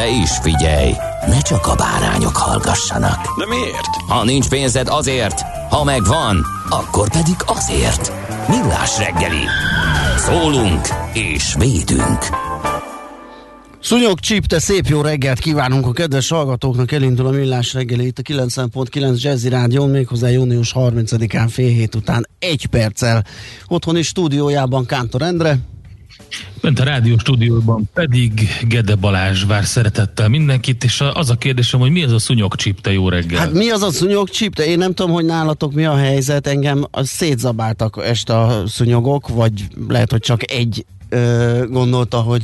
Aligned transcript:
De 0.00 0.08
is 0.08 0.30
figyelj, 0.42 0.92
ne 1.26 1.40
csak 1.40 1.66
a 1.66 1.74
bárányok 1.74 2.36
hallgassanak. 2.36 3.38
De 3.38 3.46
miért? 3.46 3.86
Ha 4.08 4.24
nincs 4.24 4.48
pénzed 4.48 4.88
azért, 4.88 5.40
ha 5.70 5.84
megvan, 5.84 6.46
akkor 6.68 7.10
pedig 7.10 7.34
azért. 7.46 8.12
Millás 8.48 8.98
reggeli. 8.98 9.44
Szólunk 10.16 10.88
és 11.12 11.54
védünk. 11.58 12.18
Szúnyog 13.80 14.20
csíp, 14.20 14.46
te 14.46 14.58
szép 14.58 14.86
jó 14.86 15.00
reggelt 15.00 15.38
kívánunk 15.38 15.86
a 15.86 15.92
kedves 15.92 16.28
hallgatóknak, 16.28 16.92
elindul 16.92 17.26
a 17.26 17.30
millás 17.30 17.74
reggeli 17.74 18.06
itt 18.06 18.18
a 18.18 18.22
90.9 18.22 19.22
Jazzy 19.22 19.48
Rádión, 19.48 19.90
méghozzá 19.90 20.28
június 20.28 20.72
30-án 20.74 21.48
fél 21.50 21.68
hét 21.68 21.94
után 21.94 22.28
egy 22.38 22.66
perccel 22.66 23.24
otthoni 23.68 24.02
stúdiójában 24.02 24.86
Kántor 24.86 25.22
Endre. 25.22 25.58
Bent 26.60 26.80
a 26.80 26.84
rádió 26.84 27.18
stúdióban 27.18 27.90
pedig 27.94 28.48
Gede 28.68 28.94
Balázs 28.94 29.44
vár 29.44 29.64
szeretettel 29.64 30.28
mindenkit, 30.28 30.84
és 30.84 31.04
az 31.14 31.30
a 31.30 31.34
kérdésem, 31.34 31.80
hogy 31.80 31.90
mi 31.90 32.02
ez 32.02 32.12
a 32.12 32.18
szúnyogcsíp, 32.18 32.80
te 32.80 32.92
jó 32.92 33.08
reggel? 33.08 33.38
Hát 33.38 33.52
mi 33.52 33.70
az 33.70 33.82
a 33.82 33.90
szúnyog 33.90 34.28
csíp? 34.28 34.54
De 34.54 34.66
én 34.66 34.78
nem 34.78 34.94
tudom, 34.94 35.12
hogy 35.12 35.24
nálatok 35.24 35.72
mi 35.72 35.84
a 35.84 35.96
helyzet, 35.96 36.46
engem 36.46 36.86
szétzabáltak 36.92 38.00
este 38.04 38.38
a 38.38 38.66
szúnyogok, 38.66 39.28
vagy 39.28 39.66
lehet, 39.88 40.10
hogy 40.10 40.20
csak 40.20 40.50
egy 40.52 40.84
ö, 41.08 41.64
gondolta, 41.68 42.20
hogy 42.20 42.42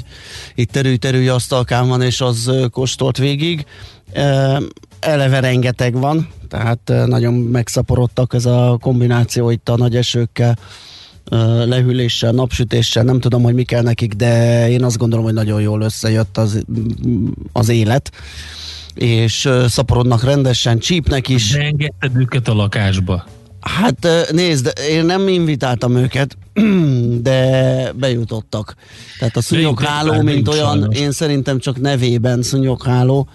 itt 0.55 0.71
terül-terülj 0.71 1.29
asztalkán 1.29 1.89
van, 1.89 2.03
és 2.03 2.21
az 2.21 2.51
kóstolt 2.71 3.19
végig. 3.19 3.65
Ö, 4.13 4.57
eleve 5.01 5.41
rengeteg 5.41 5.95
van, 5.95 6.29
tehát 6.49 6.93
nagyon 7.07 7.35
megszaporodtak 7.35 8.35
ez 8.35 8.47
a 8.47 8.79
kombináció 8.81 9.51
itt 9.51 9.69
a 9.69 9.77
nagy 9.77 9.97
esőkkel, 9.97 10.59
lehűléssel, 11.65 12.33
napsütéssel, 12.33 13.03
nem 13.03 13.21
tudom, 13.21 13.43
hogy 13.43 13.55
mi 13.55 13.63
kell 13.63 13.83
nekik, 13.83 14.13
de 14.13 14.69
én 14.71 14.85
azt 14.85 14.99
gondolom, 14.99 15.25
hogy 15.25 15.35
nagyon 15.35 15.61
jól 15.61 15.81
összejött 15.81 16.37
az, 16.37 16.65
az 17.53 17.69
élet 17.69 18.13
és 18.95 19.49
szaporodnak 19.67 20.23
rendesen, 20.25 20.79
csípnek 20.79 21.29
is. 21.29 21.51
De 21.51 21.61
engedted 21.61 22.17
őket 22.17 22.49
a 22.49 22.55
lakásba. 22.55 23.25
Hát 23.61 24.09
nézd, 24.31 24.73
én 24.91 25.05
nem 25.05 25.29
invitáltam 25.29 25.97
őket, 25.97 26.37
de 27.23 27.93
bejutottak. 27.93 28.75
Tehát 29.19 29.37
a 29.37 29.41
szúnyogháló, 29.41 30.23
mint 30.23 30.49
olyan, 30.49 30.79
sajnos. 30.79 30.99
én 30.99 31.11
szerintem 31.13 31.59
csak 31.59 31.81
nevében 31.81 32.43
szúnyogháló, 32.43 33.29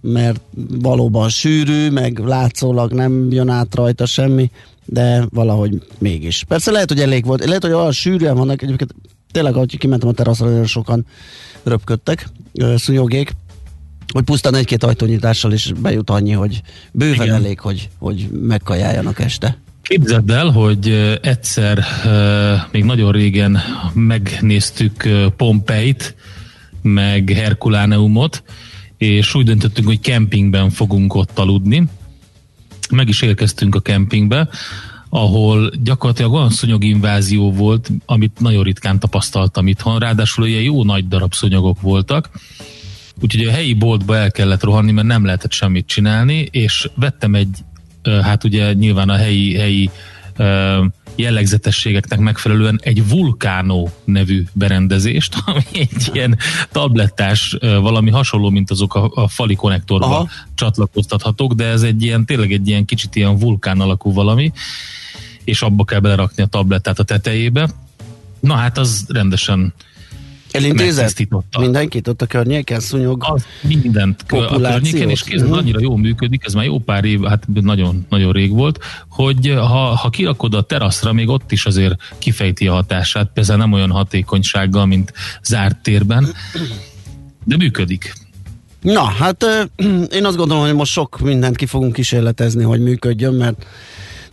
mert 0.00 0.40
valóban 0.68 1.28
sűrű, 1.28 1.90
meg 1.90 2.18
látszólag 2.18 2.92
nem 2.92 3.30
jön 3.30 3.48
át 3.48 3.74
rajta 3.74 4.06
semmi, 4.06 4.50
de 4.86 5.26
valahogy 5.30 5.82
mégis. 5.98 6.44
Persze 6.48 6.70
lehet, 6.70 6.88
hogy 6.88 7.00
elég 7.00 7.24
volt, 7.24 7.44
lehet, 7.44 7.62
hogy 7.62 7.72
olyan 7.72 7.92
sűrűen 7.92 8.36
vannak, 8.36 8.62
egyébként 8.62 8.94
tényleg, 9.32 9.54
ahogy 9.54 9.78
kimentem 9.78 10.08
a 10.08 10.12
teraszra, 10.12 10.48
nagyon 10.48 10.66
sokan 10.66 11.06
röpködtek, 11.62 12.28
szúnyogék, 12.76 13.30
hogy 14.12 14.24
pusztán 14.24 14.54
egy-két 14.54 14.84
ajtónyitással 14.84 15.52
is 15.52 15.72
bejut 15.72 16.10
annyi, 16.10 16.32
hogy 16.32 16.62
bőven 16.92 17.26
Igen. 17.26 17.34
elég, 17.34 17.60
hogy, 17.60 17.88
hogy 17.98 18.28
megkajáljanak 18.30 19.18
este. 19.18 19.58
Képzeld 19.82 20.30
el, 20.30 20.50
hogy 20.50 21.18
egyszer 21.22 21.84
még 22.70 22.84
nagyon 22.84 23.12
régen 23.12 23.58
megnéztük 23.92 25.08
Pompeit, 25.36 26.14
meg 26.82 27.30
Herkuláneumot, 27.30 28.42
és 28.96 29.34
úgy 29.34 29.44
döntöttünk, 29.44 29.86
hogy 29.86 30.00
kempingben 30.00 30.70
fogunk 30.70 31.14
ott 31.14 31.38
aludni. 31.38 31.88
Meg 32.90 33.08
is 33.08 33.22
érkeztünk 33.22 33.74
a 33.74 33.80
kempingbe, 33.80 34.48
ahol 35.08 35.70
gyakorlatilag 35.82 36.32
olyan 36.32 36.50
szúnyoginvázió 36.50 37.52
volt, 37.52 37.90
amit 38.06 38.40
nagyon 38.40 38.62
ritkán 38.62 38.98
tapasztaltam 38.98 39.66
itthon, 39.66 39.98
ráadásul 39.98 40.46
ilyen 40.46 40.62
jó 40.62 40.84
nagy 40.84 41.08
darab 41.08 41.34
szúnyogok 41.34 41.80
voltak, 41.80 42.30
úgyhogy 43.20 43.44
a 43.44 43.50
helyi 43.50 43.74
boltba 43.74 44.16
el 44.16 44.30
kellett 44.30 44.62
rohanni, 44.62 44.92
mert 44.92 45.06
nem 45.06 45.24
lehetett 45.24 45.52
semmit 45.52 45.86
csinálni, 45.86 46.48
és 46.50 46.88
vettem 46.94 47.34
egy, 47.34 47.58
hát 48.22 48.44
ugye 48.44 48.72
nyilván 48.72 49.08
a 49.08 49.16
helyi, 49.16 49.54
helyi 49.54 49.90
jellegzetességeknek 51.14 52.18
megfelelően 52.18 52.80
egy 52.82 53.08
Vulkánó 53.08 53.90
nevű 54.04 54.44
berendezést, 54.52 55.36
ami 55.46 55.62
egy 55.72 56.10
ilyen 56.12 56.38
tablettás, 56.72 57.56
valami 57.60 58.10
hasonló, 58.10 58.50
mint 58.50 58.70
azok 58.70 58.94
a, 58.94 59.10
a 59.14 59.28
fali 59.28 59.54
konnektorba 59.54 60.06
Aha. 60.06 60.28
Csatlakoztathatók, 60.54 61.52
de 61.52 61.64
ez 61.64 61.82
egy 61.82 62.02
ilyen, 62.02 62.24
tényleg 62.24 62.52
egy 62.52 62.68
ilyen 62.68 62.84
kicsit 62.84 63.16
ilyen 63.16 63.38
vulkán 63.38 63.80
alakú 63.80 64.12
valami, 64.12 64.52
és 65.44 65.62
abba 65.62 65.84
kell 65.84 66.00
belerakni 66.00 66.42
a 66.42 66.46
tablettát 66.46 66.98
a 66.98 67.02
tetejébe. 67.02 67.70
Na 68.40 68.54
hát 68.54 68.78
az 68.78 69.04
rendesen 69.08 69.74
Elintézett 70.50 71.28
mindenkit 71.58 72.08
ott 72.08 72.22
a 72.22 72.26
környéken, 72.26 72.80
szúnyog. 72.80 73.24
Az 73.28 73.44
mindent 73.62 74.20
a 74.20 74.24
Populációt. 74.26 74.82
környéken, 74.82 75.10
és 75.10 75.22
kézzel 75.22 75.46
Mhm. 75.46 75.56
annyira 75.56 75.80
jól 75.80 75.98
működik, 75.98 76.42
ez 76.44 76.54
már 76.54 76.64
jó 76.64 76.78
pár 76.78 77.04
év, 77.04 77.22
hát 77.22 77.46
nagyon, 77.60 78.06
nagyon 78.08 78.32
rég 78.32 78.52
volt, 78.52 78.78
hogy 79.08 79.52
ha, 79.56 79.76
ha 79.96 80.10
kirakod 80.10 80.54
a 80.54 80.62
teraszra, 80.62 81.12
még 81.12 81.28
ott 81.28 81.52
is 81.52 81.66
azért 81.66 81.94
kifejti 82.18 82.66
a 82.66 82.72
hatását, 82.72 83.30
persze 83.34 83.56
nem 83.56 83.72
olyan 83.72 83.90
hatékonysággal, 83.90 84.86
mint 84.86 85.12
zárt 85.42 85.76
térben, 85.82 86.26
de 87.44 87.56
működik. 87.56 88.12
Na, 88.80 89.02
hát 89.04 89.44
én 90.12 90.24
azt 90.24 90.36
gondolom, 90.36 90.64
hogy 90.64 90.74
most 90.74 90.92
sok 90.92 91.18
mindent 91.20 91.56
ki 91.56 91.66
fogunk 91.66 91.92
kísérletezni, 91.92 92.62
hogy 92.62 92.80
működjön, 92.80 93.34
mert 93.34 93.66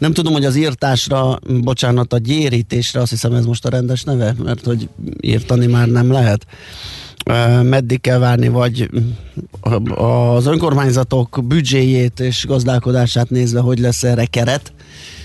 nem 0.03 0.13
tudom, 0.13 0.33
hogy 0.33 0.45
az 0.45 0.55
írtásra, 0.55 1.39
bocsánat, 1.61 2.13
a 2.13 2.17
gyérítésre, 2.17 2.99
azt 3.01 3.09
hiszem 3.09 3.33
ez 3.33 3.45
most 3.45 3.65
a 3.65 3.69
rendes 3.69 4.03
neve, 4.03 4.35
mert 4.43 4.65
hogy 4.65 4.89
írtani 5.21 5.65
már 5.65 5.87
nem 5.87 6.11
lehet. 6.11 6.45
Meddig 7.63 8.01
kell 8.01 8.17
várni, 8.17 8.47
vagy 8.47 8.89
az 9.95 10.45
önkormányzatok 10.45 11.39
büdzséjét 11.43 12.19
és 12.19 12.45
gazdálkodását 12.47 13.29
nézve, 13.29 13.59
hogy 13.59 13.79
lesz 13.79 14.03
erre 14.03 14.25
keret. 14.25 14.73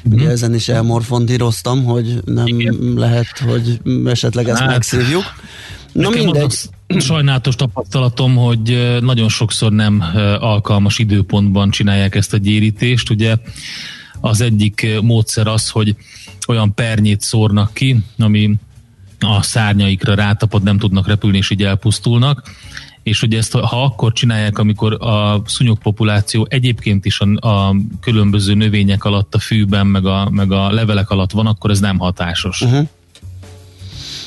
Ugye 0.05 0.29
ezen 0.29 0.55
is 0.55 0.69
elmorfondíroztam, 0.69 1.85
hogy 1.85 2.21
nem 2.25 2.47
Igen. 2.47 2.93
lehet, 2.97 3.39
hogy 3.39 3.81
esetleg 4.05 4.49
ezt 4.49 4.61
Hát, 4.61 4.69
megszívjuk. 4.69 5.23
Na 5.93 6.09
mindegy. 6.09 6.55
sajnálatos 6.99 7.55
tapasztalatom, 7.55 8.37
hogy 8.37 8.99
nagyon 9.01 9.29
sokszor 9.29 9.73
nem 9.73 10.05
alkalmas 10.39 10.99
időpontban 10.99 11.71
csinálják 11.71 12.15
ezt 12.15 12.33
a 12.33 12.37
gyérítést. 12.37 13.11
Ugye 13.11 13.37
az 14.21 14.41
egyik 14.41 14.87
módszer 15.03 15.47
az, 15.47 15.69
hogy 15.69 15.97
olyan 16.49 16.75
pernyét 16.75 17.21
szórnak 17.21 17.75
ki, 17.75 17.97
ami 18.19 18.55
a 19.21 19.43
szárnyaikra 19.43 20.15
rátapad, 20.15 20.63
nem 20.63 20.79
tudnak 20.79 21.07
repülni, 21.07 21.37
és 21.37 21.51
így 21.51 21.63
elpusztulnak. 21.63 22.43
És 23.03 23.23
ugye 23.23 23.39
ezt, 23.39 23.53
ha 23.53 23.83
akkor 23.83 24.13
csinálják, 24.13 24.59
amikor 24.59 24.93
a 24.93 25.43
szúnyog 25.47 25.79
populáció 25.79 26.47
egyébként 26.51 27.05
is 27.05 27.21
a, 27.21 27.49
a 27.49 27.77
különböző 28.01 28.55
növények 28.55 29.05
alatt, 29.05 29.35
a 29.35 29.39
fűben, 29.39 29.87
meg 29.87 30.07
a, 30.07 30.31
meg 30.31 30.53
a 30.53 30.73
levelek 30.73 31.11
alatt 31.11 31.31
van, 31.31 31.47
akkor 31.47 31.71
ez 31.71 31.81
nem 31.81 31.99
hatásos. 31.99 32.61
Uh-huh. 32.61 32.89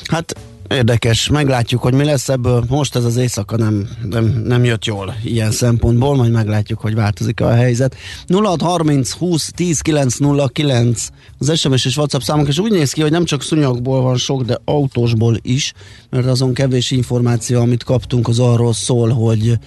Hát 0.05 0.35
érdekes, 0.71 1.29
meglátjuk, 1.29 1.81
hogy 1.81 1.93
mi 1.93 2.03
lesz 2.03 2.29
ebből. 2.29 2.63
Most 2.67 2.95
ez 2.95 3.03
az 3.03 3.17
éjszaka 3.17 3.57
nem, 3.57 3.89
nem, 4.09 4.41
nem 4.45 4.63
jött 4.63 4.85
jól 4.85 5.15
ilyen 5.23 5.51
szempontból, 5.51 6.15
majd 6.15 6.31
meglátjuk, 6.31 6.79
hogy 6.79 6.95
változik 6.95 7.41
a 7.41 7.53
helyzet. 7.53 7.95
0630 8.27 9.11
20 9.11 9.51
10 9.55 9.79
909 9.79 11.07
az 11.37 11.59
SMS 11.59 11.85
és 11.85 11.97
WhatsApp 11.97 12.21
számunk, 12.21 12.47
és 12.47 12.59
úgy 12.59 12.71
néz 12.71 12.91
ki, 12.91 13.01
hogy 13.01 13.11
nem 13.11 13.25
csak 13.25 13.41
szúnyogból 13.43 14.01
van 14.01 14.17
sok, 14.17 14.43
de 14.43 14.57
autósból 14.65 15.37
is, 15.41 15.73
mert 16.09 16.25
azon 16.25 16.53
kevés 16.53 16.91
információ, 16.91 17.61
amit 17.61 17.83
kaptunk, 17.83 18.27
az 18.27 18.39
arról 18.39 18.73
szól, 18.73 19.09
hogy 19.09 19.59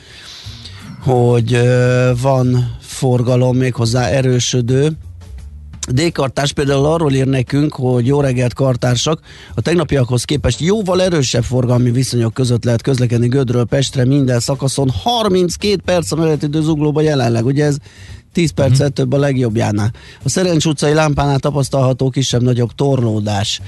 hogy 1.04 1.58
van 2.20 2.76
forgalom 2.80 3.56
méghozzá 3.56 4.06
erősödő, 4.06 4.92
D-kartárs 5.92 6.52
például 6.52 6.84
arról 6.84 7.12
ír 7.12 7.26
nekünk, 7.26 7.74
hogy 7.74 8.06
jó 8.06 8.20
reggelt 8.20 8.54
kartársak, 8.54 9.20
a 9.54 9.60
tegnapiakhoz 9.60 10.24
képest 10.24 10.60
jóval 10.60 11.02
erősebb 11.02 11.42
forgalmi 11.42 11.90
viszonyok 11.90 12.34
között 12.34 12.64
lehet 12.64 12.82
közlekedni 12.82 13.28
Gödről 13.28 13.64
Pestre 13.64 14.04
minden 14.04 14.40
szakaszon. 14.40 14.90
32 15.02 15.76
perc 15.84 16.12
a 16.12 16.16
menetidő 16.16 16.60
zuglóba 16.60 17.00
jelenleg, 17.00 17.44
ugye 17.44 17.64
ez 17.64 17.76
10 18.34 18.50
percet 18.50 18.80
uh-huh. 18.80 18.92
több 18.92 19.12
a 19.12 19.16
legjobbjánál. 19.16 19.92
A 20.22 20.28
Szerencs 20.28 20.64
utcai 20.64 20.92
lámpánál 20.92 21.38
tapasztalható 21.38 22.10
kisebb-nagyobb 22.10 22.74
torlódás, 22.74 23.60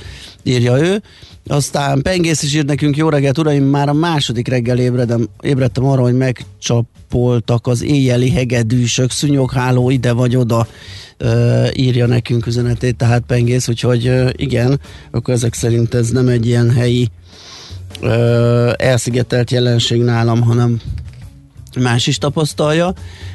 írja 0.43 0.79
ő. 0.79 1.03
Aztán 1.47 2.03
Pengész 2.03 2.43
is 2.43 2.55
ír 2.55 2.65
nekünk, 2.65 2.97
jó 2.97 3.09
reggelt, 3.09 3.39
uraim, 3.39 3.65
már 3.65 3.89
a 3.89 3.93
második 3.93 4.49
reggel 4.49 4.79
ébredem, 4.79 5.29
ébredtem 5.41 5.85
arra, 5.85 6.03
hogy 6.03 6.17
megcsapoltak 6.17 7.67
az 7.67 7.83
éjjeli 7.83 8.31
hegedűsök, 8.31 9.11
szúnyogháló 9.11 9.91
ide 9.91 10.13
vagy 10.13 10.37
oda, 10.37 10.67
uh, 11.21 11.67
írja 11.75 12.07
nekünk 12.07 12.47
üzenetét, 12.47 12.97
tehát 12.97 13.23
Pengész, 13.27 13.69
úgyhogy 13.69 14.09
uh, 14.09 14.31
igen, 14.33 14.81
akkor 15.11 15.35
ezek 15.35 15.55
szerint 15.55 15.95
ez 15.95 16.11
nem 16.11 16.29
egy 16.29 16.47
ilyen 16.47 16.71
helyi 16.71 17.09
uh, 18.01 18.73
elszigetelt 18.77 19.51
jelenség 19.51 20.03
nálam, 20.03 20.43
hanem 20.43 20.81
más 21.81 22.06
is 22.06 22.19
tapasztalja, 22.19 22.93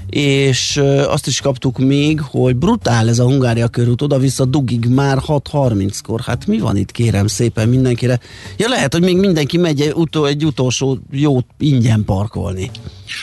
és 0.09 0.81
azt 1.07 1.27
is 1.27 1.41
kaptuk 1.41 1.77
még, 1.77 2.21
hogy 2.21 2.55
brutál 2.55 3.09
ez 3.09 3.19
a 3.19 3.23
Hungária 3.23 3.67
körút, 3.67 4.01
oda-vissza 4.01 4.45
dugig 4.45 4.85
már 4.85 5.17
6.30-kor. 5.27 6.19
Hát 6.19 6.47
mi 6.47 6.59
van 6.59 6.77
itt, 6.77 6.91
kérem 6.91 7.27
szépen 7.27 7.69
mindenkire? 7.69 8.19
Ja, 8.57 8.67
lehet, 8.67 8.93
hogy 8.93 9.03
még 9.03 9.17
mindenki 9.17 9.57
megy 9.57 9.81
egy, 9.81 9.93
utol, 9.95 10.27
egy 10.27 10.45
utolsó 10.45 10.97
jót 11.11 11.45
ingyen 11.57 12.05
parkolni. 12.05 12.71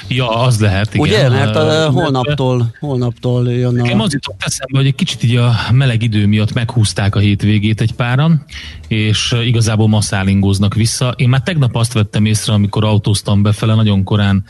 Ja, 0.09 0.29
az 0.29 0.61
lehet, 0.61 0.95
igen. 0.95 1.07
Ugye, 1.07 1.29
mert 1.29 1.57
a, 1.57 1.91
holnaptól, 1.91 2.75
holnaptól 2.81 3.53
jön 3.53 3.81
a... 3.81 3.83
Nekem 3.83 4.01
az 4.01 4.13
jutott 4.13 4.43
eszembe, 4.43 4.79
hogy 4.79 4.87
egy 4.87 4.95
kicsit 4.95 5.23
így 5.23 5.37
a 5.37 5.55
meleg 5.73 6.03
idő 6.03 6.27
miatt 6.27 6.53
meghúzták 6.53 7.15
a 7.15 7.19
hétvégét 7.19 7.81
egy 7.81 7.93
páran, 7.93 8.45
és 8.89 9.35
igazából 9.45 9.89
masszálingóznak 9.89 10.75
vissza. 10.75 11.15
Én 11.17 11.29
már 11.29 11.43
tegnap 11.43 11.77
azt 11.77 11.93
vettem 11.93 12.25
észre, 12.25 12.53
amikor 12.53 12.85
autóztam 12.85 13.43
befele 13.43 13.75
nagyon 13.75 14.05
korán 14.05 14.45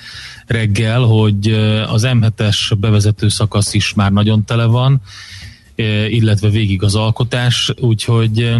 reggel, 0.47 1.01
hogy 1.01 1.49
az 1.89 2.07
M7-es 2.07 2.77
bevezető 2.79 3.29
szakasz 3.29 3.75
is 3.75 3.95
már 3.95 4.13
nagyon 4.13 4.45
tele 4.45 4.65
van, 4.65 5.01
illetve 6.09 6.49
végig 6.49 6.83
az 6.83 6.95
alkotás, 6.95 7.73
úgyhogy 7.81 8.55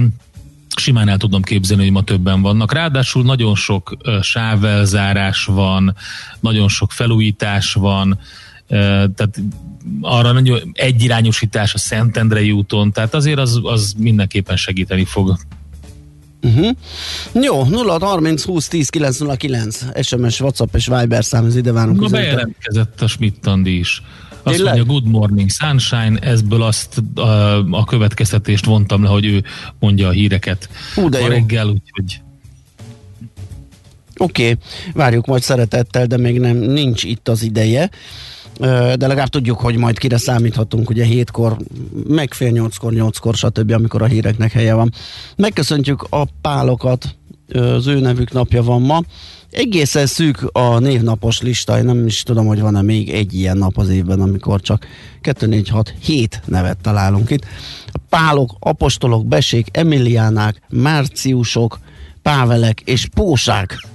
simán 0.79 1.09
el 1.09 1.17
tudom 1.17 1.43
képzelni, 1.43 1.83
hogy 1.83 1.93
ma 1.93 2.03
többen 2.03 2.43
vannak. 2.43 2.73
Ráadásul 2.73 3.23
nagyon 3.23 3.55
sok 3.55 3.97
sávelzárás 4.21 5.45
van, 5.45 5.97
nagyon 6.41 6.69
sok 6.69 6.93
felújítás 6.93 7.73
van, 7.73 8.19
tehát 8.69 9.41
arra 10.01 10.33
nagyon 10.33 10.61
egyirányosítás 10.73 11.75
a 11.75 11.79
Szentendrei 11.79 12.53
úton, 12.53 12.93
tehát 12.93 13.15
azért 13.15 13.39
az, 13.39 13.61
az 13.63 13.95
mindenképpen 13.99 14.57
segíteni 14.57 15.05
fog. 15.05 15.39
Uh-huh. 16.43 16.71
Jó, 17.43 17.65
0 17.65 17.99
30 18.01 18.45
20 18.45 18.69
10 18.69 18.89
909 18.89 19.85
SMS, 20.03 20.41
WhatsApp 20.41 20.75
és 20.75 20.87
Viber 20.87 21.25
szám, 21.25 21.45
ez 21.45 21.57
ide 21.57 21.73
várunk. 21.73 22.01
Na 22.01 22.09
bejelentkezett 22.09 23.01
a 23.01 23.07
Schmidt-Tandi 23.07 23.79
is. 23.79 24.03
Azt 24.43 24.57
Tényleg? 24.57 24.77
mondja, 24.77 24.93
Good 24.93 25.09
Morning 25.09 25.51
Sunshine, 25.51 26.19
ezből 26.19 26.63
azt 26.63 27.03
a, 27.15 27.21
a 27.71 27.85
következtetést 27.85 28.65
vontam 28.65 29.03
le, 29.03 29.09
hogy 29.09 29.27
ő 29.27 29.45
mondja 29.79 30.09
a 30.09 30.11
híreket 30.11 30.69
Hú, 30.95 31.09
de 31.09 31.19
a 31.19 31.21
jó. 31.21 31.27
reggel, 31.27 31.67
úgyhogy 31.67 32.21
Oké, 34.19 34.43
okay. 34.43 34.57
várjuk 34.93 35.27
majd 35.27 35.43
szeretettel, 35.43 36.07
de 36.07 36.17
még 36.17 36.41
nem 36.41 36.57
nincs 36.57 37.05
itt 37.05 37.29
az 37.29 37.43
ideje. 37.43 37.91
De 38.59 39.07
legalább 39.07 39.29
tudjuk, 39.29 39.61
hogy 39.61 39.77
majd 39.77 39.99
kire 39.99 40.17
számíthatunk, 40.17 40.91
ugye 40.91 41.05
hétkor, 41.05 41.57
meg 42.09 42.35
fél 42.35 42.51
nyolckor, 42.51 42.93
nyolckor, 42.93 43.35
stb., 43.35 43.71
amikor 43.71 44.03
a 44.03 44.07
híreknek 44.07 44.53
helye 44.53 44.75
van. 44.75 44.93
Megköszöntjük 45.37 46.07
a 46.11 46.25
pálokat, 46.41 47.17
az 47.53 47.87
ő 47.87 48.01
nevük 48.01 48.33
napja 48.33 48.63
van 48.63 48.83
ma. 48.83 49.03
Egészen 49.51 50.07
szűk 50.07 50.43
a 50.53 50.79
névnapos 50.79 51.41
lista, 51.41 51.79
én 51.79 51.85
nem 51.85 52.07
is 52.07 52.23
tudom, 52.23 52.47
hogy 52.47 52.61
van-e 52.61 52.83
még 52.83 53.11
egy 53.11 53.35
ilyen 53.35 53.57
nap 53.57 53.79
az 53.79 53.89
évben, 53.89 54.21
amikor 54.21 54.61
csak 54.61 54.87
2, 55.21 55.47
4, 55.47 55.69
6, 55.69 55.95
7 56.03 56.41
nevet 56.45 56.79
találunk 56.79 57.31
itt. 57.31 57.45
Pálok, 58.09 58.57
apostolok, 58.59 59.27
besék, 59.27 59.67
emiliánák, 59.73 60.63
márciusok, 60.69 61.79
pávelek 62.23 62.81
és 62.85 63.07
pósák. 63.15 63.87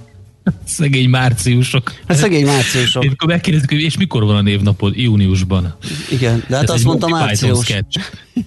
Szegény 0.64 1.08
márciusok. 1.08 1.94
Hát 2.08 2.16
szegény 2.16 2.46
márciusok. 2.46 3.04
Én 3.04 3.10
akkor 3.10 3.28
megkérdezik, 3.28 3.70
hogy 3.70 3.80
és 3.80 3.96
mikor 3.96 4.24
van 4.24 4.36
a 4.36 4.40
névnapod? 4.40 4.96
Júniusban. 4.96 5.76
Igen, 6.10 6.44
de 6.48 6.56
hát 6.56 6.70
azt 6.70 6.84
mondta 6.84 7.08
március. 7.08 7.66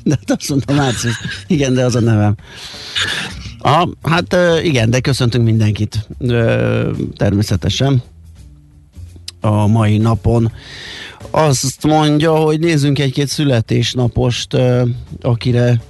De 0.04 0.18
hát 0.20 0.32
azt 0.40 0.50
mondta 0.50 0.74
március. 0.74 1.16
Igen, 1.48 1.74
de 1.74 1.86
az 1.86 1.96
a 1.96 2.00
nevem. 2.00 2.36
Ah, 3.60 3.90
hát 4.04 4.36
igen, 4.64 4.90
de 4.90 5.00
köszöntünk 5.00 5.44
mindenkit 5.46 6.08
természetesen 7.16 8.02
a 9.42 9.68
mai 9.68 9.98
napon. 9.98 10.52
Azt 11.32 11.84
mondja, 11.84 12.36
hogy 12.36 12.60
nézzünk 12.60 13.00
egy-két 13.00 13.28
születésnapost, 13.28 14.58
akire 15.22 15.82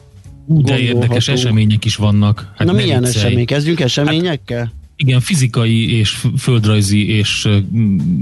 de 0.48 0.80
érdekes 0.80 1.28
események 1.28 1.86
is 1.86 1.96
vannak. 1.96 2.54
Hát 2.58 2.68
Na 2.68 2.74
milyen 2.74 3.06
esemény? 3.06 3.46
Kezdjünk 3.46 3.80
eseményekkel? 3.80 4.72
Igen, 5.00 5.20
fizikai 5.20 5.98
és 5.98 6.26
földrajzi 6.38 7.10
és 7.10 7.48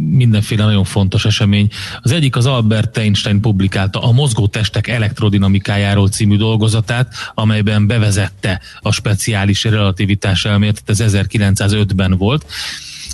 mindenféle 0.10 0.66
nagyon 0.66 0.84
fontos 0.84 1.26
esemény. 1.26 1.70
Az 2.02 2.12
egyik 2.12 2.36
az 2.36 2.46
Albert 2.46 2.98
Einstein 2.98 3.42
publikálta 3.42 4.00
a 4.00 4.12
mozgó 4.12 4.48
testek 4.48 4.88
elektrodinamikájáról 4.88 6.10
című 6.10 6.38
dolgozatát, 6.38 7.14
amelyben 7.34 7.88
bevezette 7.88 8.62
a 8.80 8.92
speciális 8.92 9.64
relativitás 9.64 10.46
elméletet, 10.46 10.90
ez 10.90 11.02
1905-ben 11.02 12.18
volt. 12.18 12.46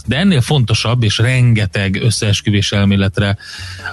De 0.06 0.18
ennél 0.18 0.42
fontosabb 0.42 1.04
és 1.04 1.18
rengeteg 1.18 1.96
összeesküvés 1.96 2.72
elméletre 2.72 3.38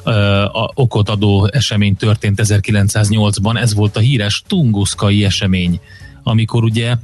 ö, 0.05 0.11
a, 0.43 0.71
okot 0.75 1.09
adó 1.09 1.49
esemény 1.53 1.97
történt 1.97 2.41
1908-ban, 2.43 3.61
ez 3.61 3.75
volt 3.75 3.97
a 3.97 4.01
híres 4.01 4.43
Tunguszkai 4.47 5.25
esemény, 5.25 5.81
amikor 6.23 6.65
ugye 6.65 6.97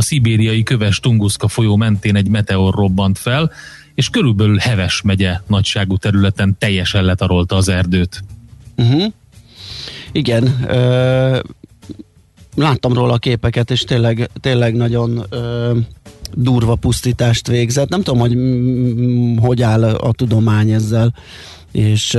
a 0.00 0.02
szibériai 0.02 0.62
köves 0.62 1.00
Tunguszka 1.00 1.48
folyó 1.48 1.76
mentén 1.76 2.16
egy 2.16 2.28
meteor 2.28 2.74
robbant 2.74 3.18
fel, 3.18 3.50
és 3.94 4.08
körülbelül 4.08 4.56
Heves 4.56 5.02
megye 5.02 5.40
nagyságú 5.46 5.96
területen 5.96 6.56
teljesen 6.58 7.04
letarolta 7.04 7.56
az 7.56 7.68
erdőt. 7.68 8.24
Uh-huh. 8.76 9.12
Igen, 10.12 10.64
ö, 10.68 11.38
láttam 12.54 12.92
róla 12.92 13.12
a 13.12 13.18
képeket, 13.18 13.70
és 13.70 13.80
tényleg, 13.80 14.30
tényleg 14.40 14.74
nagyon 14.74 15.24
ö, 15.30 15.78
durva 16.34 16.74
pusztítást 16.74 17.46
végzett. 17.46 17.88
Nem 17.88 18.02
tudom, 18.02 18.20
hogy 18.20 18.36
hogy 19.46 19.62
áll 19.62 19.84
a 19.84 20.12
tudomány 20.12 20.70
ezzel, 20.70 21.14
és 21.72 22.18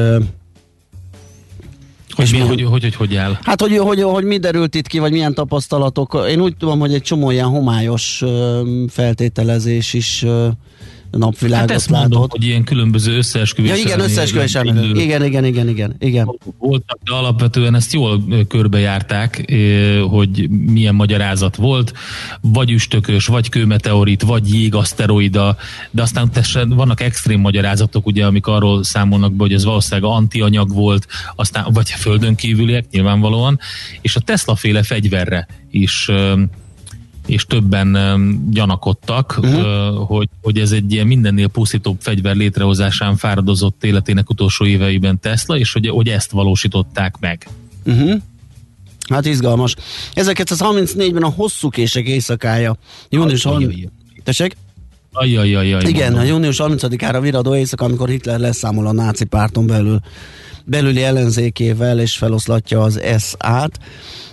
hogy, 2.14 2.26
és 2.26 2.32
mi, 2.32 2.40
hogy, 2.40 2.62
hogy, 2.62 2.82
hogy, 2.82 2.96
hogy 2.96 3.16
áll? 3.16 3.38
Hát, 3.42 3.62
hogy, 3.62 3.78
hogy, 3.78 4.02
hogy 4.02 4.24
mi 4.24 4.38
derült 4.38 4.76
itt 4.76 4.88
ki, 4.88 5.00
vagy 5.00 5.12
milyen 5.12 5.34
tapasztalatok. 5.34 6.26
Én 6.30 6.42
úgy 6.42 6.58
tudom, 6.58 6.80
hogy 6.80 6.94
egy 6.94 7.02
csomó 7.02 7.32
ilyen 7.32 7.48
homályos 7.48 8.24
feltételezés 8.88 9.94
is 9.94 10.26
napvilágot 11.12 11.70
hát 11.70 11.78
ezt 11.78 11.90
látott. 11.90 12.10
Mondom, 12.10 12.30
hogy 12.30 12.44
ilyen 12.44 12.64
különböző 12.64 13.18
összeesküvés. 13.18 13.72
Ja, 13.72 13.78
igen, 13.78 14.00
összeesküvés 14.00 14.54
Igen, 14.54 15.24
igen, 15.24 15.46
igen, 15.46 15.68
igen, 15.68 15.96
igen. 16.00 16.38
Voltak, 16.58 17.00
de 17.04 17.14
alapvetően 17.14 17.76
ezt 17.76 17.94
jól 17.94 18.24
körbejárták, 18.48 19.54
hogy 20.10 20.50
milyen 20.50 20.96
magyarázat 20.96 21.56
volt, 21.56 21.94
vagy 22.42 22.72
üstökös, 22.72 23.26
vagy 23.26 23.50
kőmeteorit, 23.50 24.22
vagy 24.22 24.54
jégaszteroida, 24.54 25.58
de 25.92 26.02
aztán 26.02 26.32
tessen, 26.32 26.70
vannak 26.70 27.02
extrém 27.02 27.40
magyarázatok, 27.40 28.06
ugye, 28.06 28.26
amik 28.26 28.48
arról 28.48 28.84
számolnak 28.84 29.32
be, 29.34 29.44
hogy 29.44 29.54
ez 29.54 29.64
valószínűleg 29.64 30.12
antianyag 30.12 30.74
volt, 30.74 31.08
aztán, 31.36 31.68
vagy 31.74 31.90
földön 31.90 32.36
kívüliek 32.36 32.86
nyilvánvalóan, 32.92 33.60
és 34.02 34.16
a 34.16 34.20
Tesla 34.20 34.56
féle 34.56 34.84
fegyverre 34.84 35.48
is 35.72 36.10
és 37.26 37.46
többen 37.46 37.98
gyanakodtak, 38.50 39.40
uh-huh. 39.42 40.08
hogy, 40.08 40.30
hogy 40.42 40.58
ez 40.58 40.72
egy 40.72 40.94
ilyen 40.94 41.08
mindennél 41.08 41.48
pusztítóbb 41.48 41.98
fegyver 42.00 42.36
létrehozásán 42.36 43.18
fáradozott 43.18 43.84
életének 43.84 44.30
utolsó 44.30 44.66
éveiben 44.66 45.20
Tesla, 45.20 45.58
és 45.58 45.74
hogy, 45.74 45.88
hogy 45.88 46.08
ezt 46.08 46.32
valósították 46.32 47.16
meg. 47.20 47.48
Uh-huh. 47.86 48.22
Hát 49.10 49.26
izgalmas. 49.26 49.76
1934-ben 50.16 51.24
a 51.24 51.30
hosszú 51.30 51.70
kések 51.70 52.08
éjszakája. 52.08 52.78
Június 53.10 53.44
30... 53.44 53.74
Tessék? 54.24 54.56
Ajajajaj. 55.14 55.84
Igen, 55.88 56.12
mondom. 56.12 56.20
a 56.20 56.32
június 56.32 56.58
30-ára 56.60 57.20
viradó 57.22 57.56
éjszaka, 57.56 57.86
amikor 57.86 58.10
Hitler 58.10 58.40
leszámol 58.40 58.88
a 58.88 58.92
náci 58.92 59.26
párton 59.26 59.68
belül 59.68 60.00
belüli 60.66 61.04
ellenzékével, 61.04 62.00
és 62.00 62.18
feloszlatja 62.18 62.82
az 62.82 63.02
S-át. 63.18 63.80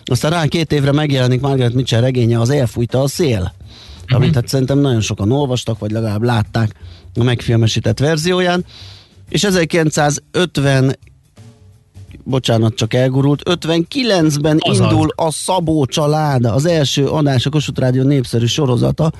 Aztán 0.04 0.30
rá 0.30 0.46
két 0.46 0.72
évre 0.72 0.92
megjelenik 0.92 1.40
Margaret 1.40 1.74
Mitchell 1.74 2.00
regénye, 2.00 2.40
az 2.40 2.50
Elfújta 2.50 3.02
a 3.02 3.08
szél, 3.08 3.38
mm-hmm. 3.38 4.14
amit 4.14 4.34
hát 4.34 4.48
szerintem 4.48 4.78
nagyon 4.78 5.00
sokan 5.00 5.32
olvastak, 5.32 5.78
vagy 5.78 5.90
legalább 5.90 6.22
látták 6.22 6.74
a 7.14 7.22
megfilmesített 7.22 7.98
verzióján. 7.98 8.64
és 9.28 9.44
1950 9.44 10.96
bocsánat, 12.24 12.74
csak 12.74 12.94
elgurult, 12.94 13.42
59-ben 13.44 14.58
Az 14.60 14.78
indul 14.78 15.08
a 15.16 15.30
Szabó 15.30 15.84
család, 15.84 16.44
az 16.44 16.66
első 16.66 17.06
adás 17.06 17.46
a 17.46 17.50
Kossuth 17.50 17.80
Rádió 17.80 18.02
népszerű 18.02 18.46
sorozata, 18.46 19.12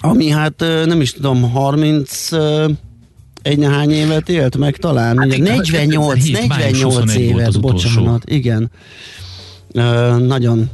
ami 0.00 0.30
hát 0.30 0.64
nem 0.84 1.00
is 1.00 1.12
tudom, 1.12 1.50
30 1.50 2.32
ö, 2.32 2.68
egy 3.42 3.58
nehány 3.58 3.90
évet 3.90 4.28
élt 4.28 4.56
meg 4.56 4.76
talán, 4.76 5.18
hát, 5.18 5.34
igen, 5.34 5.56
48, 5.56 6.14
2007, 6.14 6.48
május 6.48 6.64
48 6.64 6.94
21 6.94 7.30
volt 7.30 7.40
évet, 7.40 7.60
bocsánat, 7.60 8.30
igen. 8.30 8.70
Ö, 9.72 10.16
nagyon 10.18 10.70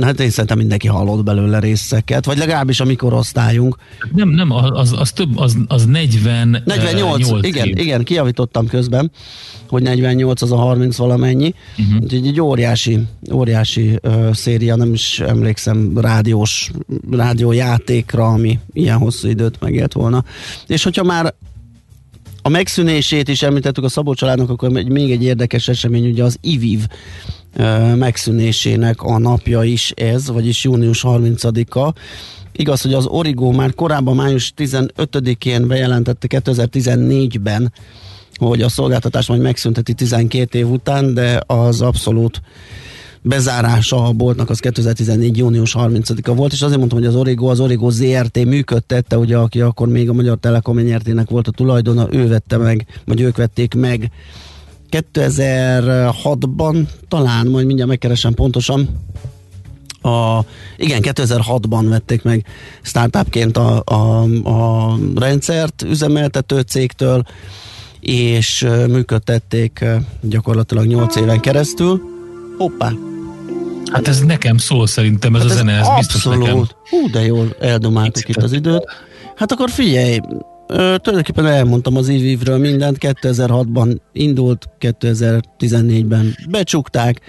Hát 0.00 0.20
én 0.20 0.30
szerintem 0.30 0.58
mindenki 0.58 0.86
hallott 0.88 1.24
belőle 1.24 1.58
részeket, 1.58 2.24
vagy 2.24 2.38
legalábbis 2.38 2.80
a 2.80 2.84
mi 2.84 2.94
korosztályunk. 2.94 3.76
Nem, 4.12 4.28
nem, 4.28 4.50
az, 4.50 4.94
az 4.98 5.12
több, 5.12 5.38
az, 5.38 5.56
az 5.66 5.84
40 5.84 6.62
48, 6.64 7.28
év. 7.28 7.44
igen, 7.44 7.68
igen, 7.68 8.04
kijavítottam 8.04 8.66
közben, 8.66 9.10
hogy 9.68 9.82
48 9.82 10.42
az 10.42 10.52
a 10.52 10.56
30 10.56 10.96
valamennyi. 10.96 11.54
Uh-huh. 11.78 12.02
Úgyhogy 12.02 12.26
egy 12.26 12.40
óriási, 12.40 12.98
óriási 13.32 13.98
uh, 14.02 14.32
széria, 14.32 14.76
nem 14.76 14.92
is 14.92 15.20
emlékszem 15.20 15.98
rádiós, 15.98 16.70
rádiójátékra, 17.10 18.26
ami 18.26 18.58
ilyen 18.72 18.98
hosszú 18.98 19.28
időt 19.28 19.60
megélt 19.60 19.92
volna. 19.92 20.24
És 20.66 20.82
hogyha 20.84 21.02
már 21.02 21.34
a 22.42 22.48
megszűnését 22.48 23.28
is 23.28 23.42
említettük 23.42 23.84
a 23.84 23.88
Szabó 23.88 24.14
családnak, 24.14 24.50
akkor 24.50 24.76
egy, 24.76 24.88
még 24.88 25.10
egy 25.10 25.22
érdekes 25.22 25.68
esemény, 25.68 26.10
ugye 26.10 26.24
az 26.24 26.38
IVIV 26.40 26.86
megszűnésének 27.94 29.02
a 29.02 29.18
napja 29.18 29.62
is 29.62 29.90
ez, 29.90 30.30
vagyis 30.30 30.64
június 30.64 31.04
30-a. 31.06 31.92
Igaz, 32.52 32.80
hogy 32.80 32.94
az 32.94 33.06
Origo 33.06 33.50
már 33.50 33.74
korábban 33.74 34.14
május 34.14 34.52
15-én 34.56 35.66
bejelentette 35.66 36.26
2014-ben, 36.30 37.72
hogy 38.34 38.62
a 38.62 38.68
szolgáltatás 38.68 39.26
majd 39.26 39.40
megszünteti 39.40 39.94
12 39.94 40.58
év 40.58 40.68
után, 40.68 41.14
de 41.14 41.40
az 41.46 41.80
abszolút 41.80 42.40
bezárása 43.22 44.04
a 44.04 44.12
boltnak 44.12 44.50
az 44.50 44.58
2014. 44.58 45.36
június 45.36 45.74
30-a 45.78 46.34
volt, 46.34 46.52
és 46.52 46.62
azért 46.62 46.78
mondtam, 46.78 46.98
hogy 46.98 47.08
az 47.08 47.14
Origo, 47.14 47.46
az 47.46 47.60
Origo 47.60 47.90
ZRT 47.90 48.44
működtette, 48.44 49.18
ugye, 49.18 49.36
aki 49.36 49.60
akkor 49.60 49.88
még 49.88 50.08
a 50.08 50.12
Magyar 50.12 50.38
Telekom 50.38 50.78
nyertének 50.78 51.30
volt 51.30 51.48
a 51.48 51.50
tulajdona, 51.50 52.06
ő 52.10 52.28
vette 52.28 52.56
meg, 52.56 52.86
vagy 53.04 53.20
ők 53.20 53.36
vették 53.36 53.74
meg 53.74 54.10
2006-ban 54.90 56.88
talán, 57.08 57.46
majd 57.46 57.66
mindjárt 57.66 57.90
megkeresem 57.90 58.34
pontosan, 58.34 58.88
a, 60.02 60.44
igen, 60.76 61.00
2006-ban 61.02 61.84
vették 61.88 62.22
meg 62.22 62.46
startupként 62.82 63.56
a, 63.56 63.82
a, 63.84 64.22
a 64.48 64.98
rendszert 65.14 65.82
üzemeltető 65.82 66.60
cégtől, 66.60 67.22
és 68.00 68.66
működtették 68.88 69.84
gyakorlatilag 70.20 70.86
8 70.86 71.16
éven 71.16 71.40
keresztül. 71.40 72.02
Hoppá, 72.58 72.92
Hát 73.92 74.08
ez 74.08 74.20
nekem 74.20 74.56
szól 74.56 74.86
szerintem, 74.86 75.34
ez 75.34 75.42
Hát 75.42 75.50
a 75.50 75.54
zene, 75.54 75.72
ez 75.72 75.88
biztos 75.96 76.24
nekem. 76.24 76.66
Hú, 76.90 77.10
de 77.12 77.24
jól 77.24 77.56
eldomáltuk 77.60 78.28
itt 78.28 78.42
az 78.42 78.52
időt. 78.52 78.84
Hát 79.36 79.52
akkor 79.52 79.70
figyelj, 79.70 80.18
ö, 80.66 80.74
tulajdonképpen 80.76 81.46
elmondtam 81.46 81.96
az 81.96 82.08
évről 82.08 82.58
mindent, 82.58 82.96
2006-ban 83.00 83.96
indult, 84.12 84.68
2014-ben 84.80 86.36
becsukták, 86.48 87.20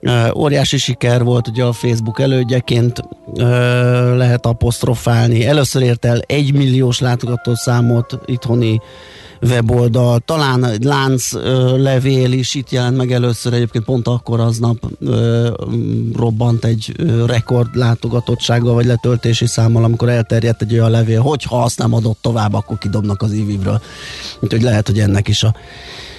Ö, 0.00 0.30
óriási 0.34 0.76
siker 0.76 1.24
volt 1.24 1.48
ugye 1.48 1.64
a 1.64 1.72
Facebook 1.72 2.20
elődjeként 2.20 3.02
ö, 3.34 4.16
lehet 4.16 4.46
apostrofálni. 4.46 5.46
Először 5.46 5.82
ért 5.82 6.04
el 6.04 6.20
egy 6.26 6.52
milliós 6.52 6.98
látogatószámot 6.98 8.18
itthoni 8.26 8.80
weboldal, 9.46 10.18
talán 10.18 10.64
egy 10.64 10.84
lánc 10.84 11.34
ö, 11.34 11.76
levél 11.82 12.32
is 12.32 12.54
itt 12.54 12.70
jelent 12.70 12.96
meg 12.96 13.12
először, 13.12 13.52
egyébként 13.52 13.84
pont 13.84 14.08
akkor 14.08 14.40
aznap 14.40 14.90
robbant 16.16 16.64
egy 16.64 16.94
rekord 17.26 17.76
látogatottsággal 17.76 18.74
vagy 18.74 18.86
letöltési 18.86 19.46
számmal, 19.46 19.84
amikor 19.84 20.08
elterjedt 20.08 20.62
egy 20.62 20.72
olyan 20.72 20.90
levél, 20.90 21.20
hogy 21.20 21.42
ha 21.42 21.62
azt 21.62 21.78
nem 21.78 21.94
adott 21.94 22.18
tovább, 22.20 22.54
akkor 22.54 22.78
kidobnak 22.78 23.22
az 23.22 23.32
ivivről. 23.32 23.80
Úgyhogy 24.40 24.62
lehet, 24.62 24.86
hogy 24.86 24.98
ennek 24.98 25.28
is 25.28 25.42
a 25.42 25.54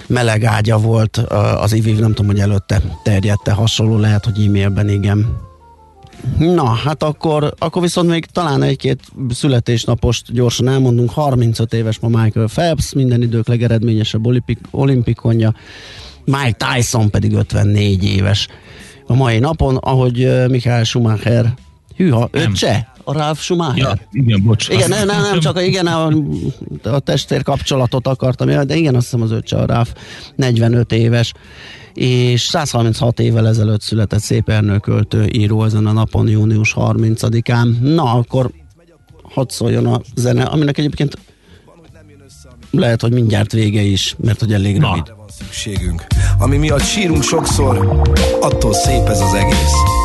meleg 0.07 0.43
ágya 0.43 0.77
volt 0.77 1.17
az 1.61 1.73
iviv, 1.73 1.99
nem 1.99 2.13
tudom, 2.13 2.31
hogy 2.31 2.39
előtte 2.39 2.81
terjedte 3.03 3.51
hasonló, 3.51 3.97
lehet, 3.97 4.25
hogy 4.25 4.45
e-mailben 4.45 4.89
igen. 4.89 5.46
Na, 6.37 6.65
hát 6.65 7.03
akkor, 7.03 7.53
akkor 7.57 7.81
viszont 7.81 8.09
még 8.09 8.25
talán 8.25 8.63
egy-két 8.63 8.99
születésnapost 9.29 10.33
gyorsan 10.33 10.67
elmondunk. 10.67 11.09
35 11.09 11.73
éves 11.73 11.99
ma 11.99 12.07
Michael 12.07 12.47
Phelps, 12.47 12.93
minden 12.93 13.21
idők 13.21 13.47
legeredményesebb 13.47 14.25
olimpik, 14.25 14.59
olimpikonja. 14.71 15.53
Mike 16.25 16.55
Tyson 16.57 17.09
pedig 17.09 17.33
54 17.33 18.03
éves 18.03 18.47
a 19.07 19.13
mai 19.13 19.39
napon, 19.39 19.75
ahogy 19.75 20.47
Michael 20.47 20.83
Schumacher, 20.83 21.53
hűha, 21.95 22.29
öccse? 22.31 22.91
A 23.03 23.13
Ralf 23.13 23.41
Schumacher? 23.41 23.77
Ja, 23.77 23.93
igen, 24.11 24.43
bocs. 24.43 24.69
Igen, 24.69 24.89
nem, 24.89 25.05
nem, 25.05 25.21
nem, 25.21 25.39
csak 25.39 25.55
a, 25.55 25.61
igen, 25.61 25.87
a, 25.87 26.11
a 26.83 26.99
testvér 26.99 27.43
kapcsolatot 27.43 28.07
akartam, 28.07 28.65
de 28.65 28.75
igen, 28.75 28.95
azt 28.95 29.03
hiszem 29.03 29.21
az 29.21 29.31
öccse 29.31 29.57
a 29.57 29.65
Ráf, 29.65 29.93
45 30.35 30.91
éves, 30.91 31.33
és 31.97 32.41
136 32.41 33.19
évvel 33.19 33.47
ezelőtt 33.47 33.81
született 33.81 34.19
szép 34.19 34.49
Ernő 34.49 34.77
költő 34.77 35.25
író 35.25 35.63
ezen 35.63 35.85
a 35.85 35.91
napon, 35.91 36.27
június 36.27 36.73
30-án. 36.77 37.79
Na, 37.79 38.13
akkor 38.13 38.51
hadd 39.23 39.49
szóljon 39.49 39.85
a 39.85 40.01
zene, 40.15 40.43
aminek 40.43 40.77
egyébként 40.77 41.17
lehet, 42.71 43.01
hogy 43.01 43.13
mindjárt 43.13 43.51
vége 43.51 43.81
is, 43.81 44.15
mert 44.17 44.39
hogy 44.39 44.53
elég 44.53 44.77
Na. 44.77 44.89
rövid. 44.89 45.13
van 45.17 45.27
szükségünk. 45.29 46.05
Ami 46.39 46.57
miatt 46.57 46.83
sírunk 46.83 47.23
sokszor, 47.23 48.01
attól 48.41 48.73
szép 48.73 49.07
ez 49.07 49.21
az 49.21 49.33
egész. 49.33 49.96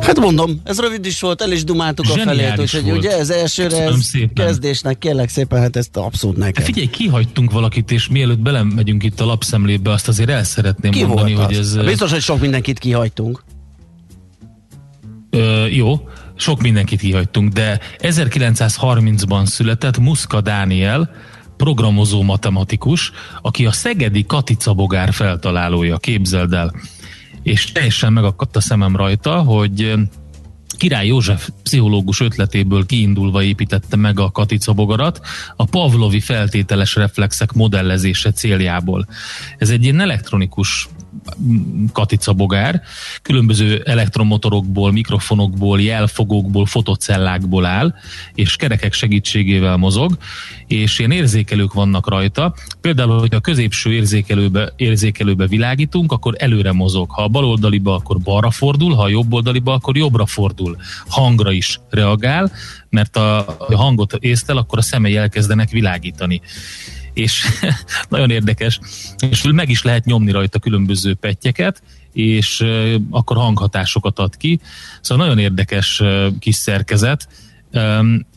Hát 0.00 0.18
mondom, 0.18 0.60
ez 0.64 0.80
rövid 0.80 1.06
is 1.06 1.20
volt, 1.20 1.42
el 1.42 1.52
is 1.52 1.64
dumáltuk 1.64 2.06
a 2.08 2.12
felét, 2.12 2.58
úgyhogy 2.58 2.82
volt. 2.82 2.98
ugye 2.98 3.18
ez 3.18 3.30
elsőre 3.30 3.82
ez 3.82 4.10
kezdésnek 4.34 4.98
kérlek 4.98 5.28
szépen, 5.28 5.60
hát 5.60 5.76
ezt 5.76 5.96
abszolút 5.96 6.36
neked. 6.36 6.56
Hát 6.56 6.64
Figyelj, 6.64 6.86
kihagytunk 6.86 7.50
valakit, 7.50 7.90
és 7.90 8.08
mielőtt 8.08 8.38
belemegyünk 8.38 9.02
itt 9.02 9.20
a 9.20 9.24
lapszemlébe, 9.24 9.90
azt 9.90 10.08
azért 10.08 10.30
el 10.30 10.44
szeretném 10.44 10.90
Ki 10.90 11.04
mondani, 11.04 11.32
hogy 11.32 11.54
az? 11.54 11.76
ez... 11.76 11.84
Biztos, 11.84 12.10
hogy 12.10 12.20
sok 12.20 12.40
mindenkit 12.40 12.78
kihagytunk. 12.78 13.42
Ö, 15.30 15.66
jó, 15.66 16.08
sok 16.36 16.60
mindenkit 16.60 17.00
kihagytunk, 17.00 17.52
de 17.52 17.80
1930-ban 17.98 19.46
született 19.46 19.98
Muszka 19.98 20.40
Dániel, 20.40 21.10
programozó 21.56 22.22
matematikus, 22.22 23.12
aki 23.42 23.66
a 23.66 23.72
szegedi 23.72 24.24
Katica 24.26 24.72
bogár 24.72 25.12
feltalálója, 25.12 25.96
képzeld 25.96 26.52
el. 26.52 26.74
És 27.42 27.72
teljesen 27.72 28.12
megakadt 28.12 28.56
a 28.56 28.60
szemem 28.60 28.96
rajta, 28.96 29.42
hogy 29.42 29.94
Király 30.76 31.06
József 31.06 31.48
pszichológus 31.62 32.20
ötletéből 32.20 32.86
kiindulva 32.86 33.42
építette 33.42 33.96
meg 33.96 34.20
a 34.20 34.30
Katica 34.30 34.72
bogarat 34.72 35.20
a 35.56 35.64
Pavlovi 35.64 36.20
feltételes 36.20 36.94
reflexek 36.94 37.52
modellezése 37.52 38.32
céljából. 38.32 39.06
Ez 39.58 39.70
egy 39.70 39.82
ilyen 39.82 40.00
elektronikus 40.00 40.88
mm, 41.42 41.84
Katica 41.92 42.32
bogár, 42.32 42.82
különböző 43.22 43.82
elektromotorokból, 43.84 44.92
mikrofonokból, 44.92 45.80
jelfogókból, 45.80 46.66
fotocellákból 46.66 47.64
áll, 47.64 47.94
és 48.34 48.56
kerekek 48.56 48.92
segítségével 48.92 49.76
mozog, 49.76 50.18
és 50.66 50.98
ilyen 50.98 51.10
érzékelők 51.10 51.72
vannak 51.72 52.08
rajta. 52.08 52.54
Például, 52.80 53.18
hogy 53.18 53.34
a 53.34 53.40
középső 53.40 53.92
érzékelőbe, 53.92 54.72
érzékelőbe 54.76 55.46
világítunk, 55.46 56.12
akkor 56.12 56.34
előre 56.38 56.72
mozog. 56.72 57.10
Ha 57.10 57.22
a 57.22 57.28
baloldaliba, 57.28 57.94
akkor 57.94 58.18
balra 58.18 58.50
fordul, 58.50 58.94
ha 58.94 59.02
a 59.02 59.08
jobboldaliba, 59.08 59.72
akkor 59.72 59.96
jobbra 59.96 60.26
fordul. 60.26 60.76
Hangra 61.08 61.52
is 61.52 61.80
reagál, 61.90 62.52
mert 62.88 63.16
a, 63.16 63.38
a 63.38 63.76
hangot 63.76 64.16
észtel, 64.20 64.56
akkor 64.56 64.78
a 64.78 64.82
szemei 64.82 65.16
elkezdenek 65.16 65.70
világítani 65.70 66.40
és 67.12 67.44
nagyon 68.08 68.30
érdekes, 68.30 68.80
és 69.30 69.42
meg 69.42 69.68
is 69.68 69.82
lehet 69.82 70.04
nyomni 70.04 70.30
rajta 70.30 70.58
különböző 70.58 71.14
pettyeket, 71.14 71.82
és 72.12 72.64
akkor 73.10 73.36
hanghatásokat 73.36 74.18
ad 74.18 74.36
ki. 74.36 74.60
Szóval 75.00 75.26
nagyon 75.26 75.42
érdekes 75.42 76.02
kis 76.38 76.54
szerkezet. 76.54 77.28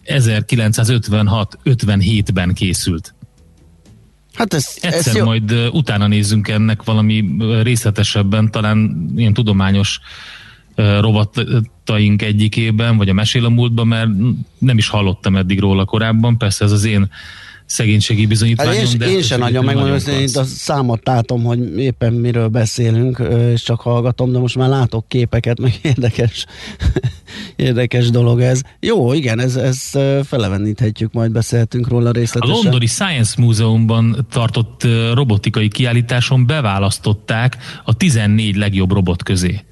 1956-57-ben 0.06 2.54
készült. 2.54 3.14
Hát 4.34 4.54
ez, 4.54 4.78
Egyszer 4.82 5.08
ez 5.08 5.16
jó. 5.16 5.26
majd 5.26 5.70
utána 5.72 6.08
nézzünk 6.08 6.48
ennek 6.48 6.84
valami 6.84 7.36
részletesebben, 7.62 8.52
talán 8.52 9.10
ilyen 9.16 9.34
tudományos 9.34 10.00
rovataink 10.76 12.22
egyikében, 12.22 12.98
vagy 12.98 13.10
a 13.10 13.14
Mesél 13.14 13.46
a 13.46 13.50
múltban, 13.50 13.88
mert 13.88 14.10
nem 14.58 14.78
is 14.78 14.88
hallottam 14.88 15.36
eddig 15.36 15.60
róla 15.60 15.86
korábban. 15.86 16.38
Persze 16.38 16.66
ez 16.66 16.72
az 16.72 16.84
én 16.84 17.10
szegénységi 17.66 18.26
bizonyítványom. 18.26 18.74
Hát 18.74 18.92
én, 18.92 18.98
de 18.98 19.10
én 19.10 19.22
sem 19.22 19.40
nagyon 19.40 19.66
megmondom, 19.66 19.92
hogy 19.92 20.22
itt 20.22 20.36
a 20.36 20.44
számot 20.44 21.02
látom, 21.04 21.44
hogy 21.44 21.78
éppen 21.78 22.14
miről 22.14 22.48
beszélünk, 22.48 23.22
és 23.54 23.62
csak 23.62 23.82
hallgatom, 23.82 24.32
de 24.32 24.40
most 24.40 24.56
már 24.56 24.70
látok 24.70 25.08
képeket, 25.08 25.60
meg 25.60 25.80
érdekes, 25.94 26.46
érdekes 27.56 28.10
dolog 28.10 28.42
ez. 28.42 28.62
Jó, 28.80 29.14
igen, 29.14 29.40
ez, 29.40 29.56
ez 29.56 29.90
feleveníthetjük, 30.24 31.14
majd 31.14 31.32
beszéltünk 31.32 31.88
róla 31.88 32.12
részletesen. 32.12 32.56
A 32.56 32.62
londoni 32.62 32.86
Science 32.86 33.42
Múzeumban 33.42 34.28
tartott 34.32 34.88
robotikai 35.14 35.68
kiállításon 35.68 36.46
beválasztották 36.46 37.58
a 37.86 37.94
14 37.94 38.56
legjobb 38.56 38.92
robot 38.92 39.24
közé. 39.24 39.64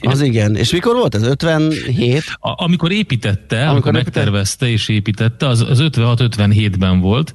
Az 0.00 0.20
igen. 0.20 0.56
És 0.56 0.72
mikor 0.72 0.94
volt 0.94 1.14
ez? 1.14 1.22
57? 1.22 2.22
A, 2.34 2.64
amikor 2.64 2.92
építette, 2.92 3.56
amikor, 3.56 3.70
amikor 3.70 3.92
megtervezte 3.92 4.68
és 4.68 4.88
építette, 4.88 5.46
az, 5.48 5.60
az 5.60 5.78
56-57-ben 5.82 7.00
volt, 7.00 7.34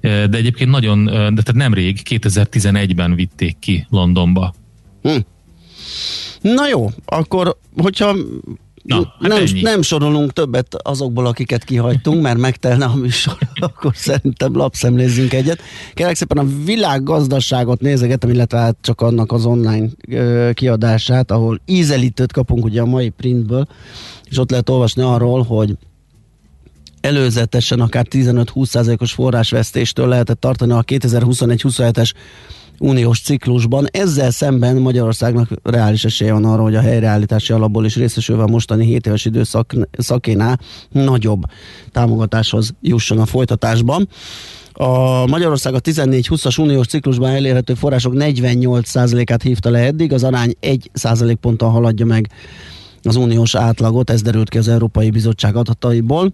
de 0.00 0.28
egyébként 0.30 0.70
nagyon, 0.70 1.04
de 1.04 1.42
tehát 1.42 1.54
nemrég, 1.54 2.00
2011-ben 2.10 3.14
vitték 3.14 3.58
ki 3.58 3.86
Londonba. 3.90 4.54
Hm. 5.02 5.16
Na 6.40 6.68
jó, 6.68 6.90
akkor, 7.04 7.56
hogyha 7.76 8.16
Na, 8.90 9.14
hát 9.20 9.28
nem, 9.28 9.44
nem 9.62 9.82
sorolunk 9.82 10.32
többet 10.32 10.76
azokból, 10.82 11.26
akiket 11.26 11.64
kihagytunk, 11.64 12.22
mert 12.22 12.38
megtelne 12.38 12.84
a 12.84 12.94
műsor, 12.94 13.36
akkor 13.60 13.92
szerintem 13.94 14.56
lapszemlézzünk 14.56 15.32
egyet. 15.32 15.60
Kérlek 15.94 16.16
szépen 16.16 16.38
a 16.38 16.64
világgazdaságot 16.64 17.80
nézegetem, 17.80 18.30
illetve 18.30 18.58
hát 18.58 18.76
csak 18.80 19.00
annak 19.00 19.32
az 19.32 19.44
online 19.44 19.88
ö, 20.08 20.50
kiadását, 20.54 21.30
ahol 21.30 21.60
ízelítőt 21.66 22.32
kapunk 22.32 22.64
ugye 22.64 22.80
a 22.80 22.86
mai 22.86 23.08
printből, 23.08 23.66
és 24.24 24.38
ott 24.38 24.50
lehet 24.50 24.68
olvasni 24.68 25.02
arról, 25.02 25.42
hogy 25.42 25.76
előzetesen 27.00 27.80
akár 27.80 28.06
15-20%-os 28.10 29.12
forrásvesztéstől 29.12 30.08
lehetett 30.08 30.40
tartani 30.40 30.72
a 30.72 30.82
2021-27-es 30.82 32.12
uniós 32.80 33.20
ciklusban. 33.20 33.86
Ezzel 33.90 34.30
szemben 34.30 34.76
Magyarországnak 34.76 35.48
reális 35.62 36.04
esélye 36.04 36.32
van 36.32 36.44
arra, 36.44 36.62
hogy 36.62 36.74
a 36.74 36.80
helyreállítási 36.80 37.52
alapból 37.52 37.84
is 37.84 37.96
részesülve 37.96 38.42
a 38.42 38.46
mostani 38.46 38.84
7 38.84 39.06
éves 39.06 39.24
időszak 39.24 39.74
szakénál 39.98 40.58
nagyobb 40.90 41.42
támogatáshoz 41.92 42.74
jusson 42.80 43.18
a 43.18 43.26
folytatásban. 43.26 44.08
A 44.72 45.26
Magyarország 45.26 45.74
a 45.74 45.80
14-20-as 45.80 46.60
uniós 46.60 46.86
ciklusban 46.86 47.30
elérhető 47.30 47.74
források 47.74 48.12
48%-át 48.16 49.42
hívta 49.42 49.70
le 49.70 49.78
eddig, 49.78 50.12
az 50.12 50.24
arány 50.24 50.54
1% 50.60 51.36
ponttal 51.40 51.70
haladja 51.70 52.06
meg 52.06 52.30
az 53.02 53.16
uniós 53.16 53.54
átlagot, 53.54 54.10
ez 54.10 54.22
derült 54.22 54.48
ki 54.48 54.58
az 54.58 54.68
Európai 54.68 55.10
Bizottság 55.10 55.56
adataiból. 55.56 56.32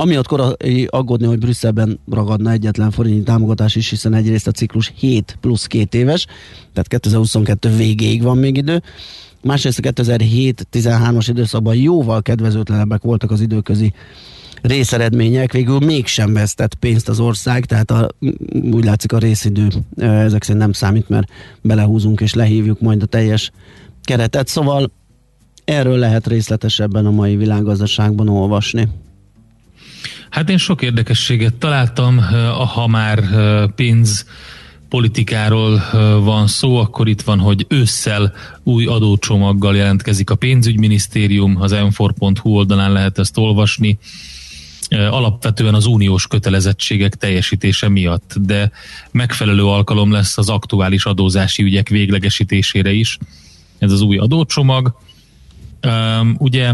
Amiatt 0.00 0.26
korai 0.26 0.86
aggódni, 0.90 1.26
hogy 1.26 1.38
Brüsszelben 1.38 2.00
ragadna 2.10 2.50
egyetlen 2.50 2.90
forintnyi 2.90 3.22
támogatás 3.22 3.76
is, 3.76 3.90
hiszen 3.90 4.14
egyrészt 4.14 4.46
a 4.46 4.50
ciklus 4.50 4.92
7 4.96 5.36
plusz 5.40 5.66
2 5.66 5.98
éves, 5.98 6.26
tehát 6.72 6.88
2022 6.88 7.76
végéig 7.76 8.22
van 8.22 8.38
még 8.38 8.56
idő. 8.56 8.82
Másrészt 9.42 9.78
a 9.78 9.90
2007-13-as 9.90 11.26
időszakban 11.28 11.74
jóval 11.74 12.22
kedvezőtlenebbek 12.22 13.02
voltak 13.02 13.30
az 13.30 13.40
időközi 13.40 13.92
részeredmények, 14.62 15.52
végül 15.52 15.78
mégsem 15.78 16.32
vesztett 16.32 16.74
pénzt 16.74 17.08
az 17.08 17.20
ország, 17.20 17.64
tehát 17.64 17.90
a, 17.90 18.08
úgy 18.72 18.84
látszik 18.84 19.12
a 19.12 19.18
részidő 19.18 19.68
ezek 19.96 20.42
szerint 20.42 20.62
nem 20.62 20.72
számít, 20.72 21.08
mert 21.08 21.30
belehúzunk 21.62 22.20
és 22.20 22.34
lehívjuk 22.34 22.80
majd 22.80 23.02
a 23.02 23.06
teljes 23.06 23.50
keretet, 24.02 24.48
szóval 24.48 24.90
erről 25.64 25.98
lehet 25.98 26.26
részletesebben 26.26 27.06
a 27.06 27.10
mai 27.10 27.36
világgazdaságban 27.36 28.28
olvasni. 28.28 28.88
Hát 30.30 30.50
én 30.50 30.58
sok 30.58 30.82
érdekességet 30.82 31.54
találtam, 31.54 32.18
ha 32.74 32.86
már 32.86 33.24
pénz 33.74 34.26
politikáról 34.88 35.82
van 36.22 36.46
szó, 36.46 36.76
akkor 36.76 37.08
itt 37.08 37.22
van, 37.22 37.38
hogy 37.38 37.66
ősszel 37.68 38.32
új 38.62 38.86
adócsomaggal 38.86 39.76
jelentkezik 39.76 40.30
a 40.30 40.34
pénzügyminisztérium, 40.34 41.60
az 41.60 41.72
m4.hu 41.74 42.50
oldalán 42.50 42.92
lehet 42.92 43.18
ezt 43.18 43.38
olvasni, 43.38 43.98
alapvetően 44.90 45.74
az 45.74 45.86
uniós 45.86 46.26
kötelezettségek 46.26 47.14
teljesítése 47.14 47.88
miatt, 47.88 48.34
de 48.40 48.70
megfelelő 49.10 49.64
alkalom 49.64 50.12
lesz 50.12 50.38
az 50.38 50.48
aktuális 50.48 51.04
adózási 51.04 51.62
ügyek 51.62 51.88
véglegesítésére 51.88 52.92
is. 52.92 53.18
Ez 53.78 53.92
az 53.92 54.00
új 54.00 54.16
adócsomag. 54.16 54.98
Ugye 56.38 56.72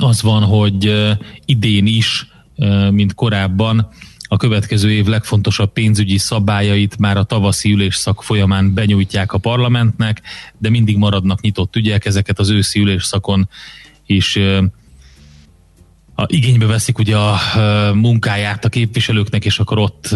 az 0.00 0.22
van, 0.22 0.42
hogy 0.42 0.92
idén 1.44 1.86
is 1.86 2.26
mint 2.90 3.14
korábban. 3.14 3.88
A 4.30 4.36
következő 4.36 4.90
év 4.90 5.06
legfontosabb 5.06 5.72
pénzügyi 5.72 6.18
szabályait 6.18 6.98
már 6.98 7.16
a 7.16 7.22
tavaszi 7.22 7.72
ülésszak 7.72 8.22
folyamán 8.22 8.74
benyújtják 8.74 9.32
a 9.32 9.38
parlamentnek, 9.38 10.22
de 10.58 10.70
mindig 10.70 10.96
maradnak 10.96 11.40
nyitott 11.40 11.76
ügyek, 11.76 12.04
ezeket 12.04 12.38
az 12.38 12.50
őszi 12.50 12.80
ülésszakon 12.80 13.48
is 14.06 14.38
a, 16.14 16.24
igénybe 16.26 16.66
veszik 16.66 16.98
ugye 16.98 17.16
a, 17.16 17.32
a 17.32 17.94
munkáját 17.94 18.64
a 18.64 18.68
képviselőknek, 18.68 19.44
és 19.44 19.58
akkor 19.58 19.78
ott 19.78 20.08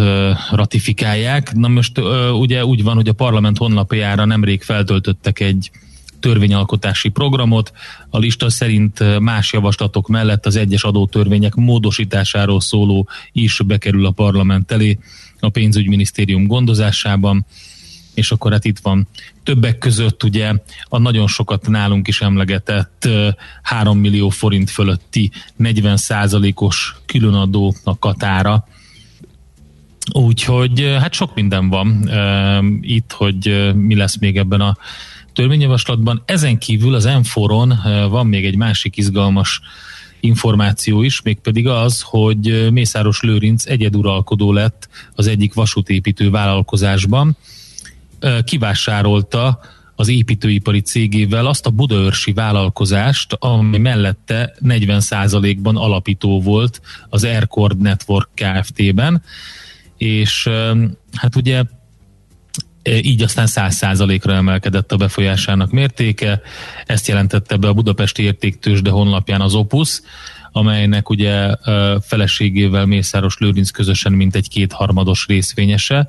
ratifikálják. 0.50 1.52
Na 1.52 1.68
most 1.68 1.98
ugye 2.33 2.64
úgy 2.64 2.83
van, 2.83 2.94
hogy 2.94 3.09
a 3.09 3.12
parlament 3.12 3.59
honlapjára 3.59 4.24
nemrég 4.24 4.62
feltöltöttek 4.62 5.40
egy 5.40 5.70
törvényalkotási 6.22 7.08
programot. 7.08 7.72
A 8.11 8.18
lista 8.18 8.50
szerint 8.50 9.18
más 9.18 9.52
javaslatok 9.52 10.08
mellett 10.08 10.46
az 10.46 10.56
egyes 10.56 10.85
adótörvények 10.85 11.54
módosításáról 11.54 12.61
szóló 12.61 13.08
is 13.32 13.61
bekerül 13.66 14.06
a 14.06 14.11
parlament 14.11 14.72
elé 14.72 14.98
a 15.40 15.48
pénzügyminisztérium 15.48 16.46
gondozásában 16.46 17.46
és 18.14 18.30
akkor 18.30 18.52
hát 18.52 18.64
itt 18.64 18.78
van 18.78 19.08
többek 19.42 19.78
között 19.78 20.22
ugye 20.22 20.52
a 20.85 20.98
nagyon 20.98 21.26
sokat 21.26 21.68
nálunk 21.68 22.08
is 22.08 22.20
emlegetett 22.20 23.08
3 23.62 23.98
millió 23.98 24.28
forint 24.28 24.70
fölötti 24.70 25.30
40 25.56 25.98
os 26.54 26.96
különadó 27.06 27.74
a 27.85 27.98
katára. 27.98 28.66
Úgyhogy 30.12 30.96
hát 31.00 31.12
sok 31.12 31.35
minden 31.35 31.68
van 31.68 32.11
itt, 32.80 33.12
hogy 33.12 33.72
mi 33.74 33.94
lesz 33.94 34.18
még 34.18 34.37
ebben 34.37 34.61
a 34.61 34.76
törvényjavaslatban. 35.33 36.23
Ezen 36.25 36.59
kívül 36.59 36.95
az 36.95 37.05
m 37.05 37.40
eh, 37.71 38.09
van 38.09 38.27
még 38.27 38.45
egy 38.45 38.57
másik 38.57 38.97
izgalmas 38.97 39.61
információ 40.21 41.03
is, 41.03 41.23
mégpedig 41.23 41.68
az, 41.68 42.01
hogy 42.01 42.51
eh, 42.51 42.71
Mészáros 42.71 43.21
Lőrinc 43.21 43.66
egyeduralkodó 43.66 44.53
lett 44.53 44.88
az 45.14 45.27
egyik 45.27 45.55
vasútépítő 45.55 46.31
vállalkozásban. 46.31 47.37
Eh, 48.18 48.38
kivásárolta 48.42 49.61
az 49.97 50.09
építőipari 50.09 50.81
cégével 50.81 51.47
azt 51.47 51.66
a 51.66 51.71
budaörsi 51.71 52.33
vállalkozást, 52.33 53.33
ami 53.33 53.79
mellette 53.79 54.55
40%-ban 54.61 55.77
alapító 55.77 56.40
volt 56.40 56.81
az 57.09 57.25
Aircord 57.25 57.81
Network 57.81 58.29
Kft-ben, 58.35 59.23
és 59.97 60.49
hát 61.12 61.37
ugye 61.37 61.62
így 62.85 63.23
aztán 63.23 63.47
100%-ra 63.51 64.35
emelkedett 64.35 64.92
a 64.92 64.97
befolyásának 64.97 65.71
mértéke. 65.71 66.40
Ezt 66.87 67.09
jelentette 67.09 67.57
be 67.57 67.68
a 67.68 67.73
Budapesti 67.73 68.23
Értéktősde 68.23 68.90
honlapján 68.90 69.40
az 69.40 69.55
Opus, 69.55 70.01
amelynek 70.53 71.11
ugye 71.11 71.55
feleségével 72.01 72.87
Mészáros 72.87 73.38
Lőrinc 73.38 73.71
közösen 73.71 74.12
mint 74.12 74.35
egy 74.35 74.49
kétharmados 74.49 75.27
részvényese, 75.27 76.09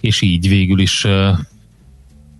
és 0.00 0.20
így 0.20 0.48
végül 0.48 0.78
is 0.78 1.06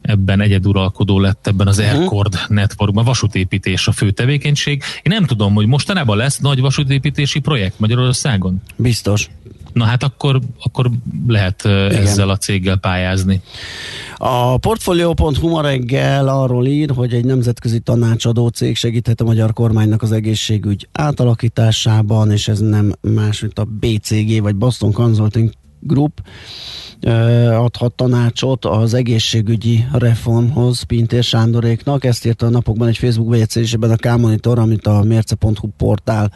ebben 0.02 0.40
egyeduralkodó 0.40 1.20
lett 1.20 1.46
ebben 1.46 1.66
az 1.66 1.78
uh-huh. 1.78 1.98
Aircord 1.98 2.38
Networkban. 2.48 3.04
Vasútépítés 3.04 3.88
a 3.88 3.92
fő 3.92 4.10
tevékenység. 4.10 4.82
Én 5.02 5.12
nem 5.14 5.24
tudom, 5.24 5.54
hogy 5.54 5.66
mostanában 5.66 6.16
lesz 6.16 6.38
nagy 6.38 6.60
vasútépítési 6.60 7.38
projekt 7.38 7.78
Magyarországon? 7.78 8.62
Biztos. 8.76 9.28
Na 9.74 9.84
hát 9.84 10.02
akkor, 10.02 10.40
akkor 10.62 10.90
lehet 11.26 11.62
Igen. 11.64 11.90
ezzel 11.90 12.28
a 12.28 12.36
céggel 12.36 12.76
pályázni. 12.76 13.40
A 14.16 14.56
Portfolio.hu 14.56 15.48
ma 15.48 15.62
reggel 15.62 16.28
arról 16.28 16.66
ír, 16.66 16.90
hogy 16.90 17.14
egy 17.14 17.24
nemzetközi 17.24 17.80
tanácsadó 17.80 18.48
cég 18.48 18.76
segíthet 18.76 19.20
a 19.20 19.24
magyar 19.24 19.52
kormánynak 19.52 20.02
az 20.02 20.12
egészségügy 20.12 20.88
átalakításában, 20.92 22.30
és 22.30 22.48
ez 22.48 22.58
nem 22.58 22.92
más, 23.00 23.40
mint 23.40 23.58
a 23.58 23.64
BCG 23.64 24.42
vagy 24.42 24.54
Boston 24.54 24.92
Consulting 24.92 25.50
Group 25.86 26.20
adhat 27.50 27.94
tanácsot 27.94 28.64
az 28.64 28.94
egészségügyi 28.94 29.84
reformhoz 29.92 30.82
Pintér 30.82 31.22
Sándoréknak. 31.22 32.04
Ezt 32.04 32.26
írta 32.26 32.46
a 32.46 32.50
napokban 32.50 32.88
egy 32.88 32.98
Facebook 32.98 33.28
bejegyzésében 33.28 33.90
a 33.90 33.96
K-Monitor, 33.96 34.58
amit 34.58 34.86
a 34.86 35.02
mérce.hu 35.02 35.68
portál 35.76 36.32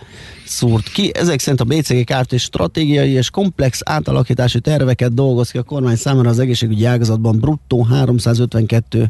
szúrt 0.47 0.89
ki. 0.89 1.11
Ezek 1.15 1.41
szerint 1.41 1.61
a 1.61 1.65
BCG 1.65 2.33
és 2.33 2.43
stratégiai 2.43 3.11
és 3.11 3.31
komplex 3.31 3.81
átalakítási 3.85 4.61
terveket 4.61 5.15
dolgoz 5.15 5.51
ki 5.51 5.59
a 5.59 5.63
kormány 5.63 5.97
számára 5.97 6.29
az 6.29 6.39
egészségügyi 6.39 6.85
ágazatban 6.85 7.39
bruttó 7.39 7.83
352 7.83 9.09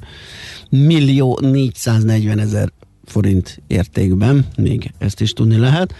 millió 0.70 1.38
440 1.40 2.38
ezer 2.38 2.72
forint 3.04 3.62
értékben. 3.66 4.46
Még 4.56 4.92
ezt 4.98 5.20
is 5.20 5.32
tudni 5.32 5.56
lehet 5.56 5.94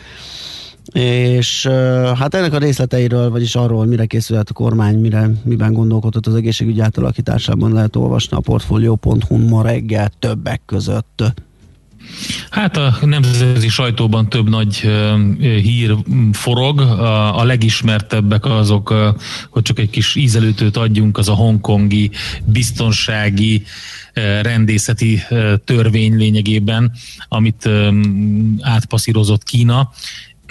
és 0.93 1.67
hát 2.19 2.35
ennek 2.35 2.53
a 2.53 2.59
részleteiről, 2.59 3.31
vagyis 3.31 3.55
arról, 3.55 3.87
mire 3.87 4.07
készülhet 4.07 4.51
a 4.51 4.53
kormány, 4.53 4.99
mire, 4.99 5.31
miben 5.45 5.73
gondolkodott 5.73 6.27
az 6.27 6.35
egészségügy 6.35 6.81
átalakításában 6.81 7.73
lehet 7.73 7.97
olvasni 7.97 8.37
a 8.37 8.41
portfolio.hu 8.41 9.37
ma 9.37 9.63
reggel 9.63 10.11
többek 10.19 10.61
között. 10.67 11.23
Hát 12.51 12.77
a 12.77 12.99
nemzeti 13.03 13.69
sajtóban 13.69 14.29
több 14.29 14.49
nagy 14.49 14.77
hír 15.39 15.97
forog. 16.33 16.81
A 17.35 17.45
legismertebbek 17.45 18.45
azok, 18.45 18.95
hogy 19.51 19.63
csak 19.63 19.79
egy 19.79 19.91
kis 19.91 20.15
ízelőtőt 20.15 20.77
adjunk, 20.77 21.19
az 21.19 21.29
a 21.29 21.35
hongkongi 21.35 22.11
biztonsági 22.45 23.63
rendészeti 24.43 25.23
törvény 25.65 26.17
lényegében, 26.17 26.93
amit 27.29 27.69
átpasszírozott 28.61 29.43
Kína, 29.43 29.91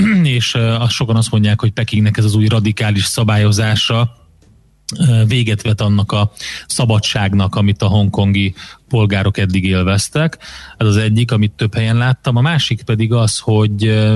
és 0.37 0.55
azt 0.55 0.91
sokan 0.91 1.15
azt 1.15 1.31
mondják, 1.31 1.59
hogy 1.59 1.71
Pekingnek 1.71 2.17
ez 2.17 2.25
az 2.25 2.35
új 2.35 2.47
radikális 2.47 3.05
szabályozása 3.05 4.25
véget 5.27 5.61
vet 5.61 5.81
annak 5.81 6.11
a 6.11 6.31
szabadságnak, 6.67 7.55
amit 7.55 7.81
a 7.81 7.87
hongkongi 7.87 8.55
polgárok 8.89 9.37
eddig 9.37 9.65
élveztek. 9.65 10.37
Ez 10.77 10.87
az 10.87 10.97
egyik, 10.97 11.31
amit 11.31 11.51
több 11.51 11.75
helyen 11.75 11.97
láttam. 11.97 12.35
A 12.35 12.41
másik 12.41 12.81
pedig 12.81 13.13
az, 13.13 13.39
hogy 13.39 14.07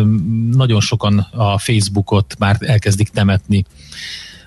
nagyon 0.51 0.81
sokan 0.81 1.19
a 1.19 1.57
Facebookot 1.57 2.35
már 2.39 2.57
elkezdik 2.59 3.09
temetni, 3.09 3.65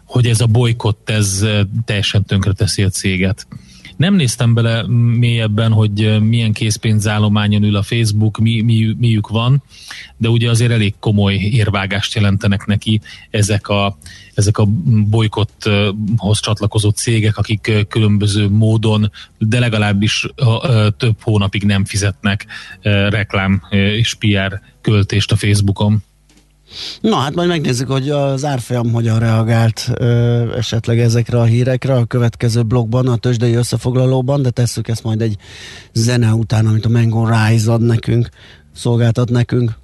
hogy 0.04 0.26
ez 0.26 0.40
a 0.40 0.46
bolykott, 0.46 1.10
ez 1.10 1.44
teljesen 1.84 2.24
tönkreteszi 2.24 2.82
a 2.82 2.88
céget. 2.88 3.46
Nem 3.96 4.14
néztem 4.14 4.54
bele 4.54 4.86
mélyebben, 5.18 5.72
hogy 5.72 6.22
milyen 6.22 6.52
készpénzállományon 6.52 7.62
ül 7.62 7.76
a 7.76 7.82
Facebook, 7.82 8.38
mi, 8.38 8.60
mi, 8.60 8.94
miük 8.98 9.28
van, 9.28 9.62
de 10.16 10.28
ugye 10.28 10.50
azért 10.50 10.70
elég 10.70 10.94
komoly 11.00 11.34
érvágást 11.34 12.14
jelentenek 12.14 12.66
neki 12.66 13.00
ezek 13.30 13.68
a, 13.68 13.98
ezek 14.34 14.58
a 14.58 14.66
bolykotthoz 15.10 16.40
csatlakozó 16.40 16.90
cégek, 16.90 17.38
akik 17.38 17.86
különböző 17.88 18.48
módon, 18.48 19.10
de 19.38 19.58
legalábbis 19.58 20.26
több 20.96 21.16
hónapig 21.20 21.64
nem 21.64 21.84
fizetnek 21.84 22.46
reklám 23.08 23.62
és 23.70 24.14
PR 24.14 24.60
költést 24.80 25.32
a 25.32 25.36
Facebookon. 25.36 26.02
Na 27.00 27.16
hát 27.16 27.34
majd 27.34 27.48
megnézzük, 27.48 27.90
hogy 27.90 28.10
az 28.10 28.44
árfolyam 28.44 28.92
hogyan 28.92 29.18
reagált 29.18 29.90
ö, 29.94 30.56
esetleg 30.56 30.98
ezekre 30.98 31.40
a 31.40 31.44
hírekre 31.44 31.94
a 31.94 32.04
következő 32.04 32.62
blogban, 32.62 33.08
a 33.08 33.16
tőzsdei 33.16 33.54
összefoglalóban, 33.54 34.42
de 34.42 34.50
tesszük 34.50 34.88
ezt 34.88 35.04
majd 35.04 35.22
egy 35.22 35.36
zene 35.92 36.32
után, 36.32 36.66
amit 36.66 36.84
a 36.84 36.88
Mango 36.88 37.26
Rise 37.26 37.72
ad 37.72 37.80
nekünk, 37.80 38.28
szolgáltat 38.74 39.30
nekünk. 39.30 39.82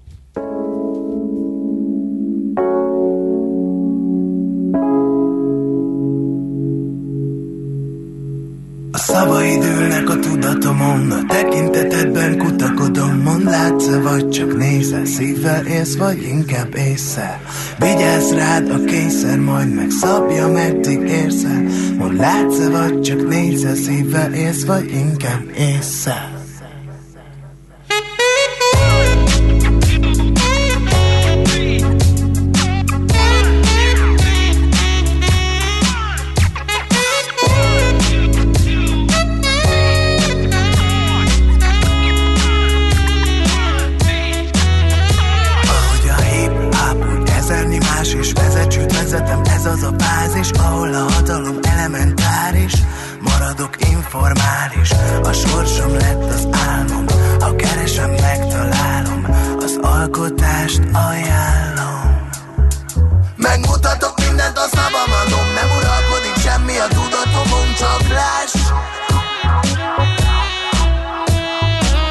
Szavaid 9.00 9.64
ülnek 9.64 10.08
a 10.08 10.18
tudatomon, 10.18 11.10
a 11.10 11.24
tekintetedben 11.28 12.38
kutakodom. 12.38 13.20
Mond 13.24 13.44
látsz 13.44 13.86
vagy 14.02 14.28
csak 14.28 14.56
nézel, 14.56 15.04
szívvel 15.04 15.66
élsz, 15.66 15.96
vagy 15.96 16.22
inkább 16.22 16.74
észre? 16.74 17.40
Vigyázz 17.78 18.32
rád 18.32 18.70
a 18.70 18.84
kényszer, 18.84 19.38
majd 19.38 19.74
megszabja, 19.74 20.48
meddig 20.48 21.00
érzel 21.00 21.62
Mond 21.98 22.16
látsz 22.16 22.68
vagy 22.70 23.00
csak 23.00 23.28
nézel, 23.28 23.74
szívvel 23.74 24.32
élsz, 24.32 24.64
vagy 24.64 24.90
inkább 24.90 25.42
észre 25.58 26.39
tartalom 51.30 51.58
elementáris. 51.62 52.72
Maradok 53.20 53.74
informális. 53.90 54.90
A 55.22 55.32
sorsom 55.32 55.92
lett 55.92 56.24
az 56.32 56.48
álmom. 56.68 57.04
Ha 57.40 57.56
keresem, 57.56 58.10
megtalálom. 58.10 59.26
Az 59.58 59.78
alkotást 59.82 60.80
ajánlom. 60.92 62.28
Megmutatok 63.36 64.14
mindent, 64.26 64.58
a 64.58 64.66
szavam 64.72 65.10
Nem 65.54 65.68
uralkodik 65.78 66.36
semmi 66.44 66.76
a 66.78 66.88
tudatomon, 66.88 67.68
csak 67.78 68.02
láss 68.08 68.54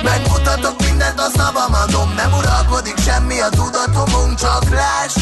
Megmutatok 0.03 0.75
mindent, 0.85 1.19
a 1.19 1.29
szavamadom, 1.37 2.13
Nem 2.15 2.31
uralkodik 2.33 2.97
semmi 2.97 3.39
a 3.39 3.49
tudatomon, 3.49 4.35
csak 4.35 4.69
láss 4.69 5.18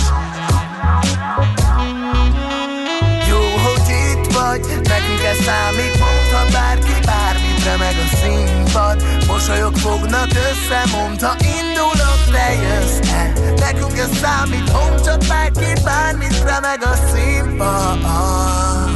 Mosolyok 9.38 9.78
fognak 9.78 10.28
össze, 10.28 10.98
mondd, 10.98 11.24
ha 11.24 11.36
indulok, 11.40 12.22
te 12.32 12.54
jössz 12.54 13.12
-e? 13.12 13.34
Nekünk 13.60 13.98
ez 13.98 14.18
számít, 14.22 14.70
homcsot 14.70 15.28
bárkit, 15.28 15.84
bármit 15.84 16.44
remeg 16.44 16.84
a 16.84 16.96
színpad 17.14 18.04
ah. 18.04 18.90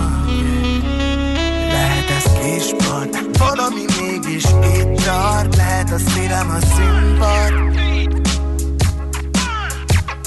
Lehet 1.68 2.10
ez 2.10 2.32
kispart, 2.42 3.38
valami 3.38 3.86
mégis 4.00 4.44
itt 4.44 5.04
tart 5.04 5.56
Lehet 5.56 5.92
a 5.92 5.98
szívem 5.98 6.50
a 6.50 6.66
színpad. 6.76 7.54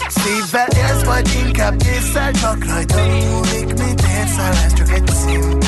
Szívvel 0.09 0.69
élsz, 0.77 1.05
vagy 1.05 1.41
inkább 1.47 1.83
észre 1.83 2.31
Csak 2.31 2.65
rajta 2.65 3.03
múlik, 3.07 3.67
mit 3.67 4.03
érsz 4.19 4.39
el, 4.39 4.53
ez 4.67 4.73
csak 4.73 4.91
egy 4.91 5.11
színpad 5.27 5.64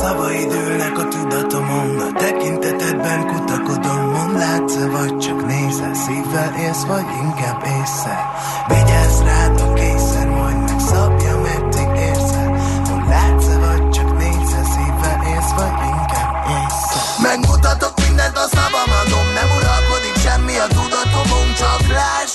Szavaid 0.00 0.52
ülnek 0.52 0.98
a 0.98 1.08
tudatomon, 1.08 1.98
a 1.98 2.18
tekintetedben 2.18 3.26
kutakodom, 3.26 4.10
mond 4.10 4.38
látsz 4.38 4.74
vagy 4.74 5.18
csak 5.18 5.46
nézel, 5.46 5.94
szívvel 5.94 6.54
élsz, 6.60 6.84
vagy 6.84 7.06
inkább 7.22 7.62
észre. 7.80 8.18
Vigyázz 8.68 9.20
rád 9.20 9.60
a 9.60 9.72
készen, 9.72 10.28
majd 10.28 10.58
megszabja, 10.58 11.40
meddig 11.40 11.90
érsz 12.08 12.32
el, 12.32 12.50
mond 12.88 13.08
látsz 13.08 13.54
vagy 13.64 13.90
csak 13.90 14.18
nézel, 14.18 14.64
szívvel 14.74 15.20
élsz, 15.32 15.52
vagy 15.56 15.78
inkább 15.92 16.34
észre. 16.58 17.00
Megmutatok 17.22 17.92
mindent 18.06 18.36
a 18.36 18.46
szavam 18.54 18.90
nem 19.38 19.48
uralkodik 19.56 20.16
semmi 20.24 20.56
a 20.56 20.66
tudatomon, 20.76 21.48
csak 21.60 21.80
láss 21.98 22.27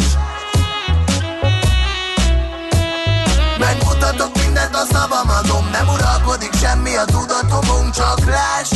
Neked 4.74 4.92
a 4.92 4.96
szavam 4.96 5.30
adom, 5.30 5.70
nem 5.72 5.88
uralkodik 5.88 6.54
semmi 6.54 6.96
a 6.96 7.06
tudatomon, 7.06 7.92
csak 7.92 8.20
láss 8.26 8.72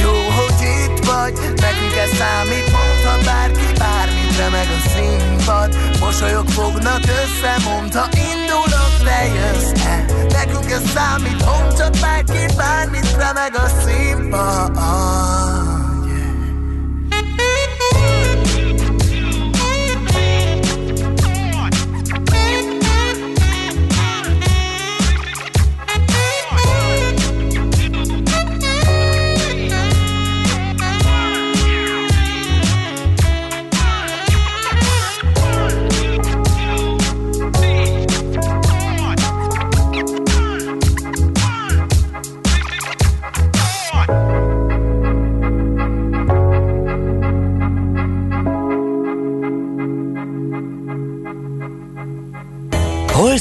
Jó, 0.00 0.10
hogy 0.10 0.60
itt 0.60 1.04
vagy, 1.04 1.32
nekünk 1.32 1.96
ez 2.04 2.16
számít 2.16 2.70
Mondd, 2.70 3.04
ha 3.06 3.24
bárki 3.24 3.72
bármitre 3.78 4.48
meg 4.48 4.68
a 4.78 4.88
színpad 4.88 5.76
Mosolyok 6.00 6.48
fognak 6.48 7.00
össze, 7.00 7.56
mondta 7.64 8.00
ha 8.00 8.08
indulok, 8.12 8.94
ne 9.04 9.26
jössz 9.26 9.84
-e. 9.84 10.04
Nekünk 10.32 10.70
ez 10.70 10.90
számít, 10.94 11.42
hon 11.42 11.74
csak 11.76 11.90
bárki 12.00 12.54
bármitre 12.56 13.32
meg 13.32 13.56
a 13.56 13.68
színpad 13.84 14.76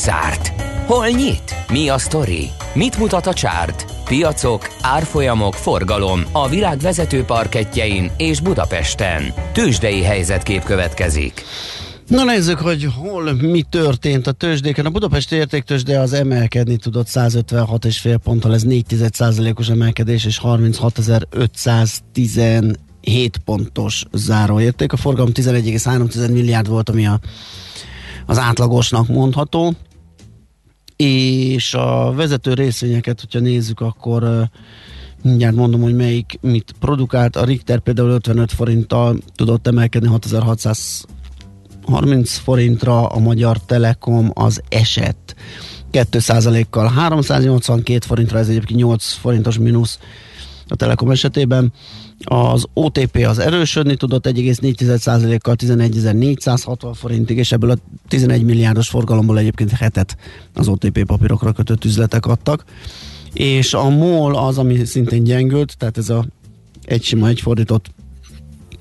zárt? 0.08 0.52
Hol 0.86 1.08
nyit? 1.08 1.56
Mi 1.72 1.90
a 1.90 1.98
sztori? 1.98 2.50
Mit 2.74 2.98
mutat 2.98 3.28
a 3.28 3.34
csárt? 3.34 3.86
Piacok, 4.06 4.68
árfolyamok, 4.82 5.54
forgalom 5.54 6.22
a 6.32 6.50
világ 6.50 6.80
vezető 6.80 7.24
parketjein 7.24 8.12
és 8.18 8.40
Budapesten. 8.40 9.34
Tősdei 9.54 10.04
helyzetkép 10.04 10.64
következik. 10.64 11.44
Na 12.08 12.24
nézzük, 12.24 12.60
hogy 12.60 12.88
hol 12.96 13.34
mi 13.34 13.62
történt 13.62 14.28
a 14.28 14.32
tőzsdéken. 14.32 14.86
A 14.86 14.90
Budapesti 14.90 15.36
értéktőzsde 15.36 16.00
az 16.00 16.14
emelkedni 16.14 16.78
tudott 16.78 17.08
156,5 17.08 18.18
ponttal, 18.24 18.54
ez 18.54 18.64
4% 18.66 19.60
os 19.60 19.70
emelkedés 19.70 20.26
és 20.26 20.40
36.517 20.44 22.76
pontos 23.46 24.04
záróérték. 24.14 24.94
A 24.94 24.98
forgalom 24.98 25.30
11,3 25.34 26.32
milliárd 26.32 26.68
volt, 26.68 26.90
ami 26.90 27.08
a, 27.08 27.20
az 28.26 28.38
átlagosnak 28.38 29.08
mondható 29.08 29.76
és 30.98 31.74
a 31.74 32.14
vezető 32.16 32.54
részvényeket, 32.54 33.20
hogyha 33.20 33.40
nézzük, 33.40 33.80
akkor 33.80 34.50
mindjárt 35.24 35.56
mondom, 35.56 35.82
hogy 35.82 35.96
melyik 35.96 36.38
mit 36.42 36.76
produkált. 36.80 37.36
A 37.36 37.46
Richter 37.46 37.80
például 37.80 38.10
55 38.10 38.52
forinttal 38.52 39.18
tudott 39.36 39.68
emelkedni 39.68 40.08
6630 40.08 42.38
forintra, 42.38 43.08
a 43.08 43.20
Magyar 43.20 43.58
Telekom 43.58 44.32
az 44.34 44.62
esett 44.70 45.36
2%-kal 45.92 46.88
382 46.88 48.06
forintra, 48.06 48.40
ez 48.40 48.48
egyébként 48.48 48.80
8 48.80 49.14
forintos 49.14 49.58
mínusz 49.58 50.00
a 50.68 50.76
Telekom 50.76 51.12
esetében. 51.12 51.74
Az 52.24 52.66
OTP 52.74 53.26
az 53.28 53.40
erősödni 53.40 53.96
tudott 53.96 54.28
1,4%-kal 54.28 55.56
11.460 55.58 56.92
forintig, 56.94 57.38
és 57.38 57.52
ebből 57.52 57.70
a 57.70 57.78
11 58.08 58.44
milliárdos 58.44 58.90
forgalomból 58.90 59.38
egyébként 59.38 59.72
hetet 59.72 60.18
az 60.54 60.68
OTP 60.68 61.06
papírokra 61.06 61.52
kötött 61.52 61.86
üzletek 61.86 62.26
adtak. 62.26 62.64
És 63.34 63.74
a 63.74 63.90
MOL 63.90 64.36
az, 64.36 64.58
ami 64.58 64.86
szintén 64.86 65.24
gyengült, 65.24 65.78
tehát 65.78 65.98
ez 65.98 66.10
a 66.10 66.26
egy 66.86 67.04
sima, 67.04 67.28
egy 67.28 67.42
fordított 67.42 67.92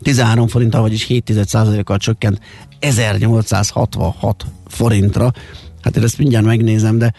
13 0.03 0.47
forinttal, 0.49 0.81
vagyis 0.81 1.07
7%-kal 1.09 1.99
csökkent 1.99 2.41
1866 2.79 4.47
forintra. 4.67 5.33
Hát 5.81 5.97
én 5.97 6.03
ezt 6.03 6.19
mindjárt 6.19 6.45
megnézem, 6.45 6.99
de 6.99 7.13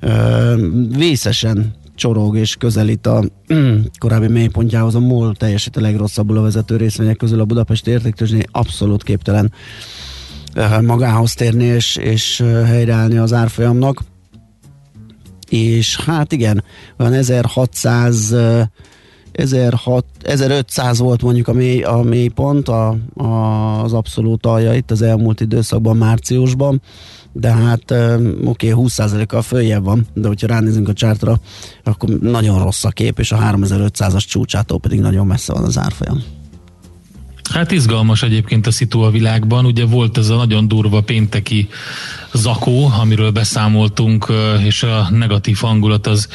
ö, 0.00 0.68
vészesen 0.88 1.74
csorog 1.96 2.36
és 2.36 2.56
közelít 2.56 3.06
a 3.06 3.24
korábbi 3.98 4.28
mélypontjához. 4.28 4.94
A 4.94 5.00
MOL 5.00 5.34
teljesít 5.34 5.76
a 5.76 5.80
legrosszabbul 5.80 6.36
a 6.36 6.42
vezető 6.42 6.76
részvények 6.76 7.16
közül 7.16 7.40
a 7.40 7.44
Budapesti 7.44 7.90
értéktőzsné 7.90 8.42
abszolút 8.50 9.02
képtelen 9.02 9.52
eh, 10.52 10.80
magához 10.80 11.34
térni 11.34 11.64
és, 11.64 11.96
és 11.96 12.40
eh, 12.40 12.66
helyreállni 12.68 13.16
az 13.16 13.32
árfolyamnak. 13.32 14.02
És 15.48 15.96
hát 15.96 16.32
igen, 16.32 16.64
olyan 16.98 17.12
1600 17.12 18.34
1600, 19.36 20.04
1500 20.22 20.98
volt 20.98 21.22
mondjuk 21.22 21.48
a, 21.48 21.52
mély, 21.52 21.82
a 21.82 22.02
mélypont, 22.02 22.68
a, 22.68 22.96
a, 23.14 23.26
az 23.82 23.92
abszolút 23.92 24.46
alja 24.46 24.74
itt 24.74 24.90
az 24.90 25.02
elmúlt 25.02 25.40
időszakban, 25.40 25.96
márciusban 25.96 26.80
de 27.38 27.52
hát 27.52 27.90
oké, 28.44 28.72
okay, 28.72 28.86
20%-kal 28.86 29.42
följebb 29.42 29.84
van, 29.84 30.06
de 30.14 30.28
hogyha 30.28 30.46
ránézünk 30.46 30.88
a 30.88 30.92
csártra, 30.92 31.40
akkor 31.84 32.08
nagyon 32.08 32.62
rossz 32.62 32.84
a 32.84 32.90
kép, 32.90 33.18
és 33.18 33.32
a 33.32 33.38
3500-as 33.38 34.24
csúcsától 34.26 34.80
pedig 34.80 35.00
nagyon 35.00 35.26
messze 35.26 35.52
van 35.52 35.64
az 35.64 35.78
árfolyam. 35.78 36.22
Hát 37.52 37.70
izgalmas 37.70 38.22
egyébként 38.22 38.66
a 38.66 38.70
szitu 38.70 39.00
a 39.00 39.10
világban. 39.10 39.64
Ugye 39.64 39.84
volt 39.84 40.18
ez 40.18 40.28
a 40.28 40.36
nagyon 40.36 40.68
durva 40.68 41.00
pénteki 41.00 41.68
zakó, 42.32 42.90
amiről 43.00 43.30
beszámoltunk, 43.30 44.32
és 44.64 44.82
a 44.82 45.08
negatív 45.10 45.56
hangulat 45.56 46.06
az 46.06 46.28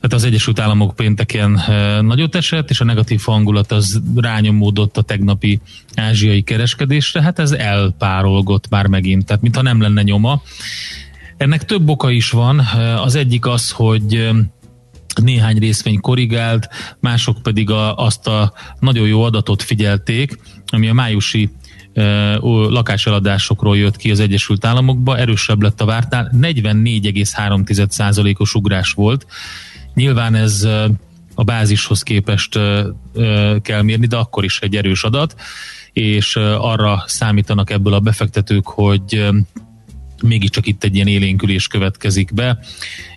tehát 0.00 0.16
az 0.16 0.24
Egyesült 0.24 0.58
Államok 0.58 0.94
pénteken 0.94 1.58
eh, 1.58 2.00
nagyot 2.00 2.34
esett, 2.34 2.70
és 2.70 2.80
a 2.80 2.84
negatív 2.84 3.20
hangulat 3.24 3.72
az 3.72 4.00
rányomódott 4.16 4.96
a 4.96 5.02
tegnapi 5.02 5.60
ázsiai 5.94 6.42
kereskedésre, 6.42 7.22
hát 7.22 7.38
ez 7.38 7.52
elpárolgott 7.52 8.68
már 8.68 8.86
megint, 8.86 9.26
tehát 9.26 9.42
mintha 9.42 9.62
nem 9.62 9.80
lenne 9.80 10.02
nyoma. 10.02 10.42
Ennek 11.36 11.64
több 11.64 11.88
oka 11.88 12.10
is 12.10 12.30
van, 12.30 12.60
eh, 12.60 13.02
az 13.02 13.14
egyik 13.14 13.46
az, 13.46 13.70
hogy 13.70 14.14
eh, 14.14 14.30
néhány 15.22 15.58
részvény 15.58 16.00
korrigált, 16.00 16.68
mások 17.00 17.42
pedig 17.42 17.70
a, 17.70 17.96
azt 17.96 18.26
a 18.26 18.52
nagyon 18.80 19.06
jó 19.06 19.22
adatot 19.22 19.62
figyelték, 19.62 20.38
ami 20.66 20.88
a 20.88 20.92
májusi 20.92 21.50
lakáseladásokról 22.68 23.76
jött 23.76 23.96
ki 23.96 24.10
az 24.10 24.20
Egyesült 24.20 24.64
Államokba, 24.64 25.18
erősebb 25.18 25.62
lett 25.62 25.80
a 25.80 25.84
vártál, 25.84 26.32
44,3%-os 26.40 28.54
ugrás 28.54 28.92
volt, 28.92 29.26
Nyilván 29.98 30.34
ez 30.34 30.62
a 31.34 31.44
bázishoz 31.44 32.02
képest 32.02 32.58
kell 33.62 33.82
mérni, 33.82 34.06
de 34.06 34.16
akkor 34.16 34.44
is 34.44 34.60
egy 34.60 34.76
erős 34.76 35.04
adat, 35.04 35.34
és 35.92 36.36
arra 36.36 37.04
számítanak 37.06 37.70
ebből 37.70 37.92
a 37.92 38.00
befektetők, 38.00 38.66
hogy 38.66 39.28
mégiscsak 40.22 40.66
itt 40.66 40.84
egy 40.84 40.94
ilyen 40.94 41.06
élénkülés 41.06 41.66
következik 41.66 42.34
be, 42.34 42.58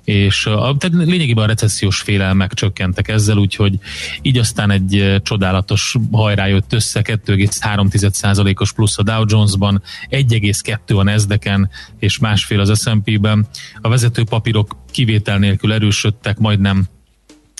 és 0.04 0.46
a, 0.46 0.76
tehát 0.78 1.06
lényegében 1.06 1.44
a 1.44 1.48
recessziós 1.48 2.00
félelmek 2.00 2.54
csökkentek 2.54 3.08
ezzel, 3.08 3.38
úgyhogy 3.38 3.80
így 4.22 4.38
aztán 4.38 4.72
egy 4.72 5.16
csodálatos 5.24 5.96
hajrá 6.12 6.48
jött 6.48 6.74
össze, 6.74 7.02
2,3%-os 7.04 8.72
plusz 8.74 8.98
a 8.98 9.04
Dow 9.04 9.24
Jones-ban, 9.28 9.82
1,2 10.10 10.98
a 10.98 11.04
nasdaq 11.04 11.70
és 12.00 12.20
másfél 12.20 12.60
az 12.60 12.82
S&P-ben. 12.82 13.48
A 13.82 13.90
vezető 13.90 14.24
papírok 14.24 14.76
kivétel 14.92 15.38
nélkül 15.38 15.74
erősödtek, 15.74 16.38
majdnem 16.38 16.88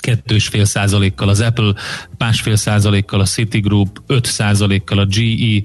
2,5 0.02 0.64
százalékkal 0.64 1.28
az 1.28 1.40
Apple, 1.40 1.74
másfél 2.18 2.56
százalékkal 2.56 3.20
a 3.20 3.24
Citigroup, 3.24 4.02
5 4.06 4.24
százalékkal 4.24 4.98
a 4.98 5.04
GE, 5.04 5.62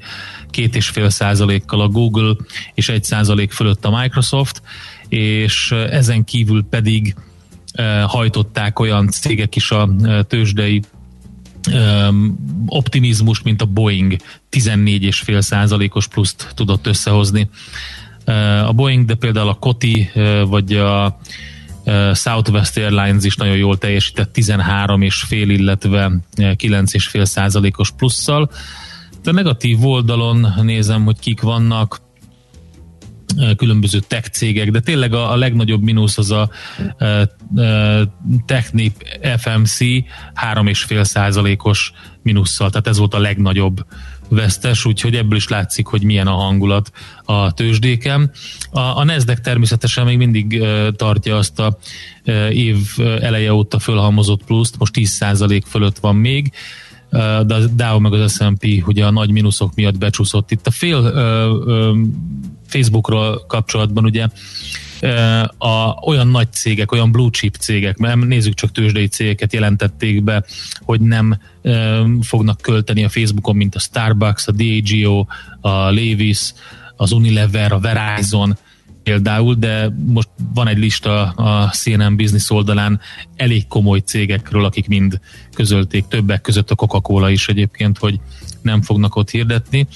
2,5 0.52 1.10
százalékkal 1.10 1.82
a 1.82 1.88
Google, 1.88 2.36
és 2.74 2.90
1 2.90 3.04
százalék 3.04 3.52
fölött 3.52 3.86
a 3.86 4.00
Microsoft, 4.02 4.62
és 5.10 5.72
ezen 5.72 6.24
kívül 6.24 6.66
pedig 6.70 7.16
hajtották 8.06 8.80
olyan 8.80 9.08
cégek 9.08 9.56
is 9.56 9.72
a 9.72 9.90
tőzsdei 10.28 10.82
optimizmus, 12.66 13.42
mint 13.42 13.62
a 13.62 13.66
Boeing 13.66 14.16
14,5 14.52 15.42
százalékos 15.42 16.08
pluszt 16.08 16.52
tudott 16.56 16.88
összehozni. 16.88 17.50
A 18.66 18.74
Boeing, 18.74 19.06
de 19.06 19.16
például 19.16 19.50
a 19.50 19.54
Koti 19.54 20.10
vagy 20.48 20.74
a 20.74 21.20
Southwest 22.14 22.78
Airlines 22.78 23.24
is 23.24 23.36
nagyon 23.36 23.56
jól 23.56 23.78
teljesített 23.78 24.34
13 24.34 25.02
és 25.02 25.24
fél, 25.28 25.50
illetve 25.50 26.12
9 26.56 26.94
és 26.94 27.08
fél 27.08 27.26
százalékos 27.26 27.92
plusszal. 27.92 28.52
De 29.24 29.32
negatív 29.32 29.86
oldalon 29.86 30.54
nézem, 30.62 31.04
hogy 31.04 31.20
kik 31.20 31.42
vannak 31.42 32.02
különböző 33.58 34.00
tech 34.00 34.30
cégek, 34.30 34.72
de 34.72 34.80
tényleg 34.80 35.14
a, 35.14 35.32
a 35.32 35.36
legnagyobb 35.36 35.82
mínusz 35.82 36.18
az 36.18 36.32
a 36.32 36.50
e, 36.98 37.06
e, 37.56 38.04
Technip 38.46 38.94
FMC 39.38 39.78
3,5 39.78 41.04
százalékos 41.04 41.92
mínusszal, 42.24 42.70
tehát 42.70 42.88
ez 42.88 42.98
volt 42.98 43.14
a 43.14 43.20
legnagyobb 43.20 43.86
vesztes, 44.30 44.86
úgyhogy 44.86 45.16
ebből 45.16 45.38
is 45.38 45.48
látszik, 45.48 45.86
hogy 45.86 46.04
milyen 46.04 46.28
a 46.28 46.36
hangulat 46.36 46.92
a 47.24 47.52
tőzsdéken. 47.54 48.32
A, 48.72 48.80
a 48.80 49.04
Nasdaq 49.04 49.42
természetesen 49.42 50.06
még 50.06 50.18
mindig 50.18 50.58
uh, 50.62 50.88
tartja 50.96 51.38
azt 51.38 51.60
a 51.60 51.78
uh, 52.26 52.56
év 52.56 52.78
eleje 52.98 53.54
óta 53.54 53.80
fölhalmozott 53.80 54.44
pluszt, 54.44 54.78
most 54.78 54.94
10% 54.96 55.62
fölött 55.66 55.98
van 56.00 56.16
még, 56.16 56.52
de 57.46 57.54
a 57.54 57.68
Dow 57.76 58.00
meg 58.00 58.14
az 58.14 58.34
S&P 58.34 58.88
ugye 58.88 59.06
a 59.06 59.12
nagy 59.12 59.32
mínuszok 59.32 59.76
miatt 59.76 59.98
becsúszott. 59.98 60.52
Itt 60.52 60.68
a 60.68 60.72
fél 60.72 60.98
uh, 60.98 61.68
uh, 61.68 61.98
Facebookról 62.68 63.46
kapcsolatban 63.48 64.04
ugye 64.04 64.28
a, 65.58 66.00
olyan 66.06 66.28
nagy 66.28 66.52
cégek, 66.52 66.92
olyan 66.92 67.12
blue 67.12 67.30
chip 67.30 67.56
cégek, 67.56 67.98
mert 67.98 68.26
nézzük 68.26 68.54
csak 68.54 68.72
tőzsdei 68.72 69.08
cégeket 69.08 69.54
jelentették 69.54 70.24
be, 70.24 70.44
hogy 70.80 71.02
nem 71.02 71.38
e, 71.62 72.04
fognak 72.22 72.62
költeni 72.62 73.04
a 73.04 73.10
Facebookon, 73.10 73.56
mint 73.56 73.76
a 73.76 73.80
Starbucks, 73.80 74.48
a 74.48 74.52
Diageo, 74.52 75.26
a 75.62 75.70
Levis, 75.70 76.54
az 76.96 77.12
Unilever, 77.12 77.72
a 77.72 77.80
Verizon 77.80 78.58
például, 79.08 79.56
de 79.56 79.94
most 80.06 80.30
van 80.54 80.68
egy 80.68 80.78
lista 80.78 81.30
a 81.30 81.70
CNN 81.70 82.16
Business 82.16 82.50
oldalán 82.50 83.00
elég 83.36 83.68
komoly 83.68 84.00
cégekről, 84.00 84.66
akik 84.66 84.88
mind 84.88 85.20
közölték, 85.54 86.08
többek 86.08 86.42
között 86.42 86.72
a 86.72 86.76
Coca-Cola 86.76 87.30
is 87.30 87.48
egyébként, 87.48 87.98
hogy 87.98 88.20
nem 88.62 88.82
fognak 88.82 89.16
ott 89.16 89.30
hirdetni 89.30 89.88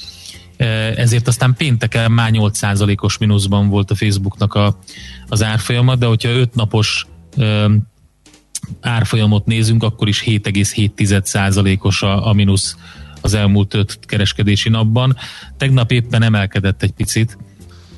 ezért 0.95 1.28
aztán 1.28 1.54
pénteken 1.58 2.12
már 2.12 2.30
8%-os 2.34 3.17
mínuszban 3.17 3.69
volt 3.69 3.91
a 3.91 3.95
Facebooknak 3.95 4.54
a, 4.54 4.78
az 5.28 5.43
árfolyama, 5.43 5.95
de 5.95 6.06
hogyha 6.06 6.30
5 6.30 6.56
napos 6.56 7.06
árfolyamot 8.82 9.45
nézünk, 9.45 9.84
akkor 9.84 10.08
is 10.08 10.24
7,7%-os 10.26 12.02
a, 12.02 12.28
a 12.28 12.34
mínusz 12.34 12.76
az 13.21 13.34
elmúlt 13.34 13.74
öt 13.74 14.00
kereskedési 14.06 14.69
napban. 14.69 15.15
Tegnap 15.58 15.91
éppen 15.91 16.24
emelkedett 16.24 16.84
egy 16.84 16.91
picit, 16.91 17.38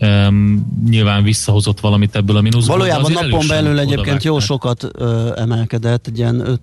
um, 0.04 0.66
nyilván 0.90 1.24
visszahozott 1.24 1.80
valamit 1.80 2.16
ebből 2.16 2.38
a 2.38 2.42
mínuszból. 2.42 2.78
Valójában 2.78 3.12
napon 3.12 3.48
belül 3.48 3.80
egyébként 3.80 4.24
jó 4.24 4.40
sokat 4.40 4.88
ö, 4.94 5.32
emelkedett, 5.36 6.08
egy 6.08 6.18
ilyen 6.18 6.40
5 6.40 6.60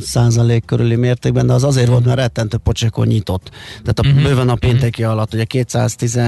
százalék 0.00 0.64
körüli 0.64 0.96
mértékben, 0.96 1.46
de 1.46 1.52
az 1.52 1.64
azért 1.64 1.88
volt, 1.88 2.04
mert 2.04 2.18
rettentő 2.18 2.56
pocsékon 2.56 3.06
nyitott. 3.06 3.50
Tehát 3.82 3.98
a, 3.98 4.08
uh-huh. 4.08 4.22
bőven 4.22 4.48
a 4.48 4.54
pénteki 4.54 5.02
uh-huh. 5.02 5.16
alatt, 5.16 5.34
ugye 5.34 5.44
210 5.44 6.18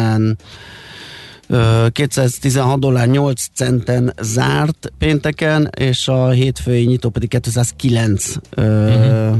216 1.92 2.80
dollár 2.80 3.08
8 3.08 3.46
centen 3.54 4.14
zárt 4.20 4.92
pénteken, 4.98 5.70
és 5.76 6.08
a 6.08 6.28
hétfői 6.28 6.84
nyitó 6.84 7.08
pedig 7.08 7.28
209 7.28 8.34
uh-huh. 8.56 9.36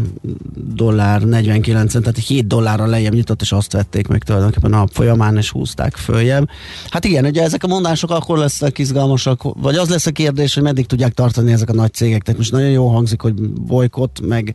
dollár 0.75 1.22
49 1.22 1.90
cent, 1.90 2.05
tehát 2.05 2.18
7 2.18 2.46
dollárra 2.46 2.87
lejjebb 2.87 3.12
nyitott, 3.12 3.40
és 3.40 3.53
azt 3.53 3.72
vették 3.72 4.09
meg 4.09 4.22
tulajdonképpen 4.22 4.72
a 4.72 4.77
nap 4.77 4.90
folyamán, 4.92 5.37
és 5.37 5.51
húzták 5.51 5.96
följebb. 5.96 6.48
Hát 6.88 7.05
igen, 7.05 7.25
ugye 7.25 7.42
ezek 7.42 7.64
a 7.64 7.66
mondások 7.66 8.11
akkor 8.11 8.38
lesznek 8.38 8.79
izgalmasak, 8.79 9.42
vagy 9.42 9.77
az 9.77 9.88
lesz 9.88 10.07
a 10.07 10.11
kérdés, 10.11 10.55
hogy 10.55 10.62
meddig 10.62 10.87
tudják 10.87 11.12
tartani 11.12 11.53
ezek 11.53 11.68
a 11.68 11.75
nagy 11.75 11.92
cégek. 11.92 12.22
Tehát 12.22 12.38
most 12.38 12.53
nagyon 12.53 12.70
jó 12.70 12.88
hangzik, 12.88 13.20
hogy 13.20 13.35
bolykott, 13.51 14.20
meg 14.27 14.55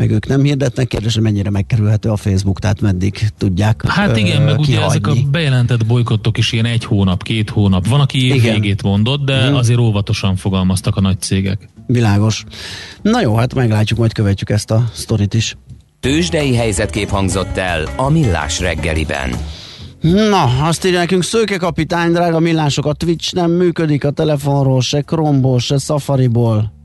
meg 0.00 0.10
ők 0.10 0.26
nem 0.26 0.42
hirdetnek, 0.42 0.88
kérdés, 0.88 1.14
hogy 1.14 1.22
mennyire 1.22 1.50
megkerülhető 1.50 2.10
a 2.10 2.16
Facebook, 2.16 2.58
tehát 2.58 2.80
meddig 2.80 3.28
tudják 3.38 3.82
Hát 3.86 4.16
igen, 4.16 4.42
meg 4.42 4.58
ugye 4.58 4.82
ezek 4.82 5.06
a 5.06 5.12
bejelentett 5.30 5.86
bolykottok 5.86 6.38
is 6.38 6.52
ilyen 6.52 6.64
egy 6.64 6.84
hónap, 6.84 7.22
két 7.22 7.50
hónap. 7.50 7.86
Van, 7.86 8.00
aki 8.00 8.26
évvégét 8.26 8.82
mondott, 8.82 9.24
de 9.24 9.46
hmm. 9.46 9.54
azért 9.54 9.78
óvatosan 9.78 10.36
fogalmaztak 10.36 10.96
a 10.96 11.00
nagy 11.00 11.20
cégek. 11.20 11.68
Világos. 11.86 12.44
Na 13.02 13.20
jó, 13.20 13.34
hát 13.34 13.54
meglátjuk, 13.54 13.98
majd 13.98 14.12
követjük 14.12 14.50
ezt 14.50 14.70
a 14.70 14.90
sztorit 14.92 15.34
is. 15.34 15.56
Tőzsdei 16.00 16.54
helyzetkép 16.54 17.08
hangzott 17.08 17.56
el 17.56 17.88
a 17.96 18.10
Millás 18.10 18.60
reggeliben. 18.60 19.30
Na, 20.00 20.42
azt 20.66 20.84
írja 20.84 20.98
nekünk 20.98 21.22
Szőke 21.22 21.56
kapitány, 21.56 22.12
drága 22.12 22.38
millások, 22.38 22.86
a 22.86 22.92
Twitch 22.92 23.34
nem 23.34 23.50
működik 23.50 24.04
a 24.04 24.10
telefonról, 24.10 24.80
se 24.80 25.02
Chrome-ból, 25.02 25.58
se 25.58 25.78
Safari-ból 25.78 26.56
ö, 26.56 26.79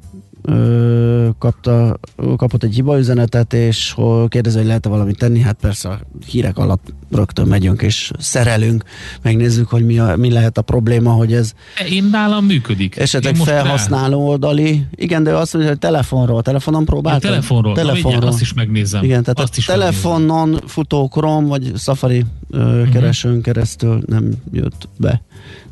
kapta, 1.38 1.99
kapott 2.36 2.63
egy 2.63 2.73
hibaüzenetet, 2.73 3.53
és 3.53 3.91
hol 3.91 4.27
kérdezi, 4.27 4.58
hogy 4.58 4.65
lehet-e 4.65 4.89
valamit 4.89 5.17
tenni, 5.17 5.39
hát 5.39 5.58
persze 5.62 5.89
a 5.89 5.99
hírek 6.25 6.58
alatt 6.58 6.93
rögtön 7.12 7.47
megyünk 7.47 7.81
és 7.81 8.12
szerelünk, 8.19 8.84
megnézzük, 9.21 9.69
hogy 9.69 9.86
mi, 9.86 9.99
a, 9.99 10.15
mi 10.15 10.31
lehet 10.31 10.58
a 10.58 10.62
probléma, 10.62 11.12
hogy 11.12 11.34
ez 11.34 11.53
én 11.89 12.03
nálam 12.12 12.45
működik. 12.45 12.97
Esetleg 12.97 13.36
felhasználó 13.36 14.19
rá... 14.19 14.25
oldali. 14.25 14.86
Igen, 14.95 15.23
de 15.23 15.36
azt 15.36 15.53
mondja, 15.53 15.71
hogy 15.71 15.79
telefonról. 15.79 16.41
Telefonon 16.41 16.86
próbáltam? 16.86 17.29
telefonról. 17.29 17.75
telefonról. 17.75 18.21
Na, 18.21 18.27
azt 18.27 18.41
is 18.41 18.53
megnézem. 18.53 19.03
Igen, 19.03 19.21
tehát 19.23 19.39
azt 19.39 19.53
a 19.53 19.58
is 19.58 19.65
telefonon 19.65 20.39
megnézem. 20.49 20.67
futó 20.67 21.08
Chrome 21.08 21.47
vagy 21.47 21.71
Safari 21.77 22.25
uh-huh. 22.49 22.89
keresőn 22.89 23.41
keresztül 23.41 24.01
nem 24.08 24.31
jött 24.51 24.89
be 24.97 25.21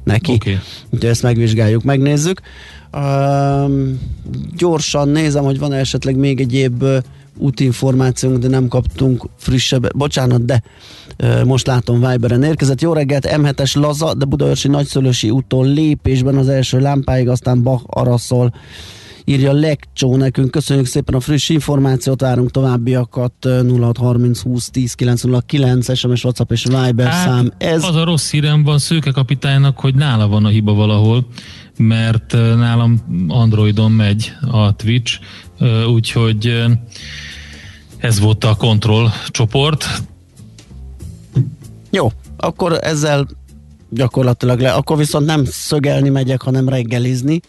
neki. 0.04 0.32
Okay. 0.32 0.60
Úgyhogy 0.90 1.10
ezt 1.10 1.24
megvizsgáljuk, 1.24 1.84
megnézzük. 1.84 2.42
Um, 2.98 4.00
gyorsan 4.58 5.10
nézem, 5.10 5.44
hogy 5.44 5.60
van 5.60 5.74
esetleg 5.74 6.16
még 6.16 6.40
egyéb 6.40 6.84
uh, 6.84 6.98
útinformációnk, 7.38 8.38
de 8.38 8.48
nem 8.48 8.68
kaptunk 8.68 9.26
frissebb, 9.38 9.98
bocsánat, 9.98 10.46
de 10.46 10.64
uh, 11.24 11.44
most 11.44 11.68
látom 11.68 12.08
Viberen 12.10 12.44
érkezett. 12.44 12.82
Jó 12.82 12.94
reggelt, 12.94 13.28
M7-es 13.30 13.80
Laza, 13.80 14.14
de 14.14 14.26
Budaörsi 14.26 14.68
Nagyszülősi 14.68 15.30
úton 15.30 15.74
lépésben 15.74 16.38
az 16.38 16.50
első 16.50 16.80
lámpáig, 16.80 17.30
aztán 17.30 17.64
Bach 17.64 17.84
araszol 17.88 18.54
írja 19.26 19.52
Lekcsó 19.52 20.16
nekünk. 20.16 20.52
Köszönjük 20.52 20.86
szépen 20.86 21.16
a 21.16 21.20
friss 21.20 21.50
információt, 21.50 22.22
várunk 22.22 22.52
továbbiakat 22.52 23.34
0630 23.80 24.42
20 24.42 24.70
10 24.70 24.94
909 24.94 25.98
SMS, 25.98 26.24
WhatsApp 26.24 26.52
és 26.52 26.64
Viber 26.64 27.08
hát, 27.08 27.28
szám. 27.28 27.52
Ez... 27.58 27.84
Az 27.84 27.96
a 27.96 28.04
rossz 28.04 28.32
hírem 28.32 28.64
van 28.64 28.78
Szőke 28.78 29.12
kapitánynak, 29.12 29.80
hogy 29.80 29.96
nála 29.96 30.28
van 30.28 30.46
a 30.46 30.50
hiba 30.50 30.74
valahol 30.74 31.26
mert 31.78 32.32
nálam 32.32 33.00
Androidon 33.28 33.92
megy 33.92 34.34
a 34.52 34.76
Twitch, 34.76 35.20
úgyhogy 35.88 36.64
ez 37.98 38.20
volt 38.20 38.44
a 38.44 38.56
kontroll 38.56 39.10
csoport. 39.28 40.02
Jó, 41.90 42.12
akkor 42.38 42.80
ezzel 42.82 43.28
gyakorlatilag 43.90 44.60
le, 44.60 44.74
akkor 44.74 44.98
viszont 44.98 45.26
nem 45.26 45.46
szögelni 45.46 46.10
megyek, 46.10 46.42
hanem 46.42 46.70
reggelizni. 46.70 47.40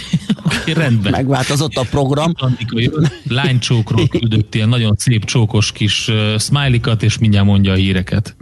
okay, 0.46 0.72
rendben. 0.72 1.12
Megváltozott 1.12 1.74
a 1.76 1.84
program. 1.90 2.32
Lánycsókról 3.28 4.08
küldött 4.18 4.54
ilyen 4.54 4.68
nagyon 4.68 4.94
szép 4.96 5.24
csókos 5.24 5.72
kis 5.72 6.08
uh, 6.08 6.38
smiley 6.38 6.80
és 7.00 7.18
mindjárt 7.18 7.46
mondja 7.46 7.72
a 7.72 7.76
híreket. 7.76 8.36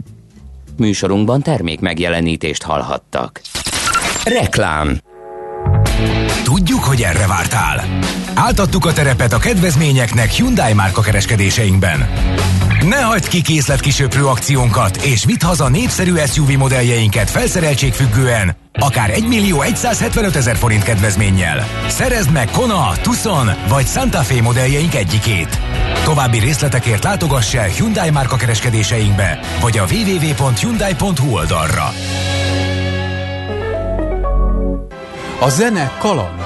Műsorunkban 0.77 1.41
termék 1.41 1.79
megjelenítést 1.79 2.63
hallhattak. 2.63 3.41
Reklám 4.23 4.99
Tudjuk, 6.43 6.83
hogy 6.83 7.01
erre 7.01 7.27
vártál. 7.27 7.85
Áltattuk 8.33 8.85
a 8.85 8.93
terepet 8.93 9.33
a 9.33 9.37
kedvezményeknek 9.37 10.31
Hyundai 10.31 10.73
márka 10.73 11.01
kereskedéseinkben. 11.01 12.09
Ne 12.81 13.01
hagyd 13.01 13.27
ki 13.27 13.41
készletkisöprő 13.41 14.25
akciónkat, 14.25 14.95
és 14.95 15.25
vidd 15.25 15.43
haza 15.43 15.69
népszerű 15.69 16.13
SUV 16.27 16.49
modelljeinket 16.49 17.29
felszereltségfüggően, 17.29 18.55
akár 18.71 19.09
1 19.09 19.27
millió 19.27 19.63
175 19.73 20.35
ezer 20.35 20.55
forint 20.55 20.83
kedvezménnyel. 20.83 21.67
Szerezd 21.87 22.31
meg 22.31 22.49
Kona, 22.51 22.91
Tucson 23.01 23.51
vagy 23.67 23.87
Santa 23.87 24.21
Fe 24.21 24.41
modelljeink 24.41 24.95
egyikét. 24.95 25.59
További 26.03 26.39
részletekért 26.39 27.03
látogass 27.03 27.53
el 27.53 27.67
Hyundai 27.67 28.09
márka 28.09 28.35
kereskedéseinkbe, 28.35 29.39
vagy 29.61 29.77
a 29.77 29.85
www.hyundai.hu 29.91 31.33
oldalra. 31.33 31.93
A 35.39 35.49
zene 35.49 35.91
kaland. 35.99 36.41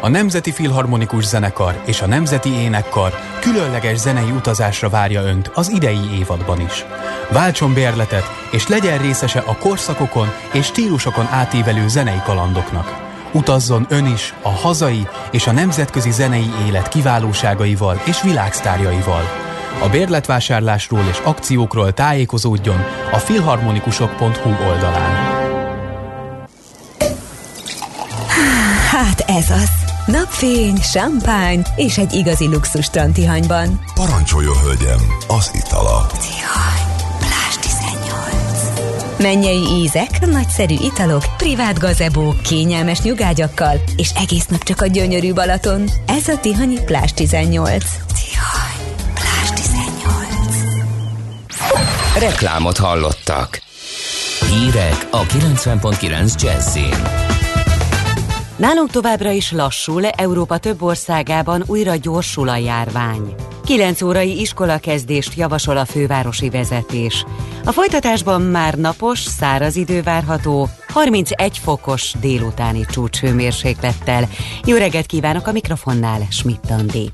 A 0.00 0.08
Nemzeti 0.08 0.52
Filharmonikus 0.52 1.24
Zenekar 1.24 1.82
és 1.86 2.00
a 2.00 2.06
Nemzeti 2.06 2.52
Énekkar 2.52 3.12
különleges 3.40 3.98
zenei 3.98 4.30
utazásra 4.30 4.88
várja 4.88 5.22
Önt 5.22 5.50
az 5.54 5.70
idei 5.70 6.18
évadban 6.18 6.60
is. 6.60 6.84
Váltson 7.30 7.74
bérletet, 7.74 8.24
és 8.50 8.68
legyen 8.68 8.98
részese 8.98 9.38
a 9.38 9.56
korszakokon 9.56 10.32
és 10.52 10.66
stílusokon 10.66 11.26
átívelő 11.30 11.88
zenei 11.88 12.20
kalandoknak. 12.24 12.94
Utazzon 13.32 13.86
Ön 13.88 14.06
is 14.06 14.34
a 14.42 14.50
hazai 14.50 15.08
és 15.30 15.46
a 15.46 15.52
nemzetközi 15.52 16.10
zenei 16.10 16.50
élet 16.66 16.88
kiválóságaival 16.88 18.00
és 18.04 18.22
világsztárjaival. 18.22 19.22
A 19.82 19.88
bérletvásárlásról 19.88 21.04
és 21.10 21.18
akciókról 21.24 21.92
tájékozódjon 21.92 22.84
a 23.12 23.18
filharmonikusok.hu 23.18 24.68
oldalán. 24.68 25.33
Hát 28.94 29.20
ez 29.20 29.50
az. 29.50 29.70
Napfény, 30.06 30.76
champagne 30.76 31.62
és 31.76 31.98
egy 31.98 32.12
igazi 32.12 32.48
luxus 32.48 32.84
strandtihanyban. 32.84 33.80
Parancsoljon, 33.94 34.56
hölgyem, 34.56 34.98
az 35.28 35.50
itala. 35.54 36.06
Tihany, 36.06 36.94
pláss 37.18 37.56
18. 37.60 39.18
Mennyei 39.18 39.82
ízek, 39.82 40.26
nagyszerű 40.26 40.74
italok, 40.74 41.24
privát 41.36 41.78
gazebó, 41.78 42.34
kényelmes 42.42 43.00
nyugágyakkal, 43.00 43.80
és 43.96 44.10
egész 44.10 44.46
nap 44.46 44.62
csak 44.62 44.80
a 44.80 44.86
gyönyörű 44.86 45.32
Balaton. 45.32 45.90
Ez 46.06 46.28
a 46.28 46.38
Tihanyi 46.40 46.78
pláss 46.84 47.12
18. 47.12 47.84
Tihany, 47.90 48.94
pláss 49.14 49.50
18. 49.50 49.78
Reklámot 52.18 52.76
hallottak. 52.76 53.62
Hírek 54.50 55.06
a 55.10 55.22
90.9 55.22 56.42
Jazzin. 56.42 57.23
Nálunk 58.56 58.90
továbbra 58.90 59.30
is 59.30 59.52
lassul, 59.52 60.06
Európa 60.06 60.58
több 60.58 60.82
országában 60.82 61.62
újra 61.66 61.96
gyorsul 61.96 62.48
a 62.48 62.56
járvány. 62.56 63.34
9 63.64 64.02
órai 64.02 64.40
iskolakezdést 64.40 65.34
javasol 65.34 65.76
a 65.76 65.84
fővárosi 65.84 66.50
vezetés. 66.50 67.24
A 67.64 67.72
folytatásban 67.72 68.42
már 68.42 68.74
napos, 68.74 69.18
száraz 69.18 69.76
idő 69.76 70.02
várható, 70.02 70.68
31 70.88 71.58
fokos 71.58 72.12
délutáni 72.20 72.86
csúcshőmérséklettel. 72.90 74.28
Jó 74.64 74.76
reggelt 74.76 75.06
kívánok 75.06 75.46
a 75.46 75.52
mikrofonnál, 75.52 76.26
Schmidt 76.30 76.70
Andi. 76.70 77.10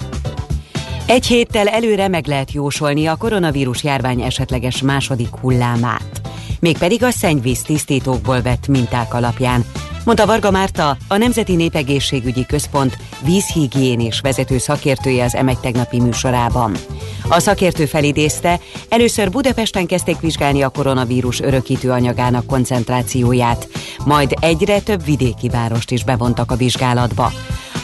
Egy 1.07 1.27
héttel 1.27 1.69
előre 1.69 2.09
meg 2.09 2.27
lehet 2.27 2.53
jósolni 2.53 3.07
a 3.07 3.17
koronavírus 3.17 3.85
járvány 3.85 4.21
esetleges 4.21 4.83
második 4.83 5.35
hullámát. 5.41 6.21
Mégpedig 6.61 7.03
a 7.03 7.11
szennyvíz 7.11 7.63
tisztítókból 7.63 8.43
vett 8.43 8.67
minták 8.67 9.15
alapján, 9.15 9.65
mondta 10.05 10.27
Varga 10.27 10.51
Márta, 10.51 10.97
a 11.09 11.17
Nemzeti 11.17 11.55
Népegészségügyi 11.55 12.47
Központ 12.47 12.97
vízhigiénés 13.25 14.21
vezető 14.21 14.59
szakértője 14.59 15.25
az 15.25 15.37
M1 15.39 15.61
tegnapi 15.61 16.01
műsorában. 16.01 16.73
A 17.29 17.39
szakértő 17.39 17.87
felidézte, 17.87 18.61
először 18.89 19.31
Budapesten 19.31 19.87
kezdték 19.87 20.21
vizsgálni 20.21 20.63
a 20.63 20.69
koronavírus 20.69 21.41
örökítő 21.41 21.91
anyagának 21.91 22.47
koncentrációját, 22.47 23.69
majd 24.05 24.35
egyre 24.41 24.81
több 24.81 25.05
vidéki 25.05 25.49
várost 25.49 25.91
is 25.91 26.05
bevontak 26.05 26.51
a 26.51 26.57
vizsgálatba. 26.57 27.33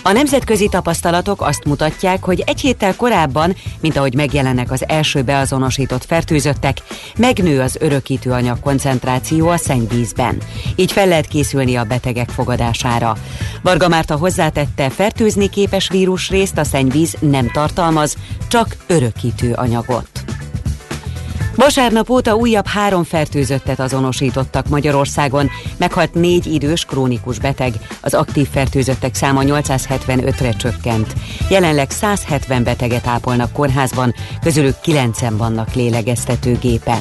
A 0.07 0.13
nemzetközi 0.13 0.69
tapasztalatok 0.69 1.43
azt 1.43 1.65
mutatják, 1.65 2.25
hogy 2.25 2.43
egy 2.47 2.61
héttel 2.61 2.97
korábban, 2.97 3.57
mint 3.81 3.97
ahogy 3.97 4.15
megjelennek 4.15 4.71
az 4.71 4.89
első 4.89 5.23
beazonosított 5.23 6.05
fertőzöttek, 6.05 6.79
megnő 7.19 7.61
az 7.61 7.77
örökítő 7.81 8.31
anyag 8.31 8.61
koncentráció 8.61 9.49
a 9.49 9.57
szennyvízben. 9.57 10.39
Így 10.77 10.93
fel 10.93 11.09
lehet 11.09 11.27
készülni 11.27 11.77
a 11.77 11.85
betegek 11.85 12.29
fogadására. 12.29 13.17
Varga 13.63 13.89
Márta 13.89 14.17
hozzátette, 14.17 14.91
fertőzni 14.91 15.49
képes 15.49 15.89
vírusrészt 15.89 16.59
a 16.59 16.65
szennyvíz 16.65 17.17
nem 17.21 17.51
tartalmaz, 17.51 18.17
csak 18.49 18.77
örökítő 18.87 19.53
anyagot. 19.53 20.26
Vasárnap 21.57 22.11
óta 22.11 22.35
újabb 22.35 22.67
három 22.67 23.05
fertőzöttet 23.05 23.81
azonosítottak 23.81 24.69
Magyarországon. 24.69 25.51
Meghalt 25.77 26.15
négy 26.15 26.47
idős 26.47 26.85
krónikus 26.85 27.39
beteg, 27.39 27.75
az 28.01 28.15
aktív 28.15 28.49
fertőzöttek 28.49 29.15
száma 29.15 29.41
875-re 29.45 30.53
csökkent. 30.53 31.13
Jelenleg 31.51 31.91
170 31.91 32.65
beteget 32.65 33.07
ápolnak 33.07 33.53
kórházban, 33.53 34.15
közülük 34.43 34.81
9 34.81 35.21
vannak 35.31 35.75
lélegeztetőgépen. 35.75 37.01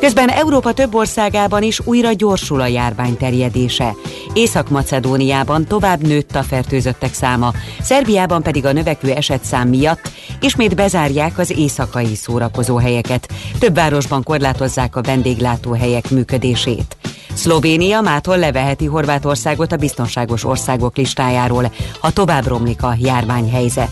Közben 0.00 0.28
Európa 0.28 0.72
több 0.72 0.94
országában 0.94 1.62
is 1.62 1.80
újra 1.84 2.12
gyorsul 2.12 2.60
a 2.60 2.66
járvány 2.66 3.16
terjedése. 3.16 3.94
Észak-Macedóniában 4.32 5.64
tovább 5.64 6.06
nőtt 6.06 6.34
a 6.34 6.42
fertőzöttek 6.42 7.14
száma, 7.14 7.52
Szerbiában 7.80 8.42
pedig 8.42 8.64
a 8.64 8.72
növekvő 8.72 9.12
esetszám 9.12 9.68
miatt 9.68 10.10
ismét 10.40 10.74
bezárják 10.74 11.38
az 11.38 11.50
éjszakai 11.58 12.14
szórakozóhelyeket. 12.14 13.28
Több 13.58 13.74
városban 13.74 14.22
korlátozzák 14.22 14.96
a 14.96 15.02
vendéglátóhelyek 15.02 16.10
működését. 16.10 16.96
Szlovénia 17.38 18.00
mától 18.00 18.38
leveheti 18.38 18.84
Horvátországot 18.84 19.72
a 19.72 19.76
biztonságos 19.76 20.44
országok 20.44 20.96
listájáról, 20.96 21.72
ha 22.00 22.10
tovább 22.10 22.46
romlik 22.46 22.82
a 22.82 22.94
járványhelyzet. 22.98 23.90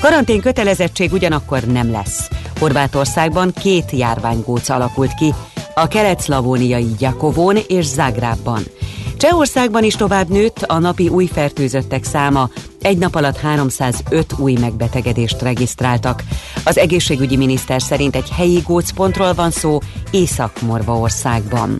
Karantén 0.00 0.40
kötelezettség 0.40 1.12
ugyanakkor 1.12 1.60
nem 1.60 1.90
lesz. 1.90 2.28
Horvátországban 2.58 3.52
két 3.52 3.90
járványgóc 3.90 4.68
alakult 4.68 5.14
ki, 5.14 5.34
a 5.74 5.88
kelet-szlavóniai 5.88 6.94
Gyakovón 6.98 7.56
és 7.66 7.84
Zágrábban. 7.84 8.62
Csehországban 9.16 9.84
is 9.84 9.94
tovább 9.94 10.28
nőtt 10.28 10.62
a 10.62 10.78
napi 10.78 11.08
új 11.08 11.26
fertőzöttek 11.26 12.04
száma, 12.04 12.50
egy 12.80 12.98
nap 12.98 13.14
alatt 13.14 13.36
305 13.36 14.32
új 14.38 14.52
megbetegedést 14.60 15.42
regisztráltak. 15.42 16.22
Az 16.64 16.78
egészségügyi 16.78 17.36
miniszter 17.36 17.82
szerint 17.82 18.16
egy 18.16 18.30
helyi 18.30 18.60
gócpontról 18.66 19.34
van 19.34 19.50
szó 19.50 19.78
Észak-Morvaországban. 20.10 21.78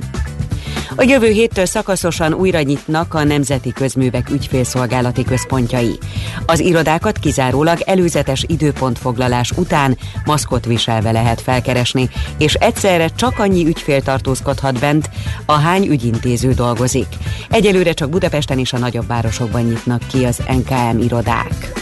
A 0.96 1.02
jövő 1.02 1.30
héttől 1.30 1.66
szakaszosan 1.66 2.32
újra 2.32 2.62
nyitnak 2.62 3.14
a 3.14 3.24
Nemzeti 3.24 3.72
Közművek 3.72 4.30
ügyfélszolgálati 4.30 5.24
központjai. 5.24 5.98
Az 6.46 6.60
irodákat 6.60 7.18
kizárólag 7.18 7.80
előzetes 7.80 8.44
időpontfoglalás 8.46 9.50
után 9.50 9.98
maszkot 10.24 10.64
viselve 10.64 11.10
lehet 11.10 11.40
felkeresni, 11.40 12.08
és 12.38 12.54
egyszerre 12.54 13.08
csak 13.08 13.38
annyi 13.38 13.66
ügyfél 13.66 14.02
tartózkodhat 14.02 14.78
bent, 14.78 15.10
ahány 15.46 15.86
ügyintéző 15.86 16.52
dolgozik. 16.52 17.06
Egyelőre 17.50 17.92
csak 17.92 18.10
Budapesten 18.10 18.58
és 18.58 18.72
a 18.72 18.78
nagyobb 18.78 19.06
városokban 19.06 19.62
nyitnak 19.62 20.02
ki 20.06 20.24
az 20.24 20.42
NKM 20.48 20.98
irodák. 20.98 21.72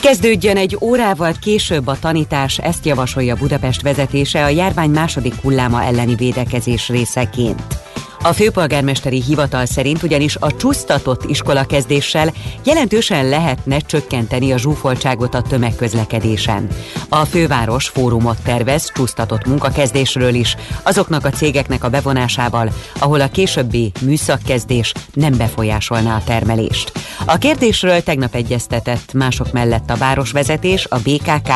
Kezdődjön 0.00 0.56
egy 0.56 0.76
órával 0.80 1.32
később 1.40 1.86
a 1.86 1.98
tanítás, 2.00 2.58
ezt 2.58 2.86
javasolja 2.86 3.36
Budapest 3.36 3.82
vezetése 3.82 4.44
a 4.44 4.48
járvány 4.48 4.90
második 4.90 5.34
hulláma 5.34 5.82
elleni 5.82 6.14
védekezés 6.14 6.88
részeként. 6.88 7.77
A 8.22 8.32
főpolgármesteri 8.32 9.22
hivatal 9.22 9.66
szerint 9.66 10.02
ugyanis 10.02 10.36
a 10.36 10.56
csúsztatott 10.56 11.24
iskolakezdéssel 11.24 12.32
jelentősen 12.64 13.28
lehetne 13.28 13.78
csökkenteni 13.78 14.52
a 14.52 14.58
zsúfoltságot 14.58 15.34
a 15.34 15.42
tömegközlekedésen. 15.42 16.68
A 17.08 17.24
főváros 17.24 17.88
fórumot 17.88 18.42
tervez 18.42 18.92
csúsztatott 18.94 19.46
munkakezdésről 19.46 20.34
is, 20.34 20.56
azoknak 20.82 21.24
a 21.24 21.30
cégeknek 21.30 21.84
a 21.84 21.88
bevonásával, 21.88 22.70
ahol 22.98 23.20
a 23.20 23.28
későbbi 23.28 23.92
műszakkezdés 24.00 24.92
nem 25.12 25.36
befolyásolná 25.36 26.16
a 26.16 26.24
termelést. 26.24 26.92
A 27.26 27.38
kérdésről 27.38 28.02
tegnap 28.02 28.34
egyeztetett 28.34 29.12
mások 29.12 29.52
mellett 29.52 29.90
a 29.90 29.96
városvezetés, 29.96 30.86
a 30.90 30.98
BKK, 30.98 31.50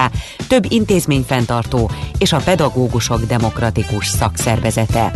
több 0.48 0.64
intézményfenntartó 0.68 1.90
és 2.18 2.32
a 2.32 2.40
pedagógusok 2.44 3.20
demokratikus 3.26 4.06
szakszervezete. 4.06 5.10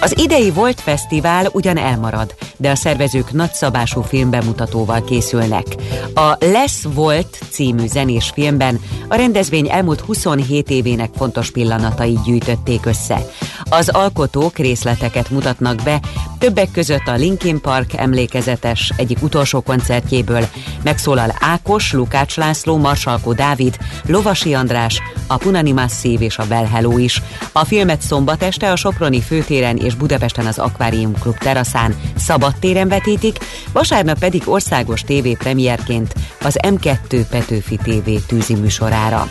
Az 0.00 0.18
idei 0.18 0.50
Volt 0.50 0.80
Fesztivál 0.80 1.46
ugyan 1.52 1.76
elmarad, 1.76 2.34
de 2.56 2.70
a 2.70 2.74
szervezők 2.74 3.32
nagyszabású 3.32 4.00
filmbemutatóval 4.00 5.04
készülnek. 5.04 5.64
A 6.14 6.36
Lesz 6.40 6.82
Volt 6.94 7.38
című 7.50 7.86
zenés 7.86 8.30
filmben 8.34 8.80
a 9.08 9.14
rendezvény 9.14 9.70
elmúlt 9.70 10.00
27 10.00 10.70
évének 10.70 11.10
fontos 11.16 11.50
pillanatai 11.50 12.18
gyűjtötték 12.24 12.86
össze. 12.86 13.26
Az 13.64 13.88
alkotók 13.88 14.58
részleteket 14.58 15.30
mutatnak 15.30 15.82
be, 15.84 16.00
többek 16.38 16.70
között 16.70 17.06
a 17.06 17.14
Linkin 17.14 17.60
Park 17.60 17.92
emlékezetes 17.92 18.92
egyik 18.96 19.22
utolsó 19.22 19.60
koncertjéből 19.60 20.46
megszólal 20.82 21.34
Ákos, 21.40 21.92
Lukács 21.92 22.36
László, 22.36 22.76
Marsalkó 22.76 23.32
Dávid, 23.32 23.76
Lovasi 24.06 24.54
András, 24.54 25.00
a 25.26 25.36
Punani 25.36 25.72
Masszív 25.72 26.22
és 26.22 26.38
a 26.38 26.44
Well 26.48 26.66
Hello 26.66 26.98
is. 26.98 27.22
A 27.52 27.64
filmet 27.64 28.00
szombat 28.00 28.42
este 28.42 28.70
a 28.70 28.76
Soproni 28.76 29.20
főtéren 29.20 29.76
és 29.84 29.94
Budapesten 29.94 30.46
az 30.46 30.58
Aquarium 30.58 31.12
Klub 31.18 31.38
teraszán 31.38 31.94
szabadtéren 32.16 32.88
vetítik, 32.88 33.38
vasárnap 33.72 34.18
pedig 34.18 34.42
országos 34.46 35.00
TV 35.00 35.28
premierként 35.38 36.14
az 36.40 36.58
M2 36.62 37.24
Petőfi 37.30 37.76
TV 37.76 38.10
tűzi 38.26 38.54
műsorára. 38.54 39.28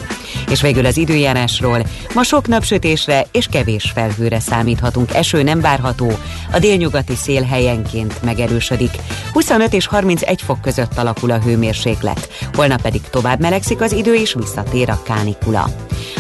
És 0.50 0.62
végül 0.62 0.86
az 0.86 0.98
időjárásról. 0.98 1.86
Ma 2.14 2.24
sok 2.24 2.48
napsütésre 2.48 3.26
és 3.32 3.48
kevés 3.48 3.92
felhőre 3.94 4.40
számíthatunk. 4.40 5.14
Eső 5.14 5.44
nem 5.44 5.62
várható, 5.62 6.12
a 6.52 6.60
délnyugati 6.60 7.16
szél 7.16 7.44
helyenként 7.44 8.24
megerősödik. 8.24 8.92
25 9.32 9.74
és 9.74 9.88
31 9.88 10.42
fok 10.42 10.62
között 10.62 10.98
alakul 10.98 11.32
a 11.32 11.40
hőmérséklet. 11.40 12.30
Holnap 12.54 12.82
pedig 12.82 13.02
tovább 13.10 13.40
melegszik 13.40 13.82
az 13.82 13.92
idő 13.92 14.14
és 14.14 14.34
visszatér 14.34 14.90
a 14.90 15.02
kánikula. 15.04 15.70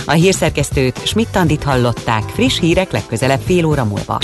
A 0.05 0.11
hírszerkesztőt 0.11 1.07
Schmidt-Tandit 1.07 1.63
hallották, 1.63 2.23
friss 2.33 2.59
hírek 2.59 2.91
legközelebb 2.91 3.41
fél 3.45 3.65
óra 3.65 3.83
múlva. 3.83 4.19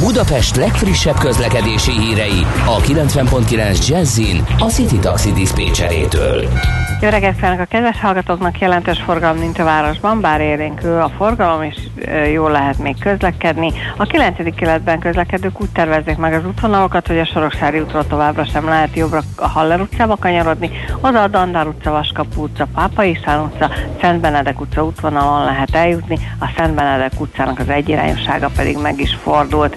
Budapest 0.00 0.56
legfrissebb 0.56 1.18
közlekedési 1.18 1.90
hírei 1.90 2.46
a 2.66 2.76
90.9 2.80 3.88
Jazzin 3.88 4.44
a 4.58 4.64
City 4.64 4.98
Taxi 4.98 5.32
Dispécsejétől. 5.32 6.48
Jó 7.00 7.08
reggelt 7.08 7.60
a 7.60 7.64
kedves 7.64 8.00
hallgatóknak 8.00 8.58
jelentős 8.58 9.02
forgalom 9.04 9.38
nincs 9.38 9.58
a 9.58 9.64
városban, 9.64 10.20
bár 10.20 10.40
élénkül 10.40 11.00
a 11.00 11.10
forgalom, 11.16 11.62
és 11.62 11.74
jól 12.32 12.50
lehet 12.50 12.78
még 12.78 12.98
közlekedni. 12.98 13.72
A 13.96 14.04
9. 14.04 14.54
keletben 14.54 14.98
közlekedők 14.98 15.60
úgy 15.60 15.70
tervezzék 15.70 16.16
meg 16.16 16.32
az 16.32 16.46
útvonalakat, 16.46 17.06
hogy 17.06 17.18
a 17.18 17.24
Soroksári 17.24 17.80
útról 17.80 18.06
továbbra 18.06 18.44
sem 18.44 18.64
lehet 18.64 18.96
jobbra 18.96 19.22
a 19.36 19.48
Haller 19.48 19.80
utcába 19.80 20.16
kanyarodni, 20.16 20.70
oda 21.00 21.22
a 21.22 21.28
Dandár 21.28 21.66
utca, 21.66 21.90
Vaskapu 21.90 22.42
utca, 22.42 22.66
Pápai 22.74 23.10
Iszán 23.10 23.40
utca, 23.40 23.70
Szent 24.00 24.20
Benedek 24.20 24.60
utca 24.60 24.84
útvonalon 24.84 25.44
lehet 25.44 25.74
eljutni, 25.74 26.18
a 26.38 26.46
Szent 26.56 26.74
Benedek 26.74 27.20
utcának 27.20 27.58
az 27.58 27.68
egyirányossága 27.68 28.50
pedig 28.56 28.78
meg 28.78 29.00
is 29.00 29.16
fordult. 29.22 29.76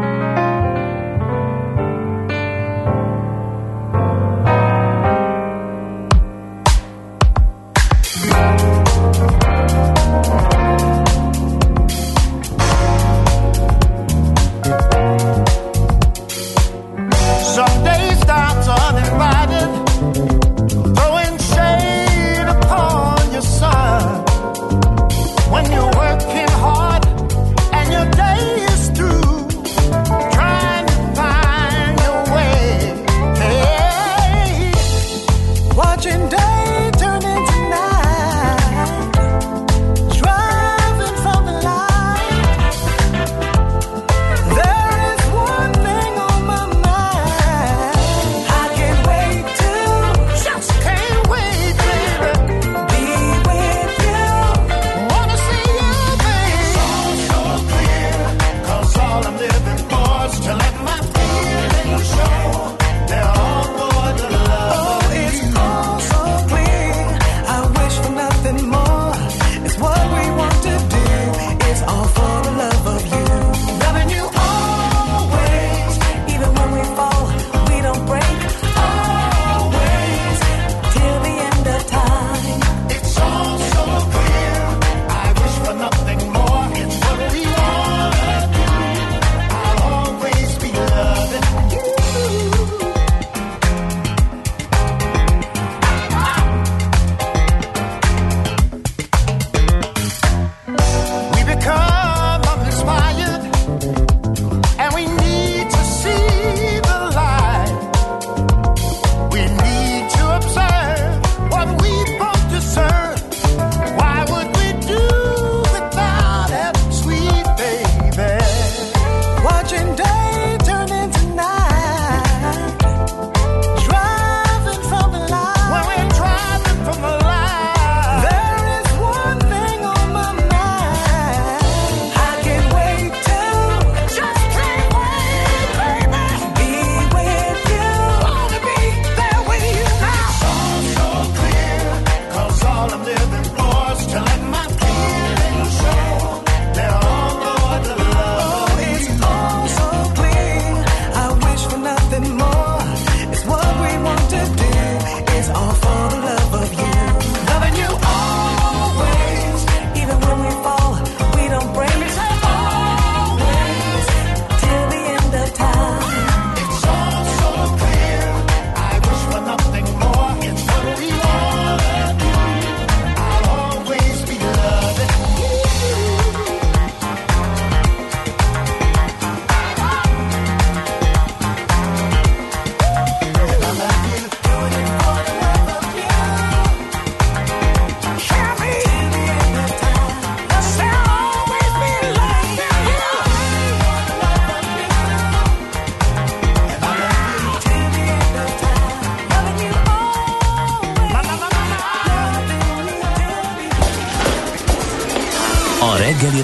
watching 36.03 36.29
day. 36.29 36.70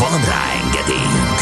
Van 0.00 0.24
rá 0.24 0.52
engedélyünk! 0.64 1.38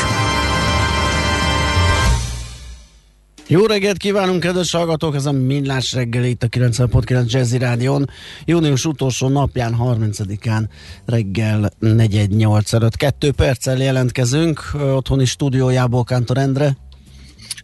Jó 3.47 3.67
reggelt 3.67 3.97
kívánunk, 3.97 4.41
kedves 4.41 4.71
hallgatók! 4.71 5.15
Ez 5.15 5.27
a 5.27 5.33
Millás 5.33 5.93
reggel 5.93 6.25
itt 6.25 6.43
a 6.43 6.49
90.9 6.49 7.31
Jazzy 7.31 7.59
Rádion. 7.59 8.11
Június 8.45 8.85
utolsó 8.85 9.29
napján, 9.29 9.77
30-án 9.81 10.69
reggel 11.05 11.71
418 11.79 12.73
előtt. 12.73 12.97
Kettő 12.97 13.33
perccel 13.33 13.77
jelentkezünk 13.77 14.61
otthoni 14.95 15.25
stúdiójából 15.25 16.05
Kántor 16.05 16.39
Endre. 16.39 16.77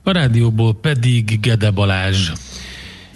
A 0.03 0.13
rádióból 0.13 0.75
pedig 0.75 1.41
Gede 1.41 1.71
Balázs. 1.71 2.31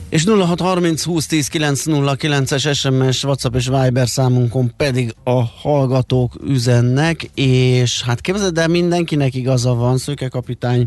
És 0.08 0.24
0630 0.24 1.02
20 1.02 1.26
10 1.26 1.48
909-es 1.52 2.76
SMS, 2.76 3.24
WhatsApp 3.24 3.54
és 3.54 3.68
Viber 3.68 4.08
számunkon 4.08 4.72
pedig 4.76 5.14
a 5.24 5.42
hallgatók 5.42 6.34
üzennek, 6.46 7.30
és 7.34 8.02
hát 8.02 8.20
képzeld 8.20 8.58
el, 8.58 8.68
mindenkinek 8.68 9.34
igaza 9.34 9.74
van, 9.74 9.98
Szőke 9.98 10.28
kapitány 10.28 10.86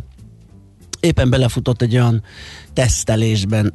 éppen 0.99 1.29
belefutott 1.29 1.81
egy 1.81 1.93
olyan 1.93 2.23
tesztelésben 2.73 3.73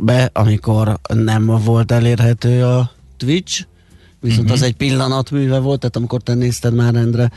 be, 0.00 0.30
amikor 0.32 1.00
nem 1.08 1.46
volt 1.46 1.92
elérhető 1.92 2.64
a 2.64 2.90
Twitch, 3.16 3.64
viszont 4.20 4.42
uh-huh. 4.42 4.56
az 4.56 4.62
egy 4.62 4.76
pillanatműve 4.76 5.58
volt, 5.58 5.80
tehát 5.80 5.96
amikor 5.96 6.22
te 6.22 6.34
nézted 6.34 6.74
már 6.74 6.94
rendre, 6.94 7.30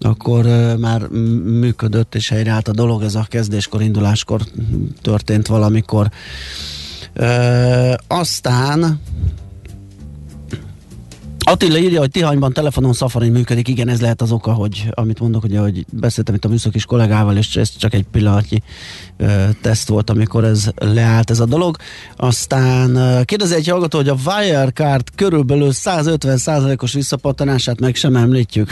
akkor 0.00 0.46
uh, 0.46 0.78
már 0.78 1.06
működött 1.44 2.14
és 2.14 2.28
helyreállt 2.28 2.68
a 2.68 2.72
dolog, 2.72 3.02
ez 3.02 3.14
a 3.14 3.26
kezdéskor, 3.28 3.82
induláskor 3.82 4.40
történt 5.02 5.46
valamikor. 5.46 6.06
Uh, 6.06 6.77
aztán 8.06 9.00
Attila 11.48 11.78
írja, 11.78 12.00
hogy 12.00 12.10
Tihanyban 12.10 12.52
telefonon 12.52 12.92
Safari 12.92 13.28
működik, 13.28 13.68
igen, 13.68 13.88
ez 13.88 14.00
lehet 14.00 14.22
az 14.22 14.32
oka, 14.32 14.52
hogy 14.52 14.88
amit 14.90 15.20
mondok, 15.20 15.40
hogy, 15.40 15.56
hogy 15.56 15.86
beszéltem 15.92 16.34
itt 16.34 16.44
a 16.44 16.48
műszakis 16.48 16.84
kollégával, 16.84 17.36
és 17.36 17.56
ez 17.56 17.76
csak 17.76 17.94
egy 17.94 18.04
pillanatnyi 18.12 18.62
ö, 19.16 19.44
teszt 19.62 19.88
volt, 19.88 20.10
amikor 20.10 20.44
ez 20.44 20.70
leállt 20.76 21.30
ez 21.30 21.40
a 21.40 21.44
dolog. 21.44 21.76
Aztán 22.16 22.96
ö, 22.96 23.22
kérdezi 23.24 23.54
egy 23.54 23.68
hallgató, 23.68 23.98
hogy 23.98 24.08
a 24.08 24.16
Wirecard 24.26 25.02
körülbelül 25.14 25.70
150%-os 25.72 26.92
visszapattanását 26.92 27.80
meg 27.80 27.94
sem 27.94 28.16
említjük. 28.16 28.70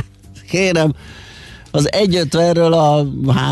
Kérem, 0.50 0.94
az 1.76 1.90
1.50-ről 1.92 2.72
a 2.72 3.04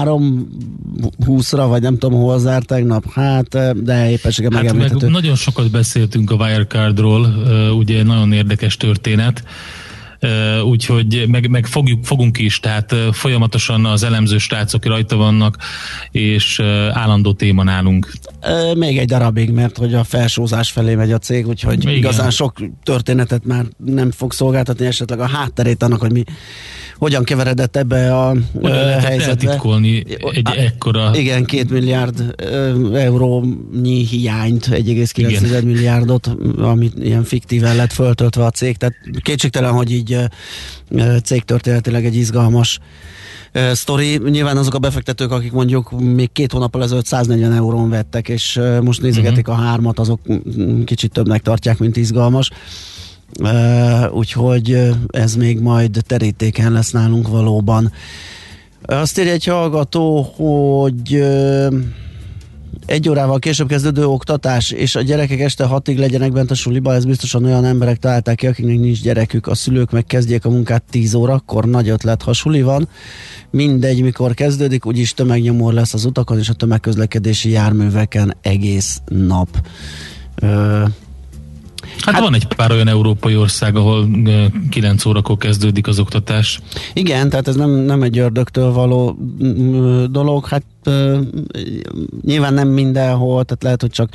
3.20-ra, 0.04 1.64
vagy 1.68 1.82
nem 1.82 1.98
tudom, 1.98 2.20
hol 2.20 2.38
zárt 2.38 2.66
tegnap, 2.66 3.12
hát 3.12 3.82
de 3.82 4.10
éppenséggel 4.10 4.50
Hát 4.52 4.62
meg 4.62 4.72
megemlíthető. 4.72 5.12
nagyon 5.12 5.34
sokat 5.34 5.70
beszéltünk 5.70 6.30
a 6.30 6.34
Wirecardról, 6.34 7.34
ugye 7.76 8.02
nagyon 8.02 8.32
érdekes 8.32 8.76
történet, 8.76 9.44
úgyhogy 10.64 11.24
meg, 11.28 11.50
meg 11.50 11.66
fogjuk, 11.66 12.04
fogunk 12.04 12.38
is, 12.38 12.60
tehát 12.60 12.94
folyamatosan 13.12 13.84
az 13.84 14.02
elemző 14.02 14.38
srácok 14.38 14.86
rajta 14.86 15.16
vannak, 15.16 15.56
és 16.10 16.60
állandó 16.92 17.32
téma 17.32 17.62
nálunk. 17.62 18.12
Még 18.74 18.98
egy 18.98 19.08
darabig, 19.08 19.50
mert 19.50 19.78
hogy 19.78 19.94
a 19.94 20.04
felsózás 20.04 20.70
felé 20.70 20.94
megy 20.94 21.12
a 21.12 21.18
cég, 21.18 21.46
úgyhogy. 21.46 21.82
Igen. 21.82 21.94
igazán 21.94 22.30
sok 22.30 22.54
történetet 22.82 23.44
már 23.44 23.64
nem 23.84 24.10
fog 24.10 24.32
szolgáltatni, 24.32 24.86
esetleg 24.86 25.20
a 25.20 25.26
hátterét 25.26 25.82
annak, 25.82 26.00
hogy 26.00 26.12
mi 26.12 26.24
hogyan 26.98 27.24
keveredett 27.24 27.76
ebbe 27.76 28.16
a 28.16 28.28
Hogyan 28.28 28.76
ö, 28.76 28.84
lehetett 28.84 29.08
helyzetbe. 29.08 29.30
eltitkolni 29.30 30.04
egy 30.32 30.48
ekkora... 30.56 31.10
Igen, 31.14 31.44
két 31.44 31.70
milliárd 31.70 32.34
eurónyi 32.94 34.06
hiányt, 34.06 34.66
1,9 34.70 35.10
Igen. 35.16 35.64
milliárdot, 35.64 36.30
amit 36.58 36.94
ilyen 36.98 37.24
fiktíven 37.24 37.76
lett 37.76 37.92
föltöltve 37.92 38.44
a 38.44 38.50
cég. 38.50 38.76
Tehát 38.76 38.94
kétségtelen, 39.22 39.72
hogy 39.72 39.92
így 39.92 40.18
cégtörténetileg 41.24 42.04
egy 42.04 42.16
izgalmas 42.16 42.78
sztori. 43.72 44.20
Nyilván 44.30 44.56
azok 44.56 44.74
a 44.74 44.78
befektetők, 44.78 45.30
akik 45.30 45.52
mondjuk 45.52 46.00
még 46.00 46.32
két 46.32 46.52
hónappal 46.52 46.82
ezelőtt 46.82 47.06
140 47.06 47.52
eurón 47.52 47.90
vettek, 47.90 48.28
és 48.28 48.60
most 48.82 49.02
nézegetik 49.02 49.48
a 49.48 49.54
hármat, 49.54 49.98
azok 49.98 50.20
kicsit 50.84 51.12
többnek 51.12 51.42
tartják, 51.42 51.78
mint 51.78 51.96
izgalmas. 51.96 52.50
Úgyhogy 54.10 54.90
ez 55.08 55.34
még 55.34 55.60
majd 55.60 55.98
terítéken 56.06 56.72
lesz 56.72 56.90
nálunk 56.90 57.28
valóban. 57.28 57.92
Azt 58.82 59.18
írja 59.18 59.32
egy 59.32 59.44
hallgató, 59.44 60.22
hogy 60.22 61.24
egy 62.86 63.08
órával 63.08 63.38
később 63.38 63.68
kezdődő 63.68 64.06
oktatás, 64.06 64.70
és 64.70 64.94
a 64.94 65.02
gyerekek 65.02 65.40
este 65.40 65.64
hatig 65.64 65.98
legyenek 65.98 66.32
bent 66.32 66.50
a 66.50 66.54
suliba, 66.54 66.94
ez 66.94 67.04
biztosan 67.04 67.44
olyan 67.44 67.64
emberek 67.64 67.98
találták 67.98 68.36
ki, 68.36 68.46
akiknek 68.46 68.78
nincs 68.78 69.02
gyerekük, 69.02 69.46
a 69.46 69.54
szülők 69.54 69.90
meg 69.90 70.04
kezdjék 70.04 70.44
a 70.44 70.50
munkát 70.50 70.82
10 70.90 71.14
órakor, 71.14 71.64
nagy 71.64 71.88
ötlet, 71.88 72.22
ha 72.22 72.32
suli 72.32 72.62
van, 72.62 72.88
mindegy, 73.50 74.02
mikor 74.02 74.34
kezdődik, 74.34 74.86
úgyis 74.86 75.14
tömegnyomor 75.14 75.72
lesz 75.72 75.94
az 75.94 76.04
utakon 76.04 76.38
és 76.38 76.48
a 76.48 76.54
tömegközlekedési 76.54 77.50
járműveken 77.50 78.36
egész 78.42 79.00
nap. 79.06 79.48
Hát, 81.98 82.14
hát 82.14 82.22
van 82.22 82.34
egy 82.34 82.46
pár 82.46 82.70
olyan 82.70 82.88
európai 82.88 83.36
ország, 83.36 83.76
ahol 83.76 84.08
9 84.70 85.04
órakor 85.06 85.36
kezdődik 85.36 85.86
az 85.86 85.98
oktatás. 85.98 86.60
Igen, 86.92 87.28
tehát 87.28 87.48
ez 87.48 87.56
nem, 87.56 87.70
nem 87.70 88.02
egy 88.02 88.18
ördögtől 88.18 88.72
való 88.72 89.16
mm, 89.44 90.04
dolog, 90.10 90.46
hát 90.46 90.64
ö, 90.84 91.20
nyilván 92.22 92.54
nem 92.54 92.68
mindenhol, 92.68 93.44
tehát 93.44 93.62
lehet, 93.62 93.80
hogy 93.80 93.90
csak 93.90 94.08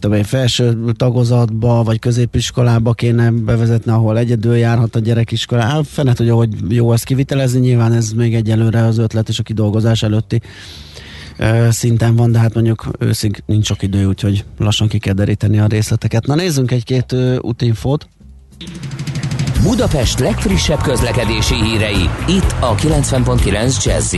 tudom 0.00 0.16
én, 0.16 0.24
felső 0.24 0.92
tagozatba 0.96 1.82
vagy 1.82 1.98
középiskolába 1.98 2.92
kéne 2.92 3.30
bevezetni, 3.30 3.90
ahol 3.90 4.18
egyedül 4.18 4.56
járhat 4.56 4.96
a 4.96 4.98
gyerekiskola. 4.98 5.62
Hát 5.62 5.86
fene 5.86 6.12
tudja, 6.12 6.34
hogy 6.34 6.48
jó 6.68 6.92
ezt 6.92 7.04
kivitelezni, 7.04 7.60
nyilván 7.60 7.92
ez 7.92 8.10
még 8.10 8.34
egyelőre 8.34 8.84
az 8.84 8.98
ötlet 8.98 9.28
és 9.28 9.38
a 9.38 9.42
kidolgozás 9.42 10.02
előtti 10.02 10.40
szinten 11.70 12.16
van, 12.16 12.32
de 12.32 12.38
hát 12.38 12.54
mondjuk 12.54 12.88
őszig 12.98 13.42
nincs 13.46 13.66
sok 13.66 13.82
idő, 13.82 14.06
úgyhogy 14.06 14.44
lassan 14.58 14.88
ki 14.88 14.98
kell 14.98 15.14
deríteni 15.14 15.58
a 15.58 15.66
részleteket. 15.66 16.26
Na 16.26 16.34
nézzünk 16.34 16.70
egy-két 16.70 17.14
útinfót. 17.40 18.08
Budapest 19.62 20.18
legfrissebb 20.18 20.82
közlekedési 20.82 21.54
hírei, 21.54 22.08
itt 22.28 22.54
a 22.60 22.74
90.9 22.74 23.84
jazz 23.84 24.14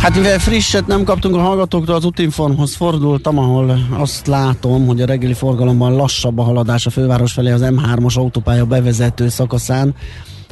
Hát 0.00 0.14
mivel 0.14 0.38
frisset 0.38 0.86
nem 0.86 1.04
kaptunk 1.04 1.34
a 1.34 1.40
hallgatóktól, 1.40 1.94
az 1.94 2.04
Utinformhoz 2.04 2.74
fordultam, 2.74 3.38
ahol 3.38 3.78
azt 3.90 4.26
látom, 4.26 4.86
hogy 4.86 5.00
a 5.00 5.06
reggeli 5.06 5.32
forgalomban 5.32 5.94
lassabb 5.94 6.38
a 6.38 6.42
haladás 6.42 6.86
a 6.86 6.90
főváros 6.90 7.32
felé 7.32 7.50
az 7.50 7.60
M3-os 7.64 8.16
autópálya 8.16 8.64
bevezető 8.64 9.28
szakaszán, 9.28 9.94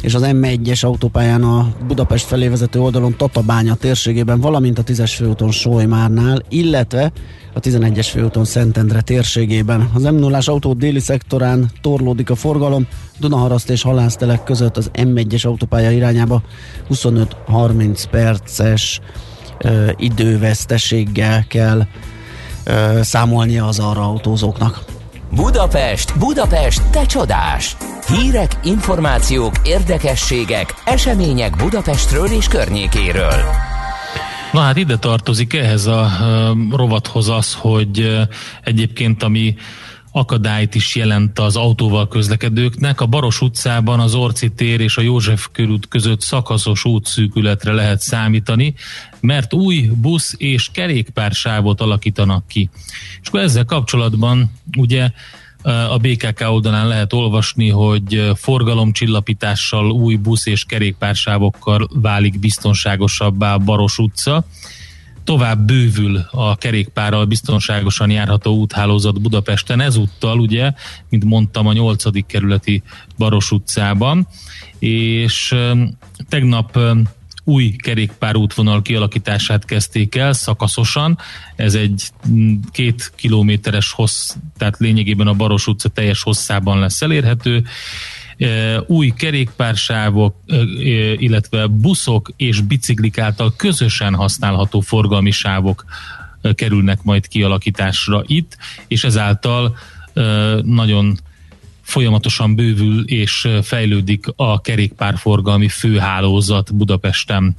és 0.04 0.14
az 0.14 0.22
M1-es 0.24 0.84
autópályán 0.84 1.42
a 1.42 1.72
Budapest 1.86 2.26
felé 2.26 2.48
vezető 2.48 2.80
oldalon 2.80 3.16
Tatabánya 3.16 3.74
térségében, 3.74 4.40
valamint 4.40 4.78
a 4.78 4.82
10-es 4.82 5.12
főúton 5.16 5.50
Solymárnál, 5.50 6.42
illetve 6.48 7.12
a 7.54 7.60
11-es 7.60 8.08
főúton 8.10 8.44
Szentendre 8.44 9.00
térségében. 9.00 9.90
Az 9.94 10.02
m 10.02 10.14
0 10.14 10.38
autó 10.44 10.72
déli 10.72 10.98
szektorán 10.98 11.70
torlódik 11.80 12.30
a 12.30 12.34
forgalom, 12.34 12.86
Dunaharaszt 13.18 13.70
és 13.70 13.82
Halásztelek 13.82 14.44
között 14.44 14.76
az 14.76 14.90
M1-es 14.92 15.46
autópálya 15.46 15.90
irányába 15.90 16.42
25-30 16.90 18.04
perces 18.10 19.00
ö, 19.58 19.90
időveszteséggel 19.96 21.44
kell 21.48 21.86
ö, 22.64 23.00
számolnia 23.02 23.66
az 23.66 23.78
arra 23.78 24.02
autózóknak. 24.02 24.93
Budapest, 25.34 26.18
Budapest, 26.18 26.90
te 26.90 27.06
csodás! 27.06 27.76
Hírek, 28.06 28.58
információk, 28.62 29.52
érdekességek, 29.64 30.74
események 30.84 31.56
Budapestről 31.56 32.26
és 32.26 32.48
környékéről. 32.48 33.42
Na 34.52 34.60
hát 34.60 34.76
ide 34.76 34.96
tartozik 34.96 35.54
ehhez 35.54 35.86
a 35.86 36.10
rovathoz 36.70 37.28
az, 37.28 37.54
hogy 37.54 38.18
egyébként 38.62 39.22
ami 39.22 39.54
akadályt 40.12 40.74
is 40.74 40.94
jelent 40.96 41.38
az 41.38 41.56
autóval 41.56 42.08
közlekedőknek. 42.08 43.00
A 43.00 43.06
Baros 43.06 43.40
utcában 43.40 44.00
az 44.00 44.14
Orci 44.14 44.50
tér 44.50 44.80
és 44.80 44.96
a 44.96 45.02
József 45.02 45.48
körút 45.52 45.88
között 45.88 46.20
szakaszos 46.20 46.84
útszűkületre 46.84 47.72
lehet 47.72 48.00
számítani, 48.00 48.74
mert 49.24 49.54
új 49.54 49.90
busz 49.94 50.34
és 50.36 50.68
kerékpársávot 50.72 51.80
alakítanak 51.80 52.48
ki. 52.48 52.68
És 53.22 53.28
akkor 53.28 53.40
ezzel 53.40 53.64
kapcsolatban 53.64 54.50
ugye 54.76 55.10
a 55.88 55.98
BKK 55.98 56.40
oldalán 56.40 56.88
lehet 56.88 57.12
olvasni, 57.12 57.68
hogy 57.68 58.30
forgalomcsillapítással, 58.34 59.90
új 59.90 60.16
busz 60.16 60.46
és 60.46 60.64
kerékpársávokkal 60.64 61.88
válik 61.92 62.38
biztonságosabbá 62.38 63.56
Baros 63.56 63.98
utca. 63.98 64.44
Tovább 65.24 65.66
bővül 65.66 66.16
a 66.30 66.56
kerékpárral 66.56 67.24
biztonságosan 67.24 68.10
járható 68.10 68.56
úthálózat 68.56 69.20
Budapesten, 69.20 69.80
ezúttal 69.80 70.40
ugye, 70.40 70.72
mint 71.08 71.24
mondtam, 71.24 71.66
a 71.66 71.72
8. 71.72 72.26
kerületi 72.26 72.82
Baros 73.18 73.50
utcában, 73.50 74.28
és 74.78 75.54
tegnap 76.28 76.78
új 77.44 77.76
kerékpárútvonal 77.76 78.82
kialakítását 78.82 79.64
kezdték 79.64 80.14
el 80.14 80.32
szakaszosan. 80.32 81.18
Ez 81.56 81.74
egy 81.74 82.10
két 82.72 83.12
kilométeres 83.16 83.92
hossz, 83.92 84.34
tehát 84.56 84.78
lényegében 84.78 85.26
a 85.26 85.34
Baros 85.34 85.66
utca 85.66 85.88
teljes 85.88 86.22
hosszában 86.22 86.78
lesz 86.78 87.02
elérhető. 87.02 87.64
Új 88.86 89.12
kerékpársávok, 89.16 90.36
illetve 91.16 91.66
buszok 91.66 92.32
és 92.36 92.60
biciklik 92.60 93.18
által 93.18 93.54
közösen 93.56 94.14
használható 94.14 94.80
forgalmi 94.80 95.30
sávok 95.30 95.84
kerülnek 96.54 97.02
majd 97.02 97.28
kialakításra 97.28 98.22
itt, 98.26 98.56
és 98.88 99.04
ezáltal 99.04 99.76
nagyon 100.62 101.18
folyamatosan 101.84 102.54
bővül 102.54 103.04
és 103.06 103.48
fejlődik 103.62 104.26
a 104.36 104.60
kerékpárforgalmi 104.60 105.68
főhálózat 105.68 106.74
Budapesten. 106.74 107.56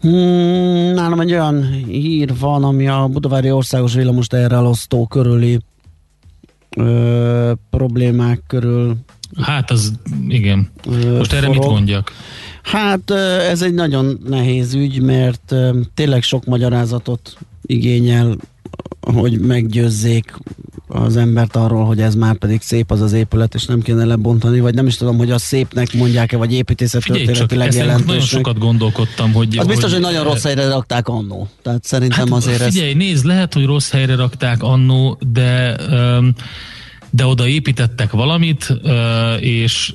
Hmm, 0.00 0.92
nálam 0.94 1.20
egy 1.20 1.32
olyan 1.32 1.84
hír 1.86 2.38
van, 2.38 2.64
ami 2.64 2.88
a 2.88 3.08
Budavári 3.08 3.50
Országos 3.50 3.94
Villamos 3.94 4.26
elosztó 4.26 5.06
körüli 5.06 5.58
ö, 6.76 7.52
problémák 7.70 8.42
körül 8.46 8.96
Hát 9.42 9.70
az, 9.70 9.92
igen. 10.28 10.70
Ö, 10.86 11.16
Most 11.16 11.32
erre 11.32 11.46
forog. 11.46 11.62
mit 11.62 11.70
mondjak? 11.70 12.12
Hát 12.62 13.10
ez 13.50 13.62
egy 13.62 13.74
nagyon 13.74 14.18
nehéz 14.28 14.74
ügy, 14.74 15.00
mert 15.02 15.54
tényleg 15.94 16.22
sok 16.22 16.44
magyarázatot 16.44 17.36
igényel, 17.62 18.36
hogy 19.00 19.40
meggyőzzék 19.40 20.34
az 20.88 21.16
embert 21.16 21.56
arról, 21.56 21.84
hogy 21.84 22.00
ez 22.00 22.14
már 22.14 22.36
pedig 22.36 22.60
szép 22.62 22.90
az 22.90 23.00
az 23.00 23.12
épület, 23.12 23.54
és 23.54 23.64
nem 23.64 23.80
kéne 23.80 24.04
lebontani, 24.04 24.60
vagy 24.60 24.74
nem 24.74 24.86
is 24.86 24.96
tudom, 24.96 25.16
hogy 25.16 25.30
az 25.30 25.42
szépnek 25.42 25.92
mondják-e, 25.92 26.36
vagy 26.36 26.52
építészet 26.52 27.02
Figyelj 27.02 27.24
csak, 27.24 27.34
történetileg 27.34 27.68
ezen 27.68 27.86
nagyon 27.86 28.00
jelentősnek. 28.00 28.44
sokat 28.44 28.58
gondolkodtam, 28.58 29.32
hogy... 29.32 29.58
Az 29.58 29.66
biztos, 29.66 29.92
hogy 29.92 30.00
nagyon 30.00 30.24
rossz 30.24 30.42
helyre 30.42 30.68
rakták 30.68 31.08
annó. 31.08 31.48
Tehát 31.62 31.84
szerintem 31.84 32.26
Hát 32.26 32.36
azért 32.36 32.60
ez... 32.60 32.72
figyelj, 32.72 32.94
nézd, 32.94 33.24
lehet, 33.24 33.54
hogy 33.54 33.64
rossz 33.64 33.90
helyre 33.90 34.14
rakták 34.14 34.62
annó, 34.62 35.18
de 35.32 35.76
um, 35.90 36.34
de 37.10 37.26
oda 37.26 37.46
építettek 37.46 38.10
valamit, 38.10 38.74
és 39.40 39.92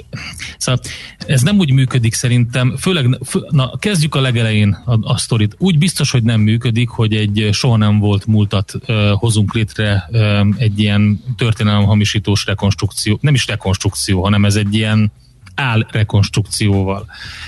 szóval 0.57 0.81
ez 1.27 1.41
nem 1.41 1.57
úgy 1.57 1.71
működik 1.71 2.13
szerintem, 2.13 2.75
főleg, 2.77 3.17
fő, 3.25 3.39
na 3.49 3.77
kezdjük 3.79 4.15
a 4.15 4.21
legelején 4.21 4.77
a, 4.85 4.97
a 5.01 5.17
sztorit. 5.17 5.55
Úgy 5.57 5.77
biztos, 5.77 6.11
hogy 6.11 6.23
nem 6.23 6.41
működik, 6.41 6.89
hogy 6.89 7.15
egy 7.15 7.49
soha 7.51 7.77
nem 7.77 7.99
volt 7.99 8.25
múltat 8.25 8.73
hozunk 9.11 9.53
létre 9.53 10.09
egy 10.57 10.79
ilyen 10.79 11.23
történelemhamisítós 11.37 12.45
rekonstrukció, 12.45 13.17
nem 13.21 13.33
is 13.33 13.47
rekonstrukció, 13.47 14.23
hanem 14.23 14.45
ez 14.45 14.55
egy 14.55 14.75
ilyen 14.75 15.11
álrekonstrukcióval. 15.55 17.05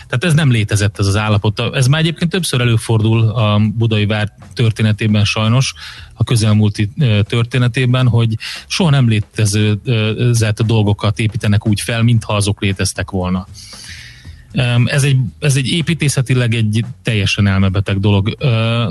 Tehát 0.08 0.24
ez 0.24 0.34
nem 0.34 0.51
létezett 0.51 0.99
ez 0.99 1.08
az 1.08 1.16
állapot. 1.16 1.62
Ez 1.74 1.88
már 1.88 2.01
egyébként 2.01 2.32
többször 2.32 2.62
előfordul 2.62 3.30
a 3.30 3.60
Budai 3.74 4.06
Vár 4.06 4.34
történetében 4.53 5.26
sajnos, 5.26 5.74
a 6.14 6.24
közelmúlti 6.24 6.91
történetében, 7.24 8.08
hogy 8.08 8.36
soha 8.68 8.89
nem 8.89 9.08
létezett 9.08 10.62
dolgokat 10.66 11.20
építenek 11.20 11.68
úgy 11.68 11.82
fel, 11.82 12.03
mintha 12.03 12.34
azok 12.34 12.62
léteztek 12.62 13.12
volna. 13.12 13.47
Ez 14.86 15.03
egy, 15.03 15.18
ez 15.39 15.56
egy 15.56 15.68
építészetileg 15.68 16.53
egy 16.53 16.86
teljesen 17.03 17.47
elmebeteg 17.47 17.99
dolog. 17.99 18.36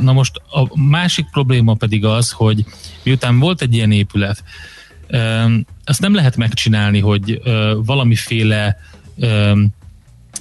Na 0.01 0.13
most 0.13 0.41
a 0.51 0.81
másik 0.81 1.27
probléma 1.31 1.75
pedig 1.75 2.05
az, 2.05 2.31
hogy 2.31 2.65
miután 3.03 3.39
volt 3.39 3.63
egy 3.63 3.75
ilyen 3.75 3.93
épület, 3.93 4.45
azt 5.85 6.01
nem 6.01 6.15
lehet 6.15 6.37
megcsinálni, 6.37 7.01
hogy 7.01 7.41
valamiféle 7.85 8.77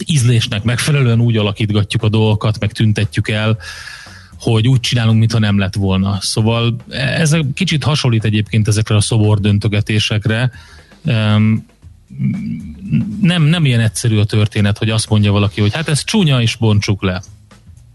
ízlésnek 0.05 0.63
megfelelően 0.63 1.19
úgy 1.19 1.37
alakítgatjuk 1.37 2.03
a 2.03 2.09
dolgokat, 2.09 2.59
meg 2.59 2.71
tüntetjük 2.71 3.29
el, 3.29 3.57
hogy 4.39 4.67
úgy 4.67 4.79
csinálunk, 4.79 5.19
mintha 5.19 5.39
nem 5.39 5.57
lett 5.57 5.75
volna. 5.75 6.17
Szóval 6.21 6.75
ez 6.89 7.35
kicsit 7.53 7.83
hasonlít 7.83 8.25
egyébként 8.25 8.67
ezekre 8.67 8.95
a 8.95 9.01
szobor 9.01 9.39
döntögetésekre. 9.39 10.51
Nem, 13.21 13.41
nem 13.41 13.65
ilyen 13.65 13.79
egyszerű 13.79 14.17
a 14.17 14.25
történet, 14.25 14.77
hogy 14.77 14.89
azt 14.89 15.09
mondja 15.09 15.31
valaki, 15.31 15.61
hogy 15.61 15.73
hát 15.73 15.87
ez 15.87 16.03
csúnya, 16.03 16.41
és 16.41 16.55
bontsuk 16.55 17.03
le. 17.03 17.21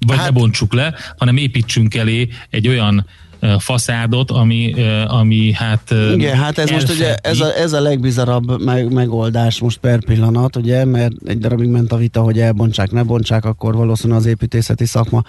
Vagy 0.06 0.16
hát, 0.16 0.26
ne 0.26 0.32
bontsuk 0.32 0.72
le, 0.72 0.94
hanem 1.16 1.36
építsünk 1.36 1.94
elé 1.94 2.28
egy 2.50 2.68
olyan 2.68 2.94
uh, 2.96 3.04
faszádot, 3.58 4.30
ami, 4.30 4.74
ami 5.06 5.52
hát 5.52 5.94
Igen, 6.14 6.36
hát 6.36 6.58
ez 6.58 6.70
most 6.70 6.90
ugye 6.90 7.14
ez 7.14 7.40
a, 7.40 7.58
ez 7.58 7.72
a 7.72 7.80
legbizarabb 7.80 8.64
meg, 8.64 8.92
megoldás 8.92 9.60
most 9.60 9.78
per 9.78 10.04
pillanat, 10.04 10.56
ugye, 10.56 10.84
mert 10.84 11.12
egy 11.26 11.38
darabig 11.38 11.68
ment 11.68 11.92
a 11.92 11.96
vita, 11.96 12.20
hogy 12.20 12.40
elbontsák, 12.40 12.90
ne 12.90 13.02
bontsák, 13.02 13.44
akkor 13.44 13.74
valószínűleg 13.74 14.20
az 14.20 14.26
építészeti 14.26 14.86
szakma 14.86 15.22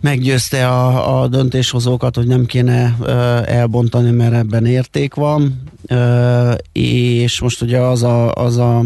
meggyőzte 0.00 0.68
a, 0.68 1.20
a 1.20 1.28
döntéshozókat, 1.28 2.16
hogy 2.16 2.26
nem 2.26 2.46
kéne 2.46 2.96
ö, 3.00 3.10
elbontani, 3.44 4.10
mert 4.10 4.34
ebben 4.34 4.66
érték 4.66 5.14
van, 5.14 5.62
ö, 5.86 6.52
és 6.72 7.40
most 7.40 7.62
ugye 7.62 7.78
az 7.78 8.02
a, 8.02 8.32
az 8.32 8.56
a 8.56 8.84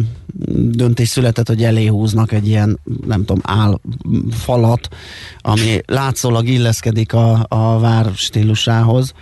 döntés 0.71 1.09
született, 1.09 1.49
hogy 1.49 1.65
eléhúznak 1.65 2.33
egy 2.33 2.49
ilyen, 2.49 2.79
nem 3.07 3.25
tudom, 3.25 3.43
álfalat, 3.43 4.89
ami 5.39 5.81
látszólag 5.87 6.49
illeszkedik 6.49 7.13
a, 7.13 7.47
a 7.49 7.79
vár 7.79 8.11
stílusához. 8.15 9.15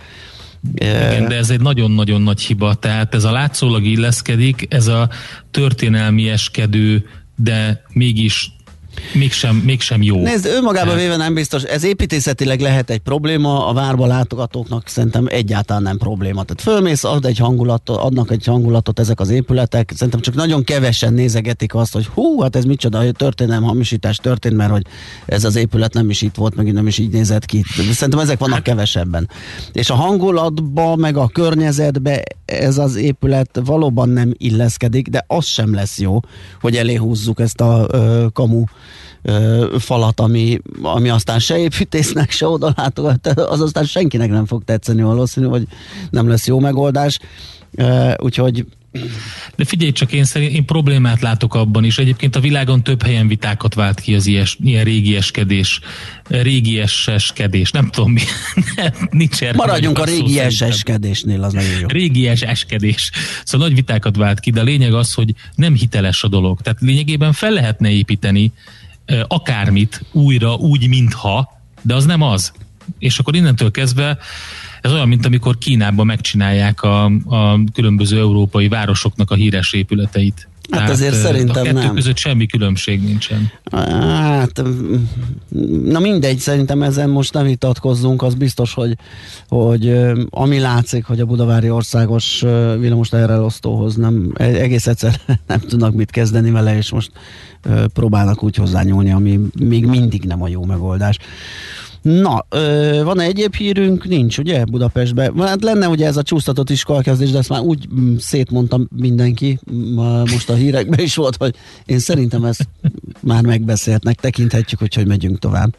Igen, 0.73 1.27
de 1.27 1.35
ez 1.35 1.49
egy 1.49 1.61
nagyon-nagyon 1.61 2.21
nagy 2.21 2.41
hiba. 2.41 2.73
Tehát 2.73 3.13
ez 3.13 3.23
a 3.23 3.31
látszólag 3.31 3.83
illeszkedik, 3.83 4.65
ez 4.69 4.87
a 4.87 5.09
történelmieskedő, 5.51 7.05
de 7.35 7.83
mégis 7.89 8.51
mégsem, 9.13 9.55
mégsem 9.55 10.01
jó. 10.01 10.21
Nézd, 10.21 10.45
önmagában 10.45 10.95
véve 10.95 11.15
nem 11.15 11.33
biztos, 11.33 11.63
ez 11.63 11.83
építészetileg 11.83 12.59
lehet 12.59 12.89
egy 12.89 12.99
probléma, 12.99 13.67
a 13.67 13.73
várba 13.73 14.05
látogatóknak 14.05 14.87
szerintem 14.87 15.25
egyáltalán 15.29 15.81
nem 15.81 15.97
probléma. 15.97 16.43
Tehát 16.43 16.61
fölmész, 16.61 17.03
ad 17.03 17.25
egy 17.25 17.37
hangulatot, 17.37 17.97
adnak 17.97 18.31
egy 18.31 18.45
hangulatot 18.45 18.99
ezek 18.99 19.19
az 19.19 19.29
épületek, 19.29 19.91
szerintem 19.93 20.19
csak 20.19 20.35
nagyon 20.35 20.63
kevesen 20.63 21.13
nézegetik 21.13 21.75
azt, 21.75 21.93
hogy 21.93 22.05
hú, 22.05 22.41
hát 22.41 22.55
ez 22.55 22.63
micsoda, 22.63 22.97
hogy 22.97 23.11
történelem 23.11 23.63
hamisítás 23.63 24.17
történt, 24.17 24.55
mert 24.55 24.71
hogy 24.71 24.85
ez 25.25 25.43
az 25.43 25.55
épület 25.55 25.93
nem 25.93 26.09
is 26.09 26.21
itt 26.21 26.35
volt, 26.35 26.55
meg 26.55 26.73
nem 26.73 26.87
is 26.87 26.97
így 26.97 27.11
nézett 27.11 27.45
ki. 27.45 27.63
Szerintem 27.91 28.19
ezek 28.19 28.39
vannak 28.39 28.55
hát. 28.55 28.63
kevesebben. 28.63 29.29
És 29.73 29.89
a 29.89 29.95
hangulatba, 29.95 30.95
meg 30.95 31.17
a 31.17 31.27
környezetbe 31.27 32.23
ez 32.59 32.77
az 32.77 32.95
épület 32.95 33.61
valóban 33.65 34.09
nem 34.09 34.33
illeszkedik, 34.37 35.07
de 35.07 35.23
az 35.27 35.45
sem 35.45 35.73
lesz 35.73 35.99
jó, 35.99 36.19
hogy 36.61 36.75
eléhúzzuk 36.75 37.39
ezt 37.39 37.61
a 37.61 37.87
ö, 37.91 38.25
kamu 38.33 38.63
ö, 39.21 39.75
falat, 39.79 40.19
ami, 40.19 40.59
ami 40.81 41.09
aztán 41.09 41.39
se 41.39 41.57
építésznek, 41.57 42.31
se 42.31 42.47
oda 42.47 42.73
látogat, 42.75 43.27
az 43.27 43.61
aztán 43.61 43.83
senkinek 43.83 44.29
nem 44.29 44.45
fog 44.45 44.63
tetszeni 44.63 45.01
valószínű, 45.01 45.45
hogy 45.45 45.67
nem 46.09 46.27
lesz 46.27 46.47
jó 46.47 46.59
megoldás. 46.59 47.19
Ö, 47.75 48.11
úgyhogy 48.23 48.65
de 49.55 49.65
figyelj 49.65 49.91
csak, 49.91 50.11
én, 50.11 50.23
szerint, 50.23 50.51
én 50.51 50.65
problémát 50.65 51.21
látok 51.21 51.55
abban 51.55 51.83
is. 51.83 51.97
Egyébként 51.97 52.35
a 52.35 52.39
világon 52.39 52.83
több 52.83 53.03
helyen 53.03 53.27
vitákat 53.27 53.73
vált 53.73 53.99
ki 53.99 54.15
az 54.15 54.25
ilyes, 54.25 54.57
ilyen 54.63 54.83
régieskedés, 54.83 55.79
régieseskedés, 56.27 57.71
nem 57.71 57.89
tudom 57.89 58.11
mi. 58.11 58.21
Nincs 59.09 59.41
erre 59.41 59.55
Maradjunk 59.55 59.99
a 59.99 60.03
régieseskedésnél, 60.03 61.43
az 61.43 61.53
nagyon 61.53 61.79
jó. 61.79 61.87
Régieseskedés. 61.87 63.11
Szóval 63.43 63.67
nagy 63.67 63.75
vitákat 63.75 64.15
vált 64.15 64.39
ki, 64.39 64.51
de 64.51 64.59
a 64.59 64.63
lényeg 64.63 64.93
az, 64.93 65.13
hogy 65.13 65.33
nem 65.55 65.75
hiteles 65.75 66.23
a 66.23 66.27
dolog. 66.27 66.61
Tehát 66.61 66.81
lényegében 66.81 67.31
fel 67.31 67.51
lehetne 67.51 67.89
építeni 67.89 68.51
akármit 69.27 70.05
újra, 70.11 70.55
úgy, 70.55 70.87
mintha, 70.87 71.61
de 71.81 71.93
az 71.93 72.05
nem 72.05 72.21
az. 72.21 72.51
És 72.99 73.19
akkor 73.19 73.35
innentől 73.35 73.71
kezdve 73.71 74.17
ez 74.83 74.91
olyan, 74.91 75.07
mint 75.07 75.25
amikor 75.25 75.57
Kínában 75.57 76.05
megcsinálják 76.05 76.81
a, 76.81 77.05
a 77.25 77.59
különböző 77.73 78.19
európai 78.19 78.67
városoknak 78.67 79.31
a 79.31 79.35
híres 79.35 79.73
épületeit. 79.73 80.47
Hát 80.69 80.71
Tehát 80.71 80.89
azért 80.89 81.15
szerintem 81.15 81.61
a 81.61 81.65
kettő 81.65 81.79
nem. 81.79 81.95
között 81.95 82.17
semmi 82.17 82.45
különbség 82.45 83.03
nincsen. 83.03 83.51
Hát, 83.71 84.63
na 85.83 85.99
mindegy, 85.99 86.37
szerintem 86.37 86.81
ezen 86.81 87.09
most 87.09 87.33
nem 87.33 87.45
vitatkozzunk, 87.45 88.21
az 88.21 88.33
biztos, 88.33 88.73
hogy, 88.73 88.97
hogy 89.47 89.95
ami 90.29 90.59
látszik, 90.59 91.05
hogy 91.05 91.19
a 91.19 91.25
Budavári 91.25 91.69
Országos 91.69 92.39
villamos 92.79 93.09
teherelosztóhoz 93.09 93.95
nem, 93.95 94.31
e, 94.35 94.43
egész 94.43 94.87
egyszer 94.87 95.19
nem 95.47 95.59
tudnak 95.59 95.93
mit 95.93 96.11
kezdeni 96.11 96.51
vele, 96.51 96.77
és 96.77 96.91
most 96.91 97.11
próbálnak 97.93 98.43
úgy 98.43 98.55
hozzányúlni, 98.55 99.11
ami 99.11 99.39
még 99.59 99.85
mindig 99.85 100.23
nem 100.23 100.41
a 100.41 100.47
jó 100.47 100.65
megoldás. 100.65 101.17
Na, 102.03 102.45
ö, 102.49 103.01
van-e 103.03 103.23
egyéb 103.23 103.55
hírünk? 103.55 104.07
Nincs, 104.07 104.37
ugye, 104.37 104.63
Budapestben? 104.63 105.39
Hát 105.39 105.63
lenne 105.63 105.87
ugye 105.87 106.05
ez 106.05 106.17
a 106.17 106.23
csúsztatott 106.23 106.69
iskolkezdés, 106.69 107.31
de 107.31 107.37
ezt 107.37 107.49
már 107.49 107.59
úgy 107.59 107.87
mm, 107.93 108.15
szétmondtam 108.15 108.87
mindenki, 108.95 109.59
most 110.31 110.49
a 110.49 110.53
hírekben 110.53 110.99
is 110.99 111.15
volt, 111.15 111.35
hogy 111.35 111.55
én 111.85 111.99
szerintem 111.99 112.43
ezt 112.43 112.67
már 113.19 113.43
megbeszéltnek, 113.43 114.15
tekinthetjük, 114.19 114.79
hogy 114.79 115.07
megyünk 115.07 115.39
tovább. 115.39 115.75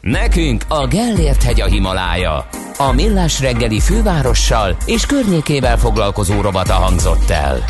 Nekünk 0.00 0.64
a 0.68 0.86
Gellért 0.86 1.42
hegy 1.42 1.60
a 1.60 1.66
Himalája. 1.66 2.48
A 2.76 2.92
Millás 2.92 3.40
reggeli 3.40 3.80
fővárossal 3.80 4.76
és 4.86 5.06
környékével 5.06 5.78
foglalkozó 5.78 6.40
robata 6.40 6.72
hangzott 6.72 7.30
el. 7.30 7.64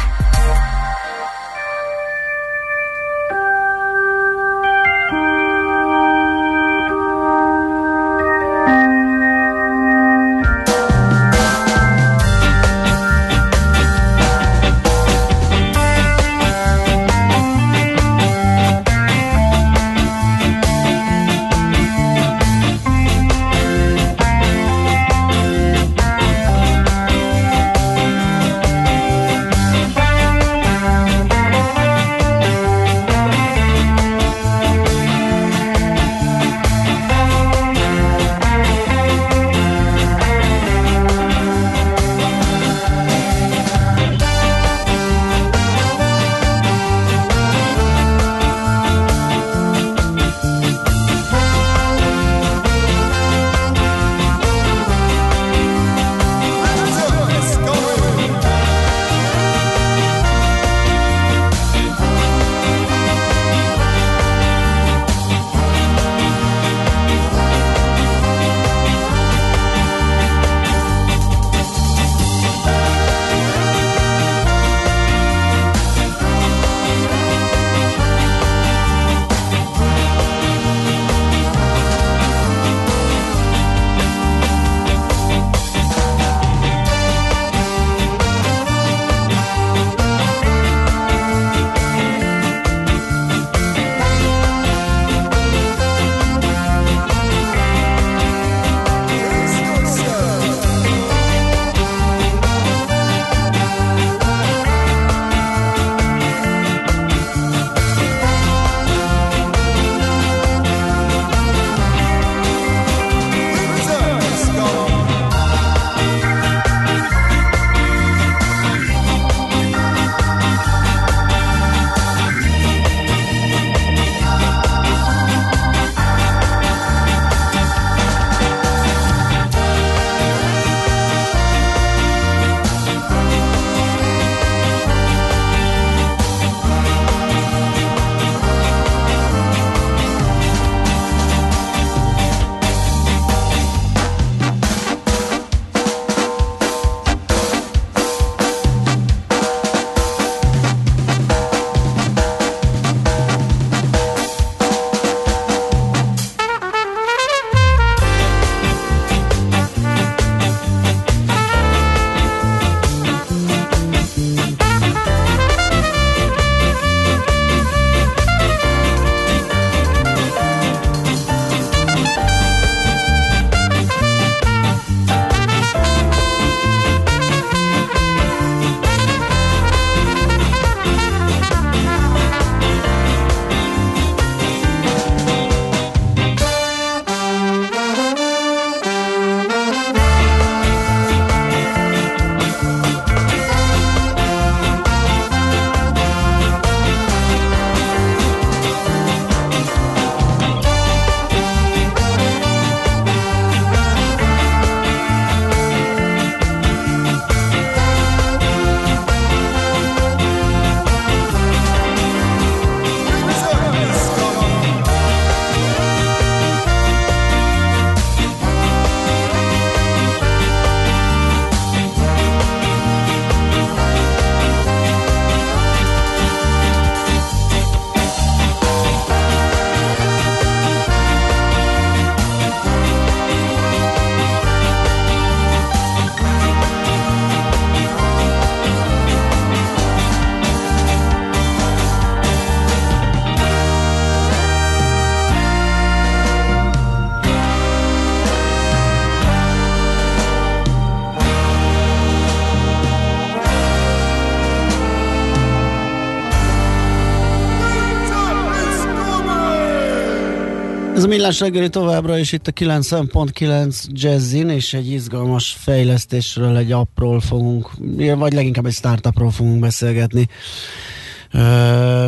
Ez 261.04 261.10
a 261.10 261.14
millás 261.14 261.40
reggeli 261.40 261.68
továbbra 261.68 262.18
is 262.18 262.32
itt 262.32 262.46
a 262.46 262.52
9.9 262.52 263.84
Jazzin, 263.88 264.48
és 264.48 264.74
egy 264.74 264.90
izgalmas 264.90 265.56
fejlesztésről, 265.58 266.56
egy 266.56 266.72
appról 266.72 267.20
fogunk, 267.20 267.70
vagy 268.16 268.32
leginkább 268.32 268.66
egy 268.66 268.72
startupról 268.72 269.30
fogunk 269.30 269.60
beszélgetni. 269.60 270.28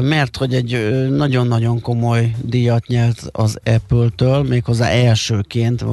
Mert 0.00 0.36
hogy 0.36 0.54
egy 0.54 0.98
nagyon-nagyon 1.10 1.80
komoly 1.80 2.34
díjat 2.42 2.86
nyert 2.86 3.22
az 3.32 3.58
Apple-től, 3.64 4.42
méghozzá 4.42 4.88
elsőként, 4.88 5.84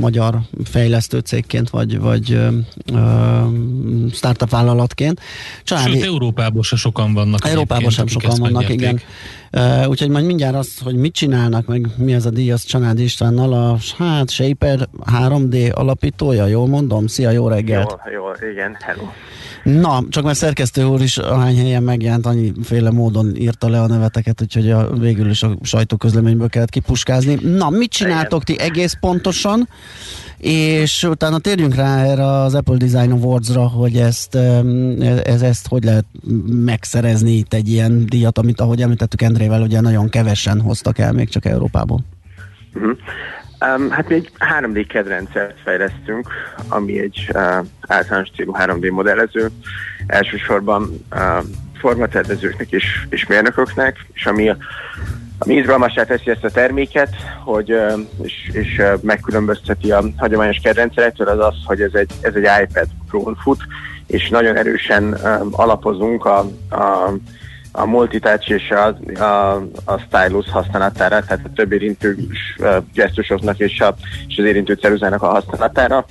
magyar 0.00 0.40
fejlesztő 0.64 1.18
cégként, 1.18 1.70
vagy, 1.70 1.98
vagy 1.98 2.40
startup 4.12 4.50
vállalatként. 4.50 5.20
Családi... 5.64 5.92
Sőt, 5.92 6.04
Európában 6.04 6.62
se 6.62 6.76
sokan 6.76 7.14
vannak. 7.14 7.46
Európában 7.46 7.90
sem 7.90 8.06
sokan 8.06 8.38
vannak, 8.38 8.68
igen. 8.68 9.00
Úgyhogy 9.86 10.08
majd 10.08 10.24
mindjárt 10.24 10.54
azt, 10.54 10.82
hogy 10.82 10.94
mit 10.94 11.12
csinálnak, 11.14 11.66
meg 11.66 11.86
mi 11.96 12.14
az 12.14 12.26
a 12.26 12.30
díj, 12.30 12.52
az 12.52 12.62
Csanád 12.62 12.98
Istvánnal, 12.98 13.52
a 13.52 13.76
hát 13.98 14.30
Shaper 14.30 14.88
3D 15.12 15.72
alapítója, 15.72 16.46
jól 16.46 16.66
mondom? 16.66 17.06
Szia, 17.06 17.30
jó 17.30 17.48
reggelt! 17.48 17.96
Jó, 18.04 18.12
jó, 18.12 18.50
igen, 18.50 18.76
hello. 18.80 19.02
Na, 19.62 20.02
csak 20.08 20.24
mert 20.24 20.38
szerkesztő 20.38 20.84
úr 20.84 21.00
is 21.00 21.18
ahány 21.18 21.56
helyen 21.56 21.82
megjelent, 21.82 22.26
annyiféle 22.26 22.90
módon 22.90 23.36
írta 23.36 23.68
le 23.68 23.80
a 23.80 23.86
neveteket, 23.86 24.42
úgyhogy 24.42 24.70
a, 24.70 24.90
végül 24.90 25.30
is 25.30 25.42
a 25.42 25.56
sajtóközleményből 25.62 26.48
kellett 26.48 26.70
kipuskázni. 26.70 27.34
Na, 27.34 27.70
mit 27.70 27.90
csináltok 27.90 28.44
ti 28.44 28.58
egész 28.58 28.96
pontosan? 29.00 29.68
És 30.38 31.02
utána 31.02 31.38
térjünk 31.38 31.74
rá 31.74 32.04
erre 32.04 32.26
az 32.26 32.54
Apple 32.54 32.76
Design 32.76 33.10
Awards-ra, 33.10 33.68
hogy 33.68 33.96
ezt, 33.96 34.34
ez, 35.24 35.42
ezt 35.42 35.68
hogy 35.68 35.84
lehet 35.84 36.04
megszerezni 36.46 37.32
itt 37.32 37.54
egy 37.54 37.68
ilyen 37.68 38.06
díjat, 38.06 38.38
amit 38.38 38.60
ahogy 38.60 38.82
említettük 38.82 39.22
Endrével, 39.22 39.62
ugye 39.62 39.80
nagyon 39.80 40.08
kevesen 40.08 40.60
hoztak 40.60 40.98
el 40.98 41.12
még 41.12 41.28
csak 41.28 41.44
Európából. 41.44 42.00
Uh-huh. 42.74 42.96
Um, 43.62 43.90
hát 43.90 44.08
mi 44.08 44.14
egy 44.14 44.30
3D 44.60 44.84
kedrendszert 44.88 45.60
fejlesztünk, 45.64 46.28
ami 46.68 46.98
egy 46.98 47.30
uh, 47.34 47.66
általános 47.80 48.30
célú 48.36 48.52
3D 48.58 48.92
modellező, 48.92 49.50
elsősorban 50.06 51.04
uh, 51.12 51.44
formatervezőknek 51.78 52.70
és, 52.70 53.06
és 53.08 53.26
mérnököknek, 53.26 54.06
és 54.12 54.26
ami, 54.26 54.52
ami 55.38 55.54
izgalmasá 55.54 56.04
teszi 56.04 56.30
ezt 56.30 56.44
a 56.44 56.50
terméket, 56.50 57.14
hogy, 57.44 57.72
uh, 57.72 58.00
és, 58.22 58.50
és 58.52 58.82
megkülönbözteti 59.00 59.92
a 59.92 60.04
hagyományos 60.16 60.60
kedrendszerektől, 60.62 61.28
az 61.28 61.38
az, 61.38 61.54
hogy 61.64 61.80
ez 61.80 61.94
egy, 61.94 62.12
ez 62.20 62.34
egy 62.34 62.48
iPad 62.62 62.86
Pro-n 63.08 63.36
fut, 63.42 63.60
és 64.06 64.28
nagyon 64.28 64.56
erősen 64.56 65.12
alapozunk 65.50 66.24
a, 66.24 66.38
a 66.70 67.12
a 67.72 67.84
multitouch 67.84 68.50
és 68.50 68.70
a, 68.70 68.86
a, 69.22 69.54
a 69.84 69.98
stylus 69.98 70.50
használatára, 70.50 71.20
tehát 71.20 71.44
a 71.44 71.52
több 71.54 71.72
érintő 71.72 72.16
gesztusoknak 72.94 73.58
és, 73.58 73.80
a, 73.80 73.94
és 74.28 74.38
az 74.38 74.44
érintő 74.44 74.74
ceruzának 74.74 75.22
a 75.22 75.28
használatára, 75.28 76.04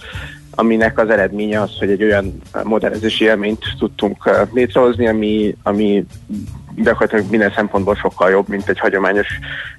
aminek 0.55 0.99
az 0.99 1.09
eredménye 1.09 1.61
az, 1.61 1.77
hogy 1.79 1.89
egy 1.89 2.03
olyan 2.03 2.41
modellezési 2.63 3.23
élményt 3.23 3.63
tudtunk 3.79 4.25
uh, 4.25 4.33
létrehozni, 4.53 5.07
ami, 5.07 5.55
ami 5.63 6.05
gyakorlatilag 6.75 7.29
minden 7.29 7.51
szempontból 7.55 7.95
sokkal 7.95 8.29
jobb, 8.29 8.47
mint 8.47 8.69
egy 8.69 8.79
hagyományos 8.79 9.27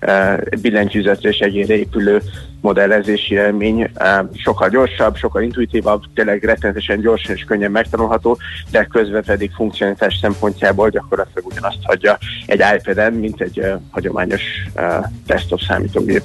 uh, 0.00 0.58
billentyűzetre 0.60 1.28
és 1.28 1.38
egyére 1.38 1.76
épülő 1.76 2.22
modellezési 2.60 3.34
élmény. 3.34 3.80
Uh, 3.82 4.28
sokkal 4.34 4.68
gyorsabb, 4.68 5.16
sokkal 5.16 5.42
intuitívabb, 5.42 6.02
tényleg 6.14 6.44
rettenetesen 6.44 7.00
gyorsan 7.00 7.34
és 7.34 7.44
könnyen 7.44 7.70
megtanulható, 7.70 8.38
de 8.70 8.84
közben 8.84 9.22
pedig 9.24 9.50
funkcionalitás 9.50 10.18
szempontjából 10.20 10.88
gyakorlatilag 10.88 11.46
ugyanazt 11.46 11.78
hagyja 11.82 12.18
egy 12.46 12.62
iPad-en, 12.76 13.12
mint 13.12 13.40
egy 13.40 13.58
uh, 13.58 13.80
hagyományos 13.90 14.42
uh, 14.74 15.06
desktop 15.26 15.60
számítógép. 15.60 16.22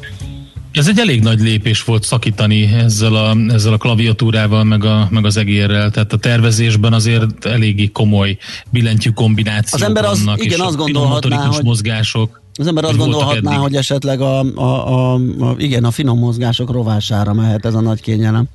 Ez 0.78 0.88
egy 0.88 1.00
elég 1.00 1.22
nagy 1.22 1.40
lépés 1.40 1.84
volt 1.84 2.04
szakítani 2.04 2.74
ezzel 2.74 3.16
a, 3.16 3.36
ezzel 3.54 3.74
a 3.74 3.78
klaviatúrával, 3.78 4.64
meg, 4.64 4.84
a, 4.84 5.08
meg 5.12 5.26
az 5.26 5.38
egérrel. 5.38 5.92
Tehát 5.92 6.14
a 6.14 6.18
tervezésben 6.18 6.94
azért 6.94 7.46
eléggé 7.46 7.88
komoly 7.88 8.38
billentyű 8.70 9.10
kombinációk 9.10 9.82
Az 9.82 9.88
ember 9.88 10.06
az, 10.06 10.24
vannak, 10.24 10.44
igen, 10.44 10.60
és 10.60 10.66
azt 10.66 10.76
gondolhatná, 10.76 11.46
hogy 11.46 11.64
mozgások. 11.64 12.42
Az 12.60 12.68
ember 12.68 12.84
azt 12.84 12.98
gondolhatná, 12.98 13.52
eddig. 13.52 13.62
hogy 13.62 13.76
esetleg 13.76 14.22
a, 14.22 14.40
a, 14.40 14.62
a, 14.62 15.14
a, 15.14 15.56
igen, 15.58 15.84
a 15.84 15.92
finom 15.92 16.20
mozgások 16.20 16.72
rovására 16.72 17.34
mehet 17.34 17.66
ez 17.66 17.74
a 17.74 17.82
nagy 17.82 18.02
kényelem. 18.02 18.46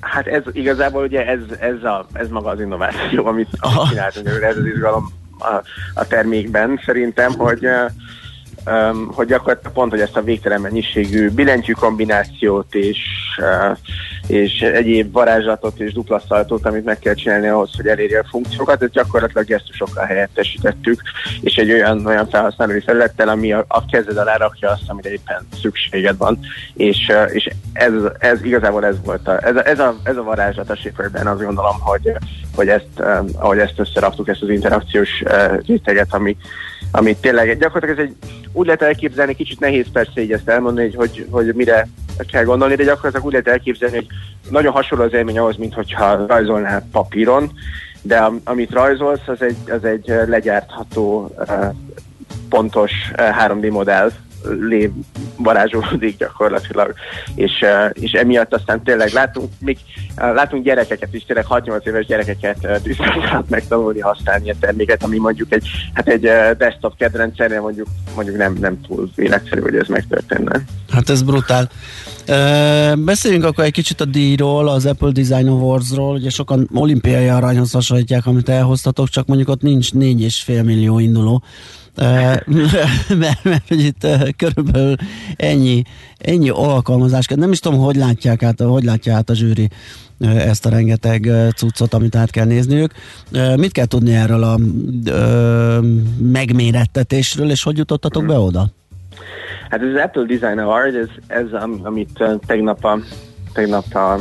Hát 0.00 0.26
ez 0.26 0.42
igazából 0.52 1.02
ugye 1.02 1.26
ez, 1.26 1.40
ez, 1.60 1.82
a, 1.82 2.06
ez 2.12 2.28
maga 2.28 2.50
az 2.50 2.60
innováció, 2.60 3.26
amit, 3.26 3.48
amit 3.60 3.88
csináltunk, 3.88 4.28
ez 4.42 4.56
az 4.56 4.66
izgalom 4.74 5.12
a, 5.38 5.62
a 5.94 6.06
termékben 6.06 6.80
szerintem, 6.84 7.32
hogy 7.32 7.64
uh, 7.64 7.90
um, 8.66 9.12
hogy 9.12 9.26
gyakorlatilag 9.26 9.72
pont, 9.72 9.90
hogy 9.90 10.00
ezt 10.00 10.16
a 10.16 10.22
végtelen 10.22 10.60
mennyiségű 10.60 11.30
billentyű 11.30 11.72
kombinációt 11.72 12.74
és, 12.74 12.98
és 14.26 14.60
egyéb 14.60 15.12
varázslatot 15.12 15.80
és 15.80 15.92
dupla 15.92 16.22
szaltót, 16.28 16.66
amit 16.66 16.84
meg 16.84 16.98
kell 16.98 17.14
csinálni 17.14 17.48
ahhoz, 17.48 17.70
hogy 17.76 17.86
elérje 17.86 18.18
a 18.18 18.26
funkciókat, 18.30 18.82
ezt 18.82 18.92
gyakorlatilag 18.92 19.46
gesztusokkal 19.46 20.04
helyettesítettük, 20.04 21.00
és 21.40 21.54
egy 21.54 21.72
olyan, 21.72 22.06
olyan 22.06 22.28
felhasználói 22.28 22.80
felülettel, 22.80 23.28
ami 23.28 23.52
a, 23.52 23.64
a 23.68 23.84
kezed 23.84 24.16
alá 24.16 24.36
rakja 24.36 24.70
azt, 24.70 24.82
amire 24.86 25.12
éppen 25.12 25.46
szükséged 25.60 26.16
van, 26.16 26.38
és, 26.74 27.08
uh, 27.08 27.34
és 27.34 27.50
ez, 27.72 27.92
ez 28.18 28.44
igazából 28.44 28.86
ez 28.86 28.96
volt 29.04 29.28
a, 29.28 29.46
ez, 29.46 29.56
a, 29.56 29.68
ez, 29.68 29.78
a, 29.78 29.96
ez 30.02 30.16
a 30.16 30.22
varázslat 30.22 30.70
a 30.70 30.76
Shaperben, 30.76 31.26
azt 31.26 31.44
gondolom, 31.44 31.80
hogy, 31.80 32.12
hogy 32.54 32.68
ezt, 32.68 32.86
um, 32.98 33.26
ahogy 33.34 33.58
ezt 33.58 33.78
összeraktuk, 33.78 34.28
ezt 34.28 34.42
az 34.42 34.48
interakciós 34.48 35.22
uh, 35.24 35.66
réteget, 35.66 36.14
ami, 36.14 36.36
ami 36.90 37.16
tényleg 37.16 37.58
gyakorlatilag 37.58 37.98
ez 37.98 38.04
egy, 38.04 38.32
úgy 38.52 38.66
lehet 38.66 38.82
elképzelni, 38.82 39.34
kicsit 39.34 39.60
nehéz 39.60 39.86
persze 39.92 40.22
így 40.22 40.32
ezt 40.32 40.48
elmondani, 40.48 40.92
hogy, 40.92 40.96
hogy, 40.96 41.26
hogy 41.30 41.54
mire 41.54 41.88
kell 42.30 42.44
gondolni, 42.44 42.74
de 42.74 42.84
gyakorlatilag 42.84 43.26
úgy 43.26 43.32
lehet 43.32 43.48
elképzelni, 43.48 43.94
hogy 43.94 44.06
nagyon 44.50 44.72
hasonló 44.72 45.04
az 45.04 45.12
élmény 45.12 45.38
ahhoz, 45.38 45.56
mint 45.56 45.74
hogyha 45.74 46.26
rajzolnál 46.26 46.88
papíron, 46.92 47.52
de 48.02 48.16
am, 48.16 48.40
amit 48.44 48.70
rajzolsz, 48.70 49.26
az 49.28 49.42
egy, 49.42 49.70
az 49.70 49.84
egy 49.84 50.12
legyártható, 50.26 51.34
uh, 51.38 51.74
pontos 52.48 52.92
uh, 53.18 53.46
3D 53.46 53.70
modell 53.70 54.10
lé 54.60 54.92
varázsolódik 55.36 56.16
gyakorlatilag, 56.18 56.94
és, 57.34 57.64
és 57.92 58.12
emiatt 58.12 58.54
aztán 58.54 58.82
tényleg 58.82 59.12
látunk, 59.12 59.52
még, 59.58 59.78
látunk 60.16 60.64
gyerekeket 60.64 61.14
is, 61.14 61.24
tényleg 61.24 61.46
6-8 61.48 61.86
éves 61.86 62.06
gyerekeket 62.06 62.82
tűztek 62.82 63.48
megtanulni 63.48 64.00
használni 64.00 64.50
a 64.50 64.54
terméket, 64.60 65.02
ami 65.02 65.18
mondjuk 65.18 65.52
egy, 65.52 65.68
hát 65.94 66.08
egy 66.08 66.30
desktop 66.58 66.96
kedrendszernél 66.96 67.60
mondjuk, 67.60 67.86
mondjuk 68.14 68.36
nem, 68.36 68.56
nem 68.60 68.80
túl 68.80 69.10
életszerű, 69.16 69.60
hogy 69.60 69.76
ez 69.76 69.88
megtörténne. 69.88 70.60
Hát 70.90 71.08
ez 71.08 71.22
brutál. 71.22 71.70
Ö, 72.26 72.92
beszéljünk 73.04 73.44
akkor 73.44 73.64
egy 73.64 73.72
kicsit 73.72 74.00
a 74.00 74.04
díjról, 74.04 74.68
az 74.68 74.86
Apple 74.86 75.10
Design 75.10 75.48
Awards-ról. 75.48 76.14
Ugye 76.14 76.30
sokan 76.30 76.68
olimpiai 76.74 77.28
aranyhoz 77.28 77.72
hasonlítják, 77.72 78.26
amit 78.26 78.48
elhoztatok, 78.48 79.08
csak 79.08 79.26
mondjuk 79.26 79.48
ott 79.48 79.62
nincs 79.62 79.92
4,5 79.92 80.64
millió 80.64 80.98
induló. 80.98 81.42
Mert, 83.18 83.44
mert 83.44 83.68
hogy 83.68 83.80
itt 83.80 84.06
körülbelül 84.36 84.94
ennyi, 85.36 85.82
ennyi 86.18 86.48
alkalmazás. 86.48 87.26
Nem 87.26 87.52
is 87.52 87.58
tudom, 87.58 87.78
hogy 87.78 87.96
látják 87.96 88.42
át, 88.42 88.60
hogy 88.60 88.84
látja 88.84 89.14
át 89.14 89.30
a 89.30 89.34
zsűri 89.34 89.68
ezt 90.20 90.66
a 90.66 90.70
rengeteg 90.70 91.30
cuccot, 91.56 91.94
amit 91.94 92.16
át 92.16 92.30
kell 92.30 92.44
nézniük. 92.44 92.92
Mit 93.56 93.72
kell 93.72 93.86
tudni 93.86 94.14
erről 94.14 94.42
a 94.42 94.58
ö, 95.04 95.78
megmérettetésről, 96.18 97.50
és 97.50 97.62
hogy 97.62 97.78
jutottatok 97.78 98.26
be 98.26 98.38
oda? 98.38 98.66
Hát 99.70 99.82
ez 99.82 99.88
az 99.94 100.00
Apple 100.04 100.24
Design 100.24 100.58
Award, 100.58 100.94
ez, 100.94 101.08
ez 101.26 101.52
am, 101.52 101.80
amit 101.82 102.24
tegnap, 102.46 102.84
a, 102.84 102.98
tegnap 103.52 103.94
a, 103.94 104.18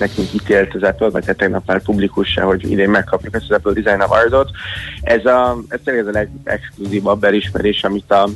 nekünk 0.00 0.32
ítélt 0.32 0.74
az 0.74 0.82
Apple, 0.82 1.08
vagy 1.08 1.26
hát 1.26 1.36
tegnap 1.36 1.66
már 1.66 1.82
publikussá, 1.82 2.42
hogy 2.42 2.70
idén 2.70 2.90
megkapjuk 2.90 3.34
ezt 3.34 3.44
az 3.48 3.56
Apple 3.56 3.72
Design 3.72 4.00
Awardot. 4.00 4.50
Ez, 5.02 5.24
a, 5.24 5.58
ez 5.68 5.78
tényleg 5.84 6.06
a 6.06 6.10
legexkluzívabb 6.10 7.24
elismerés, 7.24 7.84
amit 7.84 8.10
a, 8.10 8.28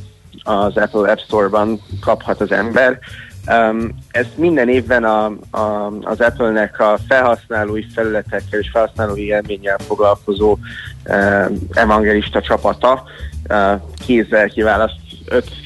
az 0.42 0.76
Apple 0.76 1.10
App 1.10 1.18
Store-ban 1.18 1.80
kaphat 2.00 2.40
az 2.40 2.52
ember. 2.52 2.98
Um, 3.46 3.94
ezt 4.10 4.36
minden 4.36 4.68
évben 4.68 5.04
a, 5.04 5.24
a, 5.50 5.92
az 6.00 6.20
Apple-nek 6.20 6.80
a 6.80 6.98
felhasználói 7.08 7.84
felületekkel 7.94 8.60
és 8.60 8.70
felhasználói 8.72 9.24
élménnyel 9.24 9.78
foglalkozó 9.78 10.58
uh, 11.04 11.50
evangelista 11.72 12.40
csapata 12.40 13.04
uh, 13.48 13.80
kézzel 14.06 14.48
kiválaszt 14.48 15.04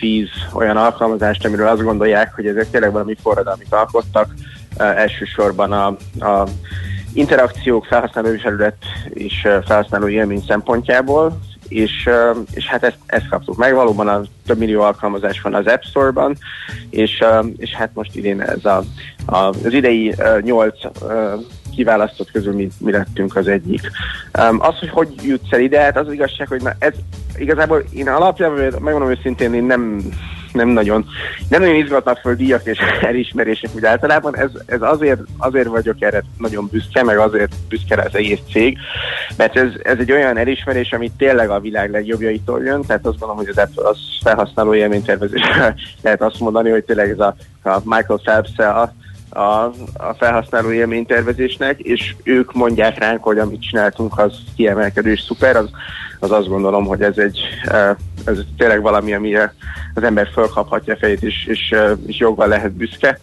5-10 0.01 0.28
olyan 0.53 0.76
alkalmazást, 0.76 1.44
amiről 1.44 1.68
azt 1.68 1.82
gondolják, 1.82 2.34
hogy 2.34 2.46
ezek 2.46 2.70
tényleg 2.70 2.92
valami 2.92 3.16
forradalmit 3.22 3.72
alkottak, 3.72 4.34
elsősorban 4.79 5.72
a, 5.72 5.87
a 6.24 6.47
interakciók, 7.12 7.85
felhasználói 7.85 8.39
felület 8.39 8.76
és 9.09 9.49
felhasználói 9.66 10.12
élmény 10.12 10.43
szempontjából, 10.47 11.39
és, 11.68 12.09
és 12.55 12.66
hát 12.66 12.85
ezt, 12.85 12.99
ezt 13.07 13.29
kaptuk 13.29 13.57
meg. 13.57 13.74
Valóban 13.74 14.09
a 14.09 14.22
több 14.47 14.59
millió 14.59 14.81
alkalmazás 14.81 15.41
van 15.41 15.55
az 15.55 15.66
App 15.66 15.83
Store-ban, 15.83 16.37
és, 16.91 17.24
és 17.57 17.70
hát 17.70 17.91
most 17.95 18.16
idén 18.16 18.41
ez 18.41 18.64
a, 18.64 18.83
a, 19.26 19.37
az 19.37 19.72
idei 19.72 20.14
nyolc 20.41 20.79
kiválasztott 21.74 22.31
közül 22.31 22.55
mi, 22.55 22.68
mi 22.79 22.93
lettünk 22.93 23.37
az 23.37 23.49
egyik. 23.49 23.91
Az, 24.59 24.79
hogy 24.79 24.91
hogy 24.91 25.09
jutsz 25.22 25.53
el 25.53 25.61
ide, 25.61 25.81
hát 25.81 25.97
az, 25.97 26.07
az 26.07 26.12
igazság, 26.12 26.49
hogy 26.49 26.62
na, 26.62 26.72
ez 26.79 26.95
igazából 27.37 27.85
én 27.93 28.09
alapjában, 28.09 28.59
megmondom 28.59 29.11
őszintén, 29.11 29.55
én 29.55 29.64
nem 29.64 30.03
nem 30.59 30.68
nagyon, 30.68 31.06
nem 31.48 31.61
nagyon 31.61 31.76
izgatnak 31.76 32.18
föl 32.18 32.34
díjak 32.34 32.66
és 32.66 32.78
elismerések 33.11 33.70
úgy 33.74 33.84
általában. 33.84 34.36
Ez, 34.36 34.50
ez 34.66 34.82
azért, 34.82 35.20
azért 35.36 35.68
vagyok 35.68 36.02
erre 36.02 36.22
nagyon 36.38 36.68
büszke, 36.70 37.02
meg 37.02 37.18
azért 37.18 37.54
büszke 37.68 37.94
rá 37.94 38.04
az 38.04 38.14
egész 38.14 38.40
cég, 38.52 38.78
mert 39.36 39.56
ez, 39.56 39.70
ez 39.82 39.96
egy 39.98 40.12
olyan 40.12 40.36
elismerés, 40.36 40.92
ami 40.92 41.11
tényleg 41.18 41.50
a 41.50 41.61
világ 41.61 41.90
legjobbjaitól 41.90 42.64
jön, 42.64 42.82
tehát 42.82 43.06
azt 43.06 43.18
gondolom, 43.18 43.36
hogy 43.36 43.48
az, 43.48 43.59
Apple- 43.59 43.86
az 43.86 43.98
felhasználó 44.22 44.74
élménytervezés 44.74 45.42
lehet 46.02 46.22
azt 46.22 46.40
mondani, 46.40 46.70
hogy 46.70 46.84
tényleg 46.84 47.11
ez 47.11 47.18
a, 47.18 47.34
a 47.62 47.80
Michael 47.84 48.20
phelps 48.22 48.59
a, 48.59 48.92
a, 49.28 49.64
a 49.94 50.14
felhasználó 50.18 50.70
élménytervezésnek, 50.72 51.80
és 51.80 52.14
ők 52.22 52.52
mondják 52.52 52.98
ránk, 52.98 53.22
hogy 53.22 53.38
amit 53.38 53.62
csináltunk, 53.62 54.18
az 54.18 54.32
kiemelkedő 54.56 55.11
és 55.11 55.20
szuper, 55.20 55.56
az, 55.56 55.70
az 56.20 56.30
azt 56.30 56.48
gondolom, 56.48 56.86
hogy 56.86 57.02
ez 57.02 57.18
egy 57.18 57.38
eh, 57.64 57.94
ez 58.29 58.39
tényleg 58.57 58.83
valami, 58.83 59.14
amire 59.14 59.55
az 59.95 60.03
ember 60.03 60.29
fölkaphatja 60.33 60.95
a 60.95 60.97
fejét, 60.97 61.22
és, 61.22 61.47
és, 61.47 61.74
és 62.07 62.18
joggal 62.18 62.49
lehet 62.49 62.72
büszke. 62.72 63.18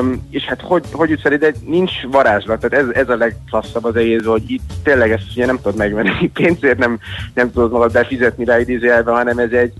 Um, 0.00 0.26
és 0.30 0.44
hát 0.44 0.60
hogy, 0.60 0.84
hogy 0.92 1.10
jutsz 1.10 1.24
el 1.24 1.32
ide? 1.32 1.52
Nincs 1.66 1.92
varázslat, 2.10 2.60
tehát 2.60 2.86
ez, 2.86 2.94
ez 2.94 3.08
a 3.08 3.16
legklasszabb 3.16 3.84
az 3.84 3.96
egész, 3.96 4.24
hogy 4.24 4.50
itt 4.50 4.72
tényleg 4.82 5.10
ezt 5.10 5.30
ugye 5.30 5.46
nem 5.46 5.56
tudod 5.56 5.76
megvenni 5.76 6.30
pénzért, 6.34 6.78
nem, 6.78 6.98
nem 7.34 7.52
tudod 7.52 7.70
magad 7.70 7.92
befizetni 7.92 8.44
rá 8.44 8.60
idézőjelbe, 8.60 9.10
hanem 9.10 9.38
ez 9.38 9.50
egy, 9.50 9.72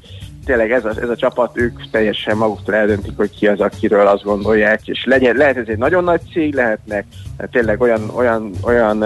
tényleg 0.45 0.73
ez 0.73 0.85
a, 0.85 0.93
ez 1.01 1.09
a 1.09 1.17
csapat, 1.17 1.59
ők 1.59 1.91
teljesen 1.91 2.37
maguktól 2.37 2.75
eldöntik, 2.75 3.17
hogy 3.17 3.31
ki 3.31 3.47
az, 3.47 3.61
akiről 3.61 4.07
azt 4.07 4.23
gondolják, 4.23 4.89
és 4.89 5.05
legyen, 5.05 5.37
lehet 5.37 5.57
ez 5.57 5.67
egy 5.67 5.79
nagyon 5.79 6.05
nagy 6.05 6.21
cég, 6.33 6.55
lehetnek 6.55 7.05
eh, 7.37 7.47
tényleg 7.51 7.81
olyan, 7.81 8.11
olyan, 8.15 8.51
olyan 8.63 9.05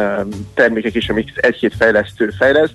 termékek 0.54 0.94
is, 0.94 1.08
amik 1.08 1.32
egy-két 1.34 1.74
fejlesztő 1.74 2.30
fejleszt, 2.38 2.74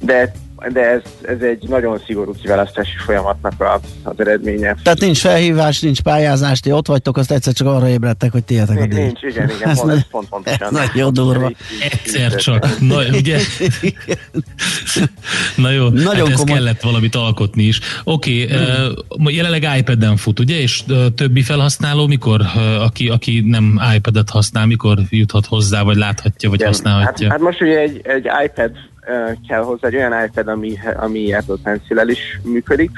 de, 0.00 0.32
de 0.72 0.80
ez, 0.90 1.00
ez 1.22 1.40
egy 1.40 1.68
nagyon 1.68 2.00
szigorú 2.06 2.32
kiválasztási 2.42 2.96
folyamatnak 3.04 3.60
a, 3.60 3.80
az 4.02 4.14
eredménye. 4.16 4.76
Tehát 4.82 5.00
nincs 5.00 5.18
felhívás, 5.18 5.80
nincs 5.80 6.00
pályázás, 6.00 6.60
ti 6.60 6.72
ott 6.72 6.86
vagytok, 6.86 7.16
azt 7.16 7.30
egyszer 7.30 7.52
csak 7.52 7.66
arra 7.66 7.88
ébredtek, 7.88 8.32
hogy 8.32 8.44
tiétek 8.44 8.76
a 8.76 8.80
Nincs, 8.80 8.94
díj. 8.94 9.02
nincs, 9.02 9.22
igen, 9.22 9.50
igen, 9.56 9.68
Ez 9.68 9.76
pont, 9.76 9.88
nagy- 9.88 9.96
ez 9.96 10.08
pont 10.10 10.28
pontosan. 10.28 10.76
ez 10.78 10.86
nagyon 10.86 11.12
durva. 11.12 11.52
Egyszer 11.90 12.34
csak. 12.34 12.80
Na, 12.80 12.96
ugye? 13.12 13.38
Na 15.56 15.70
jó, 15.70 15.88
Nagyon 15.88 16.06
hát 16.14 16.28
ez 16.28 16.38
komoly. 16.38 16.56
kellett 16.56 16.80
valamit 16.80 17.14
alkotni 17.14 17.62
is. 17.62 17.80
Oké, 18.04 18.44
okay, 18.44 18.56
uh, 19.26 19.32
jelenleg 19.34 19.66
iPad-en 19.78 20.16
fut, 20.16 20.38
ugye? 20.40 20.56
És 20.60 20.82
uh, 20.88 21.06
többi 21.14 21.42
felhasználó 21.42 22.06
mikor, 22.06 22.40
uh, 22.40 22.82
aki, 22.82 23.08
aki 23.08 23.42
nem 23.46 23.80
iPad-et 23.96 24.30
használ, 24.30 24.66
mikor 24.66 24.98
juthat 25.10 25.46
hozzá, 25.46 25.82
vagy 25.82 25.96
láthatja, 25.96 26.48
vagy 26.48 26.58
Igen. 26.58 26.72
használhatja? 26.72 27.28
Hát, 27.30 27.36
hát 27.38 27.46
most 27.46 27.60
ugye 27.62 27.78
egy, 27.78 28.00
egy 28.04 28.28
iPad 28.44 28.70
kell 29.48 29.62
hozzá, 29.62 29.88
egy 29.88 29.96
olyan 29.96 30.24
iPad, 30.24 30.48
ami, 30.48 30.78
ami 30.96 31.32
Apple 31.34 31.56
pencil 31.62 32.08
is 32.08 32.40
működik, 32.42 32.90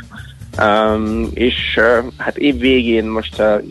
um, 0.59 1.29
és 1.35 1.57
uh, 1.77 2.13
hát 2.17 2.37
év 2.37 2.59
végén 2.59 3.05
most 3.05 3.41
uh, 3.41 3.63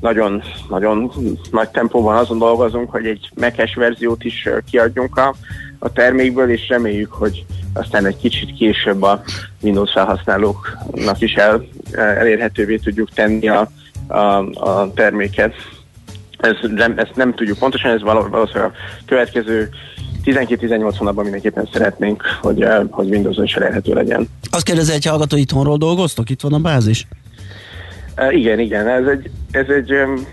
nagyon, 0.00 0.42
nagyon 0.68 1.12
nagy 1.50 1.68
tempóban 1.68 2.16
azon 2.16 2.38
dolgozunk, 2.38 2.90
hogy 2.90 3.06
egy 3.06 3.30
Mac-es 3.34 3.74
verziót 3.74 4.24
is 4.24 4.46
uh, 4.46 4.58
kiadjunk 4.70 5.16
a, 5.16 5.34
a 5.78 5.92
termékből, 5.92 6.50
és 6.50 6.68
reméljük, 6.68 7.12
hogy 7.12 7.44
aztán 7.72 8.06
egy 8.06 8.16
kicsit 8.16 8.52
később 8.52 9.02
a 9.02 9.22
Windows 9.60 9.92
felhasználóknak 9.92 11.20
is 11.20 11.34
el, 11.34 11.64
elérhetővé 11.92 12.76
tudjuk 12.76 13.10
tenni 13.10 13.48
a, 13.48 13.70
a, 14.06 14.16
a 14.70 14.92
terméket. 14.94 15.54
Ez 16.38 16.56
nem, 16.60 16.94
ezt 16.96 17.16
nem 17.16 17.34
tudjuk 17.34 17.58
pontosan, 17.58 17.90
ez 17.90 18.02
való- 18.02 18.28
valószínűleg 18.28 18.70
a 18.70 18.74
következő 19.06 19.68
12-18 20.32 20.94
hónapban 20.98 21.24
mindenképpen 21.24 21.68
szeretnénk, 21.72 22.22
hogy, 22.40 22.62
eh, 22.62 22.80
hogy 22.90 23.08
Windows-on 23.08 23.44
is 23.44 23.54
elérhető 23.54 23.92
legyen. 23.92 24.28
Azt 24.50 24.64
kérdezi 24.64 24.92
egy 24.92 25.04
hallgató, 25.04 25.36
itthonról 25.36 25.76
dolgoztok? 25.76 26.30
Itt 26.30 26.40
van 26.40 26.52
a 26.52 26.58
bázis? 26.58 27.06
Uh, 28.16 28.36
igen, 28.36 28.58
igen, 28.58 28.88
ez 28.88 29.06
egy, 29.06 29.30
ez 29.50 29.66
egy 29.68 29.92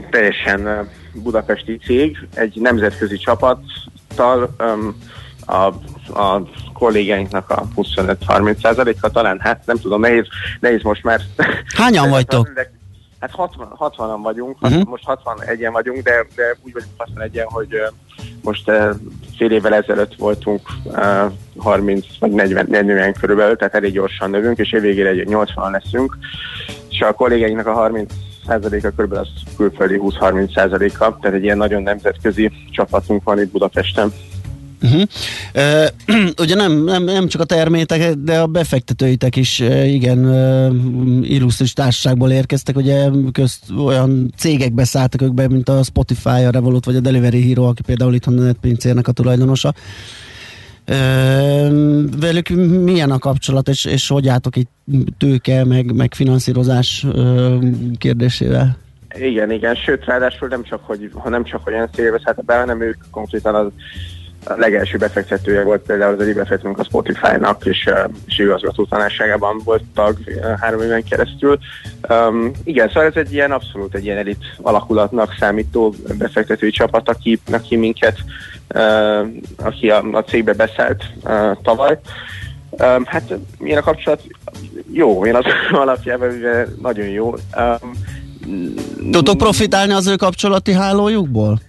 teljesen 0.09 0.59
uh, 0.61 0.87
budapesti 1.23 1.79
cég, 1.85 2.17
egy 2.33 2.57
nemzetközi 2.61 3.17
csapattal 3.17 4.55
um, 4.59 4.95
a, 5.45 5.65
a 6.21 6.41
kollégáinknak 6.73 7.49
a 7.49 7.67
25-30%-a 7.75 9.09
talán, 9.09 9.39
hát 9.39 9.65
nem 9.65 9.77
tudom, 9.77 9.99
nehéz, 10.01 10.25
nehéz 10.59 10.81
most 10.81 11.03
már. 11.03 11.21
Hányan 11.75 12.09
vagytok? 12.09 12.47
De, 12.55 12.71
hát 13.25 13.35
60, 13.35 13.67
60-an 13.79 14.19
vagyunk, 14.21 14.57
uh-huh. 14.61 14.83
most 14.83 15.03
61-en 15.07 15.69
vagyunk, 15.71 16.03
de, 16.03 16.25
de 16.35 16.57
úgy 16.61 16.73
vagyunk 16.73 16.93
61-en, 16.97 17.45
hogy 17.47 17.81
most 18.41 18.71
fél 19.37 19.51
évvel 19.51 19.73
ezelőtt 19.73 20.15
voltunk 20.15 20.61
uh, 20.83 21.31
30 21.57 22.05
vagy 22.19 22.31
40, 22.31 22.65
40 22.69 23.13
körülbelül, 23.13 23.55
tehát 23.55 23.75
elég 23.75 23.93
gyorsan 23.93 24.29
növünk, 24.29 24.57
és 24.57 24.71
évvégére 24.71 25.09
egy 25.09 25.27
80 25.27 25.71
leszünk, 25.71 26.17
és 26.89 27.01
a 27.01 27.13
kollégáinknak 27.13 27.67
a 27.67 27.73
30 27.73 28.13
százaléka 28.47 28.89
körülbelül 28.89 29.23
az 29.23 29.55
külföldi 29.57 29.99
20-30 30.01 30.53
százaléka, 30.53 31.17
tehát 31.21 31.37
egy 31.37 31.43
ilyen 31.43 31.57
nagyon 31.57 31.83
nemzetközi 31.83 32.51
csapatunk 32.71 33.23
van 33.23 33.39
itt 33.39 33.51
Budapesten. 33.51 34.13
Uh-huh. 34.81 35.01
Uh, 35.55 36.29
ugye 36.41 36.55
nem, 36.55 36.83
nem, 36.83 37.03
nem 37.03 37.27
csak 37.27 37.41
a 37.41 37.45
termétek, 37.45 38.13
de 38.13 38.39
a 38.39 38.47
befektetőitek 38.47 39.35
is 39.35 39.59
uh, 39.59 39.93
igen 39.93 40.25
uh, 40.25 41.29
illusztris 41.29 41.73
társaságból 41.73 42.31
érkeztek, 42.31 42.75
ugye 42.75 43.09
közt 43.31 43.63
olyan 43.77 44.33
cégekbe 44.37 44.83
szálltak 44.83 45.21
ők 45.21 45.33
be, 45.33 45.47
mint 45.47 45.69
a 45.69 45.83
Spotify, 45.83 46.29
a 46.29 46.49
Revolut 46.49 46.85
vagy 46.85 46.95
a 46.95 46.99
Delivery 46.99 47.47
Hero, 47.47 47.63
aki 47.63 47.81
például 47.81 48.13
itthon 48.13 48.39
a 48.39 48.41
netpincérnek 48.41 49.07
a 49.07 49.11
tulajdonosa. 49.11 49.73
Velük 52.19 52.49
milyen 52.83 53.11
a 53.11 53.19
kapcsolat, 53.19 53.67
és, 53.67 53.85
és 53.85 54.07
hogy 54.07 54.27
álltok 54.27 54.55
itt 54.55 54.71
tőke, 55.17 55.65
meg, 55.65 55.93
meg 55.93 56.13
finanszírozás 56.13 57.05
kérdésével? 57.97 58.77
Igen, 59.19 59.51
igen, 59.51 59.75
sőt, 59.75 60.05
ráadásul 60.05 60.47
nem 60.47 60.63
csak, 60.63 60.79
hogy, 60.83 61.09
ha 61.13 61.29
nem 61.29 61.43
csak, 61.43 61.63
hogy 61.63 61.73
olyan 61.73 61.89
cégbe 61.93 62.21
szálltak 62.23 62.45
be, 62.45 62.57
hanem 62.57 62.81
ők 62.81 62.97
konkrétan 63.11 63.55
az 63.55 63.67
a 64.45 64.53
legelső 64.57 64.97
befektetője 64.97 65.63
volt 65.63 65.81
például 65.81 66.13
az 66.13 66.21
egyik 66.21 66.35
befektetőnk 66.35 66.79
a 66.79 66.83
Spotify-nak, 66.83 67.65
és, 67.65 67.89
és 68.25 68.39
igazgató 68.39 68.85
tanácsságában 68.85 69.61
volt 69.63 69.83
tag 69.93 70.17
három 70.59 70.81
éven 70.81 71.03
keresztül. 71.03 71.57
Um, 72.09 72.51
igen, 72.63 72.87
szóval 72.87 73.03
ez 73.03 73.15
egy 73.15 73.33
ilyen 73.33 73.51
abszolút 73.51 73.95
egy 73.95 74.05
ilyen 74.05 74.17
elit 74.17 74.43
alakulatnak 74.61 75.35
számító 75.39 75.93
befektetői 76.17 76.71
csapat, 76.71 77.09
aki, 77.09 77.39
aki 77.51 77.75
minket, 77.75 78.17
uh, 78.75 79.27
aki 79.57 79.89
a, 79.89 80.03
a 80.11 80.23
cégbe 80.23 80.53
beszállt 80.53 81.03
uh, 81.23 81.57
tavaly. 81.63 81.99
Um, 82.69 83.05
hát 83.05 83.33
milyen 83.57 83.77
a 83.77 83.83
kapcsolat? 83.83 84.21
Jó, 84.91 85.25
én 85.25 85.35
az 85.35 85.45
alapjában 85.71 86.29
nagyon 86.81 87.07
jó. 87.07 87.35
Um, 87.57 87.91
Tudtok 89.11 89.37
profitálni 89.37 89.93
az 89.93 90.07
ő 90.07 90.15
kapcsolati 90.15 90.73
hálójukból? 90.73 91.59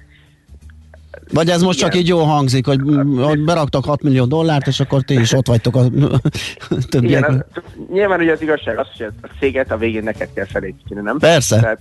Vagy 1.32 1.48
ez 1.48 1.62
most 1.62 1.78
csak 1.78 1.94
így 1.94 2.08
jól 2.08 2.24
hangzik, 2.24 2.66
hogy, 2.66 2.80
hogy 3.18 3.44
beraktak 3.44 3.84
6 3.84 4.02
millió 4.02 4.24
dollárt, 4.24 4.66
és 4.66 4.80
akkor 4.80 5.02
ti 5.02 5.20
is 5.20 5.32
ott 5.32 5.46
vagytok 5.46 5.76
a 5.76 5.84
többiek. 6.90 7.20
Igen, 7.20 7.44
az, 7.54 7.62
nyilván 7.92 8.20
ugye 8.20 8.32
az 8.32 8.42
igazság 8.42 8.78
az, 8.78 8.86
hogy 8.96 9.06
a 9.22 9.28
céget 9.38 9.70
a 9.70 9.76
végén 9.76 10.02
neked 10.02 10.28
kell 10.34 10.46
felépíteni, 10.46 11.00
nem? 11.00 11.18
Persze. 11.18 11.60
Tehát, 11.60 11.80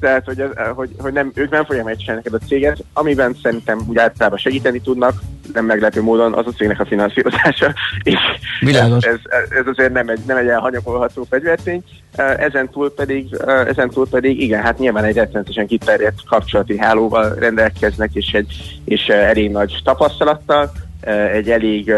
tehát 0.00 0.24
hogy, 0.24 0.40
az, 0.40 0.50
hogy, 0.74 0.90
hogy 0.98 1.12
nem, 1.12 1.30
ők 1.34 1.50
nem 1.50 1.64
fogják 1.64 1.84
megcsinálni 1.84 2.22
neked 2.24 2.40
a 2.42 2.46
céget, 2.46 2.84
amiben 2.92 3.36
szerintem 3.42 3.84
úgy 3.88 3.98
általában 3.98 4.38
segíteni 4.38 4.80
tudnak, 4.80 5.20
nem 5.52 5.64
meglepő 5.64 6.02
módon 6.02 6.32
az 6.32 6.46
a 6.46 6.50
cégnek 6.50 6.80
a 6.80 6.84
finanszírozása, 6.84 7.74
és 8.02 8.18
Világos. 8.60 9.04
ez, 9.04 9.18
ez, 9.48 9.66
azért 9.66 9.92
nem 9.92 10.08
egy, 10.08 10.20
nem 10.26 10.36
egy 10.36 10.48
elhanyagolható 10.48 11.26
fegyvertény. 11.30 11.82
Ezen 12.16 12.68
túl 12.68 12.94
pedig, 12.94 13.36
ezen 13.66 13.90
túl 13.90 14.08
pedig 14.08 14.40
igen, 14.42 14.62
hát 14.62 14.78
nyilván 14.78 15.04
egy 15.04 15.14
rettenetesen 15.14 15.66
kiterjedt 15.66 16.28
kapcsolati 16.28 16.78
hálóval 16.78 17.34
rendelkeznek, 17.34 18.10
és 18.12 18.32
egy 18.32 18.80
és 18.84 19.06
elég 19.06 19.50
nagy 19.50 19.80
tapasztalattal, 19.84 20.72
egy 21.32 21.50
elég 21.50 21.94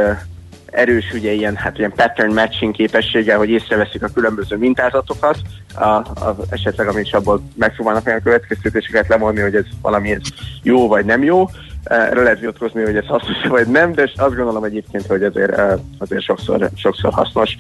erős 0.77 1.13
ugye 1.13 1.33
ilyen, 1.33 1.57
hát 1.57 1.79
ilyen 1.79 1.93
pattern 1.97 2.33
matching 2.33 2.75
képességgel, 2.75 3.39
hogy 3.39 3.49
észreveszik 3.49 4.03
a 4.03 4.09
különböző 4.15 4.57
mintázatokat, 4.57 5.39
a, 5.75 5.85
a, 5.85 6.37
esetleg 6.51 6.89
amit 6.89 7.07
is 7.07 7.13
abból 7.13 7.43
megpróbálnak 7.55 8.07
olyan 8.07 8.23
következtetéseket 8.23 9.09
levonni, 9.09 9.41
hogy 9.41 9.55
ez 9.55 9.65
valami 9.83 10.11
ez 10.11 10.21
jó 10.63 10.89
vagy 10.89 11.05
nem 11.05 11.23
jó. 11.23 11.49
Erről 11.89 12.23
lehet 12.23 12.41
vitatkozni, 12.41 12.83
hogy 12.83 12.97
ez 12.97 13.07
hasznos 13.07 13.47
vagy 13.49 13.67
nem, 13.67 13.93
de 13.93 14.11
azt 14.17 14.37
gondolom 14.37 14.65
egyébként, 14.65 15.07
hogy 15.07 15.23
azért, 15.23 15.61
azért 15.99 16.23
sokszor, 16.23 16.71
sokszor 16.75 17.13
hasznos. 17.13 17.57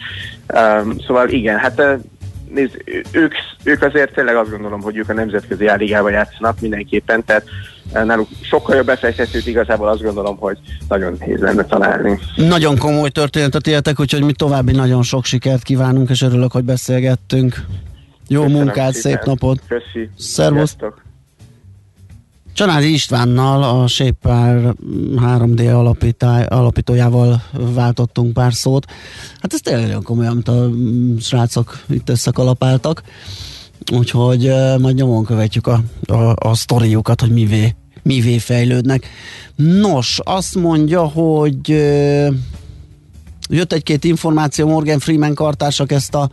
Szóval 1.06 1.28
igen, 1.28 1.58
hát 1.58 1.82
nézd, 2.50 2.82
ők, 3.10 3.34
ők 3.64 3.82
azért 3.82 4.12
tényleg 4.14 4.36
azt 4.36 4.50
gondolom, 4.50 4.80
hogy 4.80 4.96
ők 4.96 5.08
a 5.08 5.12
nemzetközi 5.12 5.66
álligában 5.66 6.12
játszanak 6.12 6.60
mindenképpen, 6.60 7.24
tehát 7.24 7.44
náluk 7.92 8.28
sokkal 8.40 8.76
jobb 8.76 8.86
befektetőt 8.86 9.46
igazából 9.46 9.88
azt 9.88 10.02
gondolom, 10.02 10.36
hogy 10.36 10.58
nagyon 10.88 11.16
nehéz 11.18 11.40
lenne 11.40 11.64
találni. 11.64 12.18
Nagyon 12.36 12.78
komoly 12.78 13.08
történetet 13.08 13.66
éltek, 13.66 14.00
úgyhogy 14.00 14.22
mi 14.22 14.32
további 14.32 14.72
nagyon 14.72 15.02
sok 15.02 15.24
sikert 15.24 15.62
kívánunk, 15.62 16.10
és 16.10 16.22
örülök, 16.22 16.52
hogy 16.52 16.64
beszélgettünk. 16.64 17.54
Jó 18.28 18.42
Köszönöm 18.42 18.62
munkát, 18.62 18.92
szépen. 18.92 19.12
szép 19.12 19.26
napot! 19.26 19.60
Köszi! 19.68 20.10
Szervusz! 20.18 20.76
Sziasztok. 20.78 21.04
Csanádi 22.56 22.92
Istvánnal, 22.92 23.62
a 23.62 23.86
Sépár 23.86 24.74
3D 25.16 25.74
alapítáj, 25.74 26.44
alapítójával 26.46 27.42
váltottunk 27.52 28.32
pár 28.32 28.54
szót. 28.54 28.86
Hát 29.40 29.52
ez 29.52 29.60
tényleg 29.60 29.86
olyan 29.86 30.02
komolyan, 30.02 30.32
amit 30.32 30.48
a 30.48 30.70
srácok 31.20 31.84
itt 31.88 32.08
összekalapáltak. 32.08 33.02
Úgyhogy 33.92 34.52
majd 34.78 34.94
nyomon 34.94 35.24
követjük 35.24 35.66
a, 35.66 35.82
a, 36.06 36.48
a 36.48 36.54
sztoriukat, 36.54 37.20
hogy 37.20 37.30
mivé, 37.30 37.74
mivé 38.02 38.38
fejlődnek. 38.38 39.06
Nos, 39.56 40.20
azt 40.24 40.54
mondja, 40.54 41.04
hogy 41.04 41.68
jött 43.48 43.72
egy-két 43.72 44.04
információ, 44.04 44.68
Morgan 44.68 44.98
Freeman 44.98 45.34
kartársak 45.34 45.92
ezt 45.92 46.14
a 46.14 46.30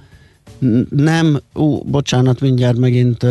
nem, 0.89 1.39
ú, 1.53 1.84
bocsánat, 1.84 2.39
mindjárt 2.39 2.78
megint 2.78 3.26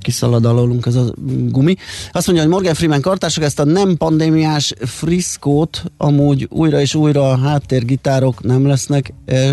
kiszalad 0.00 0.44
alólunk 0.44 0.86
ez 0.86 0.94
a 0.94 1.14
gumi. 1.48 1.76
Azt 2.12 2.26
mondja, 2.26 2.44
hogy 2.44 2.54
Morgan 2.54 2.74
Freeman 2.74 3.00
kartársak 3.00 3.44
ezt 3.44 3.58
a 3.58 3.64
nem 3.64 3.96
pandémiás 3.96 4.72
friszkót 4.80 5.84
amúgy 5.96 6.46
újra 6.50 6.80
és 6.80 6.94
újra 6.94 7.30
a 7.30 7.38
háttérgitárok 7.38 8.42
nem 8.42 8.66
lesznek 8.66 9.12
eh, 9.24 9.50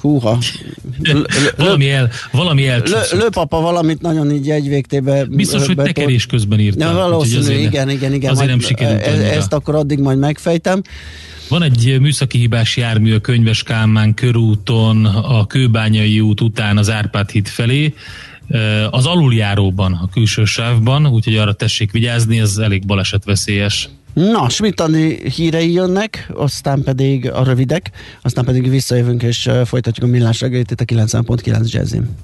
Húha. 0.00 0.38
valami 1.56 1.90
el, 1.90 2.10
valami 2.32 2.66
el. 2.66 2.82
Lő, 2.84 3.18
lőpapa 3.18 3.60
valamit 3.60 4.00
nagyon 4.00 4.30
így 4.30 4.50
egy 4.50 4.68
végtébe. 4.68 5.24
Biztos, 5.24 5.66
hogy 5.66 5.76
tekerés 5.76 6.26
közben 6.26 6.60
írta. 6.60 6.84
Ja, 6.84 6.92
valószínű, 6.92 7.54
igen, 7.54 7.90
igen, 7.90 8.12
igen. 8.12 8.30
Azért 8.30 8.48
nem 8.48 8.60
sikerült 8.60 9.00
e-. 9.00 9.36
Ezt 9.36 9.52
akkor 9.52 9.74
addig 9.74 9.98
majd 9.98 10.18
megfejtem. 10.18 10.82
Van 11.48 11.62
egy 11.62 11.96
műszaki 12.00 12.38
hibás 12.38 12.76
jármű 12.76 13.14
a 13.14 13.20
Könyves 13.20 13.62
Kálmán 13.62 14.14
körúton, 14.14 15.04
a 15.06 15.46
Kőbányai 15.46 16.20
út 16.20 16.40
után 16.40 16.76
az 16.78 16.90
Árpád 16.90 17.30
híd 17.30 17.46
felé, 17.46 17.84
eh, 17.84 17.92
az 18.90 19.06
aluljáróban, 19.06 19.92
a 19.92 20.08
külső 20.12 20.44
sávban, 20.44 21.06
úgyhogy 21.06 21.36
arra 21.36 21.52
tessék 21.52 21.92
vigyázni, 21.92 22.40
ez 22.40 22.56
elég 22.56 22.86
balesetveszélyes. 22.86 23.88
Na, 24.12 24.48
Smittani 24.48 25.30
hírei 25.30 25.72
jönnek, 25.72 26.30
aztán 26.34 26.82
pedig 26.82 27.30
a 27.30 27.44
rövidek, 27.44 27.90
aztán 28.22 28.44
pedig 28.44 28.70
visszajövünk 28.70 29.22
és 29.22 29.50
folytatjuk 29.64 30.06
a 30.06 30.10
millás 30.10 30.40
reggelit 30.40 30.70
itt 30.70 30.80
a 30.80 30.84
90.9 30.84 31.70
Jazzin. 31.70 32.16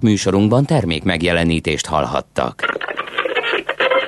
Műsorunkban 0.00 0.64
termék 0.64 1.02
megjelenítést 1.02 1.86
hallhattak. 1.86 2.78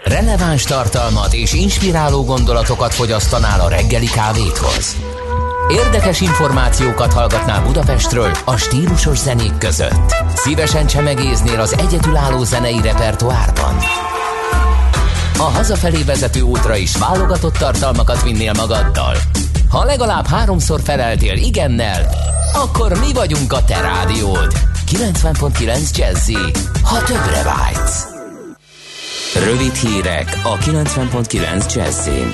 Releváns 0.05 0.63
tartalmat 0.63 1.33
és 1.33 1.53
inspiráló 1.53 2.25
gondolatokat 2.25 2.95
fogyasztanál 2.95 3.61
a 3.61 3.69
reggeli 3.69 4.07
kávéthoz. 4.07 4.97
Érdekes 5.71 6.21
információkat 6.21 7.13
hallgatnál 7.13 7.63
Budapestről 7.65 8.31
a 8.45 8.57
stílusos 8.57 9.19
zenék 9.19 9.59
között. 9.59 10.22
Szívesen 10.35 10.87
csemegéznél 10.87 11.61
az 11.61 11.79
egyedülálló 11.79 12.45
zenei 12.45 12.81
repertoárban. 12.81 13.77
A 15.39 15.43
hazafelé 15.43 16.03
vezető 16.03 16.41
útra 16.41 16.77
is 16.77 16.97
válogatott 16.97 17.57
tartalmakat 17.57 18.23
vinnél 18.23 18.53
magaddal. 18.53 19.17
Ha 19.69 19.85
legalább 19.85 20.27
háromszor 20.27 20.81
feleltél 20.85 21.37
igennel, 21.37 22.09
akkor 22.55 22.99
mi 22.99 23.13
vagyunk 23.13 23.53
a 23.53 23.65
te 23.65 23.81
rádiód. 23.81 24.53
90.9 24.87 25.97
Jazzy, 25.97 26.39
ha 26.85 27.03
többre 27.03 27.43
vágysz. 27.43 28.07
Rövid 29.45 29.75
hírek 29.75 30.41
a 30.43 30.57
90.9 30.57 31.75
Jazzin. 31.75 32.33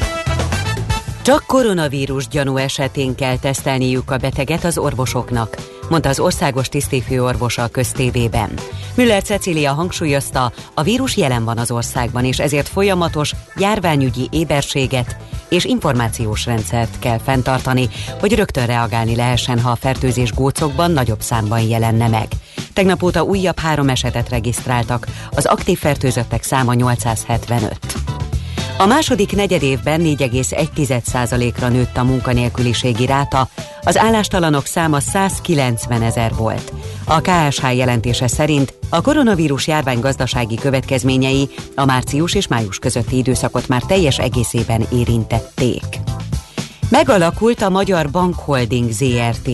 Csak 1.22 1.44
koronavírus 1.46 2.28
gyanú 2.28 2.56
esetén 2.56 3.14
kell 3.14 3.38
tesztelniük 3.38 4.10
a 4.10 4.16
beteget 4.16 4.64
az 4.64 4.78
orvosoknak, 4.78 5.56
mondta 5.88 6.08
az 6.08 6.20
országos 6.20 6.68
tisztifőorvosa 6.68 7.62
a 7.62 7.68
köztévében. 7.68 8.50
Müller 8.94 9.22
Cecília 9.22 9.72
hangsúlyozta, 9.72 10.52
a 10.74 10.82
vírus 10.82 11.16
jelen 11.16 11.44
van 11.44 11.58
az 11.58 11.70
országban, 11.70 12.24
és 12.24 12.38
ezért 12.38 12.68
folyamatos 12.68 13.34
járványügyi 13.56 14.28
éberséget 14.30 15.16
és 15.48 15.64
információs 15.64 16.46
rendszert 16.46 16.98
kell 16.98 17.18
fenntartani, 17.18 17.88
hogy 18.20 18.34
rögtön 18.34 18.66
reagálni 18.66 19.16
lehessen, 19.16 19.60
ha 19.60 19.70
a 19.70 19.76
fertőzés 19.76 20.32
gócokban 20.32 20.90
nagyobb 20.90 21.20
számban 21.20 21.60
jelenne 21.60 22.08
meg. 22.08 22.28
Tegnap 22.72 23.02
óta 23.02 23.22
újabb 23.22 23.58
három 23.58 23.88
esetet 23.88 24.28
regisztráltak, 24.28 25.06
az 25.30 25.46
aktív 25.46 25.78
fertőzöttek 25.78 26.42
száma 26.42 26.74
875. 26.74 28.27
A 28.80 28.86
második 28.86 29.32
negyedévben 29.32 30.00
4,1%-ra 30.04 31.68
nőtt 31.68 31.96
a 31.96 32.04
munkanélküliségi 32.04 33.06
ráta, 33.06 33.48
az 33.82 33.96
állástalanok 33.96 34.66
száma 34.66 35.00
190 35.00 36.02
ezer 36.02 36.34
volt. 36.34 36.72
A 37.04 37.20
KSH 37.20 37.76
jelentése 37.76 38.26
szerint 38.26 38.74
a 38.88 39.00
koronavírus 39.00 39.66
járvány 39.66 40.00
gazdasági 40.00 40.54
következményei 40.54 41.48
a 41.74 41.84
március 41.84 42.34
és 42.34 42.46
május 42.46 42.78
közötti 42.78 43.16
időszakot 43.16 43.68
már 43.68 43.82
teljes 43.82 44.18
egészében 44.18 44.86
érintették. 44.92 45.84
Megalakult 46.90 47.62
a 47.62 47.68
Magyar 47.68 48.10
Bankholding 48.10 48.90
ZRT. 48.90 49.50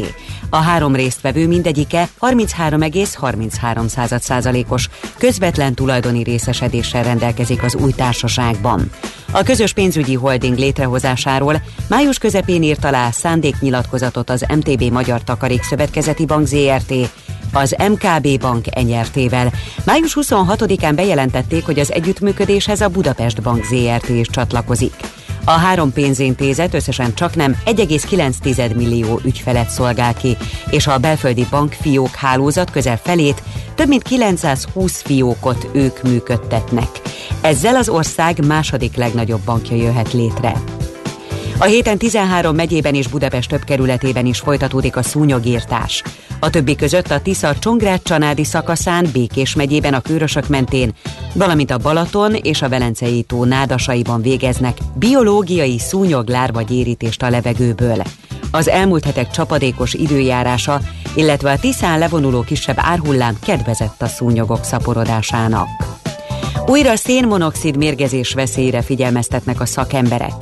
A 0.55 0.61
három 0.61 0.95
résztvevő 0.95 1.47
mindegyike 1.47 2.09
33,33%-os 2.21 4.89
közvetlen 5.19 5.75
tulajdoni 5.75 6.23
részesedéssel 6.23 7.03
rendelkezik 7.03 7.63
az 7.63 7.75
új 7.75 7.93
társaságban. 7.93 8.91
A 9.33 9.43
közös 9.43 9.73
pénzügyi 9.73 10.15
holding 10.15 10.59
létrehozásáról 10.59 11.63
május 11.89 12.19
közepén 12.19 12.63
írt 12.63 12.85
alá 12.85 13.11
szándéknyilatkozatot 13.11 14.31
az 14.31 14.47
MTB 14.49 14.83
Magyar 14.83 15.25
Takarékszövetkezeti 15.25 16.25
Bank 16.25 16.47
ZRT, 16.47 16.95
az 17.53 17.77
MKB 17.91 18.41
Bank 18.41 18.65
enyertével. 18.71 19.53
Május 19.85 20.17
26-án 20.21 20.93
bejelentették, 20.95 21.65
hogy 21.65 21.79
az 21.79 21.93
együttműködéshez 21.93 22.81
a 22.81 22.89
Budapest 22.89 23.43
Bank 23.43 23.65
ZRT 23.65 24.09
is 24.09 24.27
csatlakozik. 24.31 24.95
A 25.47 25.51
három 25.51 25.93
pénzintézet 25.93 26.75
összesen 26.75 27.15
csak 27.15 27.35
nem 27.35 27.57
1,9 27.65 28.77
millió 28.77 29.21
ügyfelet 29.25 29.69
szolgál 29.69 30.15
ki, 30.15 30.37
és 30.71 30.87
a 30.87 30.99
belföldi 30.99 31.47
bankfiók 31.51 32.15
hálózat 32.15 32.71
közel 32.71 32.97
felét, 32.97 33.43
több 33.75 33.89
mint 33.89 34.03
920 34.03 35.03
fiókot 35.03 35.69
ők 35.73 36.03
működtetnek. 36.03 36.89
Ezzel 37.41 37.77
az 37.77 37.89
ország 37.89 38.47
második 38.47 38.97
legnagyobb 38.97 39.41
bankja 39.45 39.77
jöhet 39.77 40.13
létre. 40.13 40.63
A 41.59 41.65
héten 41.65 41.99
13 41.99 42.55
megyében 42.55 42.95
és 42.95 43.09
Budapest 43.09 43.49
több 43.49 43.65
kerületében 43.65 44.27
is 44.27 44.39
folytatódik 44.39 44.97
a 44.97 45.03
szúnyogírtás. 45.03 46.03
A 46.41 46.51
többi 46.51 46.77
között 46.77 47.11
a 47.11 47.21
Tisza 47.21 47.55
Csongrád-Csanádi 47.59 48.45
szakaszán, 48.45 49.07
Békés 49.13 49.55
megyében 49.55 49.95
a 49.95 50.01
Kőrösök 50.01 50.49
mentén, 50.49 50.95
valamint 51.35 51.71
a 51.71 51.79
Balaton 51.79 52.35
és 52.35 52.63
a 52.63 52.69
Velencei 52.69 53.23
tó 53.23 53.45
nádasaiban 53.45 54.23
végeznek 54.23 54.79
biológiai 54.95 55.79
szúnyoglárva 55.79 56.63
gyérítést 56.63 57.23
a 57.23 57.31
levegőből. 57.31 58.03
Az 58.51 58.69
elmúlt 58.69 59.05
hetek 59.05 59.31
csapadékos 59.31 59.95
időjárása, 59.95 60.81
illetve 61.15 61.51
a 61.51 61.59
Tiszán 61.59 61.99
levonuló 61.99 62.41
kisebb 62.43 62.77
árhullám 62.81 63.39
kedvezett 63.45 64.03
a 64.03 64.07
szúnyogok 64.07 64.65
szaporodásának. 64.65 65.69
Újra 66.67 66.97
szénmonoxid 66.97 67.77
mérgezés 67.77 68.33
veszélyre 68.33 68.83
figyelmeztetnek 68.83 69.61
a 69.61 69.67
szakemberek. 69.67 70.33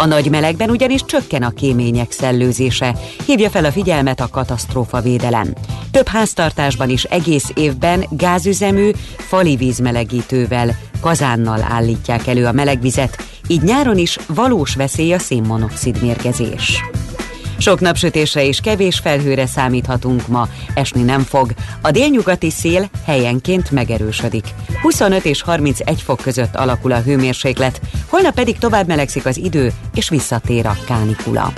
A 0.00 0.06
nagy 0.06 0.30
melegben 0.30 0.70
ugyanis 0.70 1.04
csökken 1.04 1.42
a 1.42 1.50
kémények 1.50 2.12
szellőzése, 2.12 2.94
hívja 3.26 3.50
fel 3.50 3.64
a 3.64 3.72
figyelmet 3.72 4.20
a 4.20 4.28
katasztrófavédelem. 4.28 5.52
Több 5.90 6.06
háztartásban 6.06 6.88
is 6.88 7.04
egész 7.04 7.50
évben 7.54 8.04
gázüzemű, 8.10 8.90
fali 9.16 9.56
vízmelegítővel, 9.56 10.78
kazánnal 11.00 11.62
állítják 11.68 12.26
elő 12.26 12.46
a 12.46 12.52
melegvizet, 12.52 13.24
így 13.46 13.62
nyáron 13.62 13.98
is 13.98 14.18
valós 14.26 14.74
veszély 14.74 15.12
a 15.12 15.18
szénmonoxid 15.18 16.02
mérgezés. 16.02 16.82
Sok 17.58 17.80
napsütésre 17.80 18.44
és 18.44 18.60
kevés 18.60 18.98
felhőre 18.98 19.46
számíthatunk 19.46 20.26
ma, 20.26 20.48
esni 20.74 21.02
nem 21.02 21.20
fog. 21.20 21.52
A 21.82 21.90
délnyugati 21.90 22.50
szél 22.50 22.90
helyenként 23.04 23.70
megerősödik. 23.70 24.44
25 24.82 25.24
és 25.24 25.42
31 25.42 26.02
fok 26.02 26.20
között 26.20 26.54
alakul 26.54 26.92
a 26.92 27.00
hőmérséklet, 27.00 27.80
holnap 28.08 28.34
pedig 28.34 28.58
tovább 28.58 28.86
melegszik 28.86 29.26
az 29.26 29.36
idő, 29.36 29.72
és 29.94 30.08
visszatér 30.08 30.66
a 30.66 30.76
kánikula. 30.86 31.52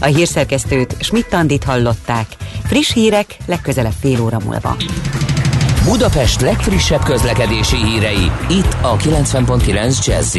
A 0.00 0.06
hírszerkesztőt 0.06 0.96
Schmidt-Tandit 1.00 1.64
hallották. 1.64 2.26
Friss 2.64 2.92
hírek 2.92 3.36
legközelebb 3.46 3.94
fél 4.00 4.20
óra 4.20 4.38
múlva. 4.44 4.76
Budapest 5.84 6.40
legfrissebb 6.40 7.02
közlekedési 7.02 7.76
hírei, 7.76 8.30
itt 8.48 8.76
a 8.82 8.96
90.9 8.96 10.06
jazz 10.06 10.36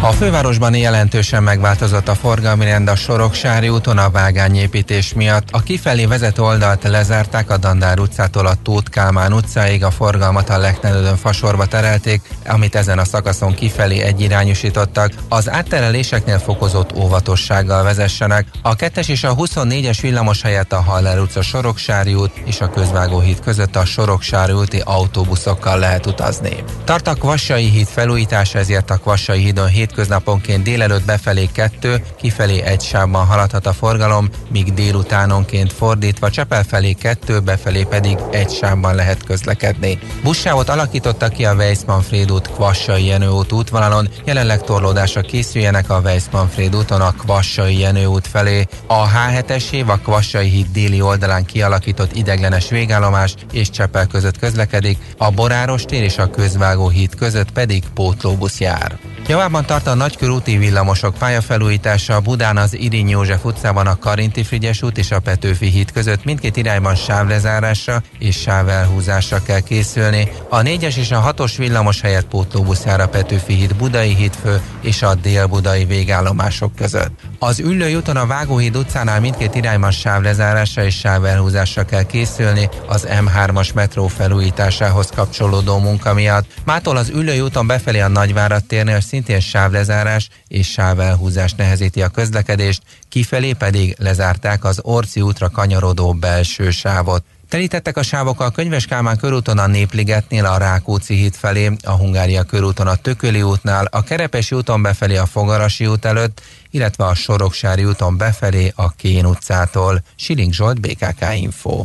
A 0.00 0.12
fővárosban 0.12 0.74
jelentősen 0.74 1.42
megváltozott 1.42 2.08
a 2.08 2.14
forgalmi 2.14 2.64
rend 2.64 2.88
a 2.88 2.96
Soroksári 2.96 3.68
úton 3.68 3.98
a 3.98 4.10
vágányépítés 4.10 5.14
miatt. 5.14 5.48
A 5.50 5.62
kifelé 5.62 6.04
vezető 6.04 6.42
oldalt 6.42 6.82
lezárták 6.82 7.50
a 7.50 7.56
Dandár 7.56 7.98
utcától 7.98 8.46
a 8.46 8.54
Tóth 8.62 8.90
Kálmán 8.90 9.32
utcáig, 9.32 9.84
a 9.84 9.90
forgalmat 9.90 10.48
a 10.48 10.58
Leknedődön 10.58 11.16
fasorba 11.16 11.66
terelték, 11.66 12.20
amit 12.46 12.74
ezen 12.74 12.98
a 12.98 13.04
szakaszon 13.04 13.54
kifelé 13.54 14.00
egyirányosítottak. 14.00 15.12
Az 15.28 15.50
áttereléseknél 15.50 16.38
fokozott 16.38 16.96
óvatossággal 16.96 17.82
vezessenek. 17.82 18.46
A 18.62 18.76
2-es 18.76 19.08
és 19.08 19.24
a 19.24 19.34
24-es 19.34 19.98
villamos 20.00 20.42
helyett 20.42 20.72
a 20.72 20.82
Haller 20.82 21.18
utca 21.18 21.42
Soroksári 21.42 22.14
út 22.14 22.32
és 22.44 22.60
a 22.60 22.70
Közvágóhíd 22.70 23.40
között 23.40 23.76
a 23.76 23.84
Soroksári 23.84 24.52
úti 24.52 24.80
autóbuszokkal 24.84 25.78
lehet 25.78 26.06
utazni. 26.06 26.64
Tart 26.84 27.08
a 27.08 27.14
Kvassai 27.14 27.68
híd 27.68 27.86
felújítása, 27.86 28.58
ezért 28.58 28.90
a 28.90 28.96
Kvassai 28.96 29.40
hídon 29.40 29.68
hétköznaponként 29.86 30.62
délelőtt 30.62 31.04
befelé 31.04 31.48
kettő, 31.52 32.02
kifelé 32.16 32.62
egy 32.62 32.80
sávban 32.80 33.26
haladhat 33.26 33.66
a 33.66 33.72
forgalom, 33.72 34.28
míg 34.50 34.74
délutánonként 34.74 35.72
fordítva 35.72 36.30
Csepel 36.30 36.62
felé 36.62 36.92
kettő, 36.92 37.40
befelé 37.40 37.82
pedig 37.82 38.18
egy 38.30 38.50
sávban 38.50 38.94
lehet 38.94 39.24
közlekedni. 39.24 39.98
Buszsávot 40.22 40.68
alakítottak 40.68 41.32
ki 41.32 41.44
a 41.44 41.54
Weiss-Manfred 41.54 42.32
út 42.32 42.50
Kvassai 42.50 43.06
Jenő 43.06 43.28
út 43.28 43.52
útvonalon, 43.52 44.08
jelenleg 44.24 44.62
torlódásra 44.62 45.20
készüljenek 45.20 45.90
a 45.90 46.00
Weiss-Manfred 46.04 46.76
úton 46.76 47.00
a 47.00 47.12
Kvassai 47.12 47.78
Jenő 47.78 48.06
út 48.06 48.26
felé. 48.26 48.66
A 48.86 49.08
H7-es 49.08 49.70
év 49.70 49.88
a 49.88 49.96
Kvassai 49.96 50.48
híd 50.48 50.66
déli 50.72 51.00
oldalán 51.00 51.44
kialakított 51.44 52.16
ideglenes 52.16 52.68
végállomás 52.68 53.34
és 53.52 53.70
Csepel 53.70 54.06
között 54.06 54.38
közlekedik, 54.38 54.98
a 55.18 55.30
Boráros 55.30 55.84
tér 55.84 56.02
és 56.02 56.18
a 56.18 56.30
Közvágó 56.30 56.88
híd 56.88 57.14
között 57.14 57.50
pedig 57.50 57.84
pótlóbusz 57.94 58.60
jár. 58.60 59.15
Javában 59.28 59.66
tart 59.66 59.86
a 59.86 59.94
nagykörúti 59.94 60.56
villamosok 60.56 61.14
pályafelújítása 61.18 62.20
Budán 62.20 62.56
az 62.56 62.78
Irinyi 62.78 63.10
József 63.10 63.44
utcában 63.44 63.86
a 63.86 63.98
Karinti 63.98 64.42
Frigyes 64.42 64.82
út 64.82 64.98
és 64.98 65.10
a 65.10 65.20
Petőfi 65.20 65.66
híd 65.66 65.92
között 65.92 66.24
mindkét 66.24 66.56
irányban 66.56 66.94
sávlezárásra 66.94 68.02
és 68.18 68.36
sávelhúzásra 68.36 69.42
kell 69.42 69.60
készülni. 69.60 70.32
A 70.48 70.60
4-es 70.60 70.96
és 70.96 71.10
a 71.10 71.34
6-os 71.34 71.54
villamos 71.56 72.00
helyett 72.00 72.26
pótlóbusz 72.26 72.84
jár 72.84 73.00
a 73.00 73.08
Petőfi 73.08 73.54
híd 73.54 73.74
Budai 73.74 74.14
hídfő 74.14 74.60
és 74.80 75.02
a 75.02 75.14
Dél-Budai 75.14 75.84
végállomások 75.84 76.74
között. 76.74 77.20
Az 77.38 77.58
Üllői 77.58 77.94
úton 77.94 78.16
a 78.16 78.26
Vágóhíd 78.26 78.76
utcánál 78.76 79.20
mindkét 79.20 79.54
irányban 79.54 79.90
sávlezárásra 79.90 80.84
és 80.84 80.98
sávelhúzásra 80.98 81.84
kell 81.84 82.02
készülni 82.02 82.68
az 82.88 83.06
M3-as 83.10 83.74
metró 83.74 84.06
felújításához 84.06 85.10
kapcsolódó 85.14 85.78
munka 85.78 86.14
miatt. 86.14 86.46
Mától 86.64 86.96
az 86.96 87.08
Üllői 87.08 87.40
úton 87.40 87.66
befelé 87.66 88.00
a 88.00 88.08
Nagyvárad 88.08 88.64
térnél 88.64 89.00
szintén 89.16 89.40
sávlezárás 89.40 90.28
és 90.48 90.70
sávelhúzás 90.70 91.54
nehezíti 91.54 92.02
a 92.02 92.08
közlekedést, 92.08 92.82
kifelé 93.08 93.52
pedig 93.52 93.96
lezárták 93.98 94.64
az 94.64 94.78
Orci 94.82 95.20
útra 95.20 95.50
kanyarodó 95.50 96.12
belső 96.12 96.70
sávot. 96.70 97.24
Telítettek 97.48 97.96
a 97.96 98.02
sávok 98.02 98.40
a 98.40 98.50
Könyves 98.50 98.86
Kálmán 98.86 99.16
körúton 99.16 99.58
a 99.58 99.66
Népligetnél 99.66 100.44
a 100.44 100.56
Rákóczi 100.56 101.14
híd 101.14 101.34
felé, 101.34 101.70
a 101.82 101.90
Hungária 101.90 102.42
körúton 102.42 102.86
a 102.86 102.94
Tököli 102.94 103.42
útnál, 103.42 103.88
a 103.90 104.02
Kerepesi 104.02 104.54
úton 104.54 104.82
befelé 104.82 105.16
a 105.16 105.26
Fogarasi 105.26 105.86
út 105.86 106.04
előtt, 106.04 106.40
illetve 106.70 107.04
a 107.04 107.14
Soroksári 107.14 107.84
úton 107.84 108.16
befelé 108.16 108.72
a 108.74 108.90
Kén 108.90 109.26
utcától. 109.26 110.02
Siling 110.16 110.52
Zsolt, 110.52 110.80
BKK 110.80 111.34
Info. 111.34 111.84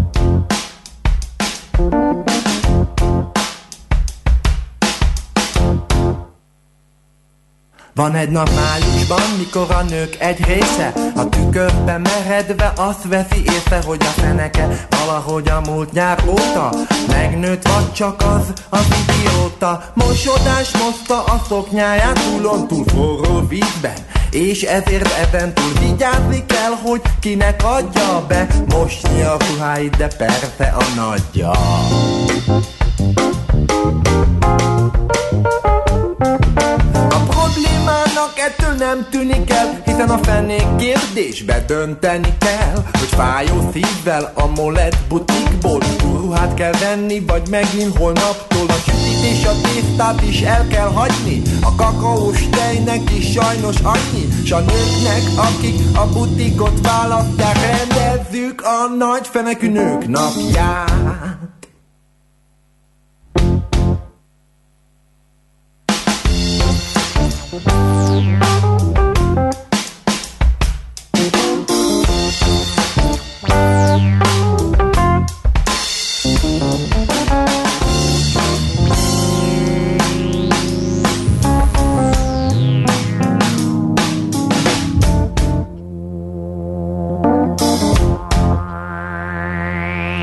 Van 7.95 8.15
egy 8.15 8.29
nap 8.29 8.49
májusban, 8.49 9.21
mikor 9.37 9.71
a 9.71 9.81
nők 9.89 10.15
egy 10.19 10.45
része 10.45 10.93
A 11.15 11.29
tükörbe 11.29 11.97
meredve 11.97 12.73
azt 12.75 13.07
veszi 13.07 13.43
észre, 13.45 13.81
hogy 13.85 14.01
a 14.01 14.21
feneke 14.21 14.87
Valahogy 14.89 15.49
a 15.49 15.61
múlt 15.69 15.91
nyár 15.91 16.23
óta 16.27 16.69
Megnőtt 17.07 17.67
vagy 17.67 17.93
csak 17.93 18.21
az 18.21 18.53
az 18.69 18.85
idióta. 19.01 19.91
Mosodás 19.93 20.71
moszta 20.77 21.23
a 21.23 21.41
szoknyáját 21.47 22.19
túlon 22.19 22.67
túl 22.67 22.85
forró 22.87 23.47
vízben 23.47 24.09
és 24.31 24.61
ezért 24.61 25.13
ezen 25.13 25.53
túl 25.53 25.71
vigyázni 25.79 26.45
kell, 26.45 26.71
hogy 26.83 27.01
kinek 27.19 27.63
adja 27.63 28.25
be. 28.27 28.47
Mosni 28.67 29.21
a 29.21 29.37
ruháit, 29.49 29.97
de 29.97 30.07
persze 30.07 30.75
a 30.77 30.83
nagyja 30.95 31.51
ettől 38.47 38.73
nem 38.73 39.07
tűnik 39.09 39.49
el 39.49 39.81
Hiszen 39.85 40.09
a 40.09 40.17
fenék 40.17 40.75
kérdésbe 40.77 41.63
dönteni 41.67 42.33
kell 42.39 42.73
Hogy 42.73 43.07
fájó 43.07 43.69
szívvel 43.73 44.31
a 44.35 44.47
molet 44.47 44.97
butikból 45.07 45.79
Ruhát 46.01 46.53
kell 46.53 46.71
venni, 46.71 47.19
vagy 47.19 47.41
megint 47.49 47.97
holnaptól 47.97 48.67
A 48.67 48.73
sütit 48.85 49.23
és 49.31 49.45
a 49.45 49.51
tésztát 49.61 50.21
is 50.21 50.41
el 50.41 50.67
kell 50.67 50.87
hagyni. 50.87 51.41
A 51.61 51.75
kakaós 51.75 52.49
tejnek 52.49 53.11
is 53.17 53.31
sajnos 53.31 53.75
annyi 53.83 54.27
S 54.45 54.51
a 54.51 54.59
nőknek, 54.59 55.23
akik 55.35 55.97
a 55.97 56.07
butikot 56.07 56.79
választják 56.81 57.57
Rendezzük 57.61 58.61
a 58.61 58.95
nagy 58.97 59.27
fenekű 59.27 59.69
nők 59.69 60.07
napját 60.07 61.60
Música 67.51 68.60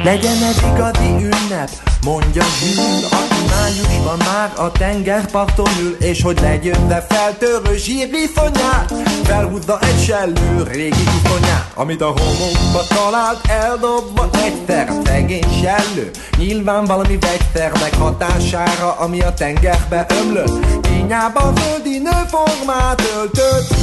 Legyen 0.05 0.43
ez 0.43 0.63
igazi 0.73 1.09
ünnep, 1.09 1.71
mondja 2.05 2.43
Zsűl, 2.43 3.05
aki 3.05 3.45
májusban 3.51 4.17
már 4.19 4.53
a 4.57 4.73
tengerparton 4.73 5.69
ül, 5.81 5.97
és 5.99 6.23
hogy 6.23 6.41
legyőzze 6.41 7.07
feltörő 7.09 7.77
zsírviszonyát, 7.77 8.93
felhúzza 9.23 9.79
egy 9.81 10.03
sellő 10.05 10.63
régi 10.71 11.03
iszonyát, 11.23 11.73
amit 11.75 12.01
a 12.01 12.07
homokba 12.07 12.83
talált, 12.89 13.47
eldobva 13.47 14.29
egyszer 14.33 14.93
szegény 15.05 15.61
sellő. 15.63 16.11
Nyilván 16.37 16.85
valami 16.85 17.19
vegyszernek 17.19 17.95
hatására, 17.99 18.93
ami 18.93 19.21
a 19.21 19.35
tengerbe 19.35 20.07
ömlött, 20.23 20.81
kényában 20.81 21.55
földi 21.55 21.99
nőformát 21.99 23.03
öltött. 23.17 23.77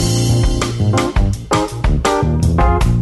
keresőnél 2.55 2.94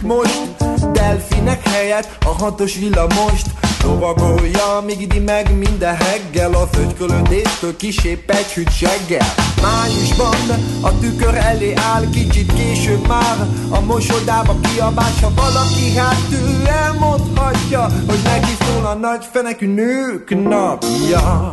dolgozik 0.00 0.56
most. 0.56 0.92
Delfinek 0.92 1.68
helyett 1.68 2.24
a 2.24 2.28
hatos 2.28 2.74
villamost 2.74 3.46
Lovagolja, 3.84 4.82
míg 4.86 5.00
idi 5.00 5.18
meg 5.18 5.58
minden 5.58 5.96
heggel. 5.96 6.52
Az 6.52 6.78
ögykölödéstől 6.78 7.76
kisép 7.76 8.30
egy 8.30 8.52
hűt 8.52 8.72
seggel. 8.72 9.26
Májusban 9.62 10.60
a 10.80 10.98
tükör 10.98 11.34
elé 11.34 11.72
áll 11.74 12.10
Kicsit 12.10 12.52
később 12.52 13.06
már. 13.06 13.36
A 13.70 13.80
mosodába 13.80 14.56
kiabás 14.62 15.20
Ha 15.20 15.30
valaki 15.34 15.96
hát 15.96 16.26
ő 16.32 16.68
elmondhatja 16.68 17.80
Hogy 18.06 18.20
neki 18.24 18.52
szól 18.60 18.86
a 18.86 18.94
nagy 18.94 19.24
fenekű 19.32 19.66
nők 19.66 20.48
napja 20.48 21.50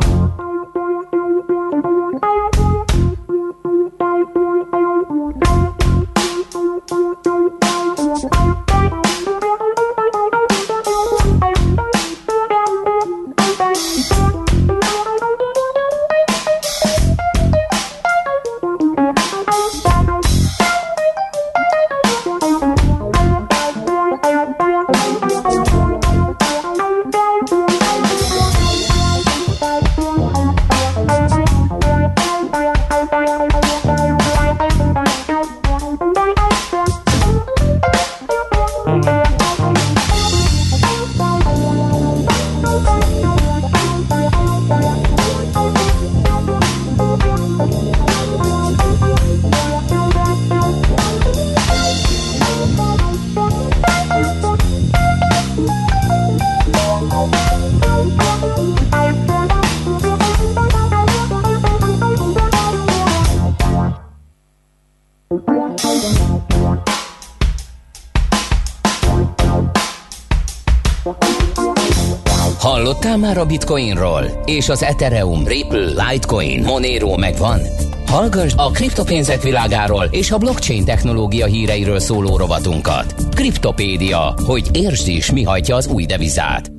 A 73.00 73.46
Bitcoinról? 73.48 74.42
És 74.46 74.70
az 74.70 74.84
Ethereum, 74.84 75.48
Ripple, 75.48 75.86
Litecoin, 75.86 76.64
Monero 76.64 77.18
megvan? 77.18 77.60
Hallgass 78.08 78.54
a 78.56 78.72
kriptopénzek 78.72 79.42
világáról 79.42 80.08
és 80.12 80.32
a 80.32 80.38
blockchain 80.38 80.86
technológia 80.86 81.46
híreiről 81.46 82.00
szóló 82.00 82.38
rovatunkat. 82.38 83.16
Kriptopédia, 83.36 84.34
hogy 84.46 84.70
értsd 84.74 85.08
is, 85.08 85.32
mi 85.32 85.44
hajtja 85.44 85.76
az 85.76 85.88
új 85.88 86.06
devizát. 86.06 86.72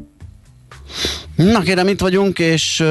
Na 1.37 1.61
kérem, 1.61 1.89
itt 1.89 2.01
vagyunk, 2.01 2.39
és 2.39 2.85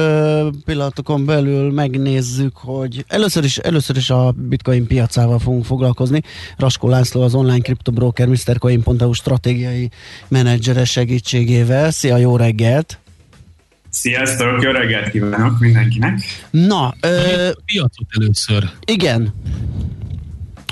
pillanatokon 0.64 1.24
belül 1.24 1.72
megnézzük, 1.72 2.56
hogy 2.56 3.04
először 3.08 3.44
is, 3.44 3.58
először 3.58 3.96
is 3.96 4.10
a 4.10 4.34
bitcoin 4.36 4.86
piacával 4.86 5.38
fogunk 5.38 5.64
foglalkozni. 5.64 6.22
Raskó 6.56 6.88
László 6.88 7.22
az 7.22 7.34
online 7.34 7.60
kriptobroker 7.60 8.28
MrCoin.eu 8.28 9.12
stratégiai 9.12 9.90
menedzsere 10.28 10.84
segítségével. 10.84 11.90
Szia, 11.90 12.16
jó 12.16 12.36
reggelt! 12.36 12.98
Sziasztok, 13.90 14.62
jó 14.62 14.70
reggelt 14.70 15.10
kívánok 15.10 15.58
mindenkinek! 15.58 16.20
Na, 16.50 16.94
ö, 17.00 17.48
a 17.48 17.60
piacot 17.64 18.06
először. 18.18 18.68
Igen. 18.84 19.34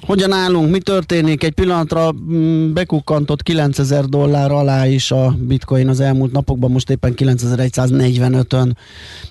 Hogyan 0.06 0.32
állunk, 0.32 0.70
mi 0.70 0.78
történik? 0.78 1.42
Egy 1.42 1.52
pillanatra 1.52 2.12
mm, 2.12 2.72
bekukkantott 2.72 3.42
9000 3.42 4.04
dollár 4.04 4.50
alá 4.50 4.86
is 4.86 5.10
a 5.10 5.36
bitcoin 5.38 5.88
az 5.88 6.00
elmúlt 6.00 6.32
napokban, 6.32 6.70
most 6.70 6.90
éppen 6.90 7.14
9145-ön 7.16 8.76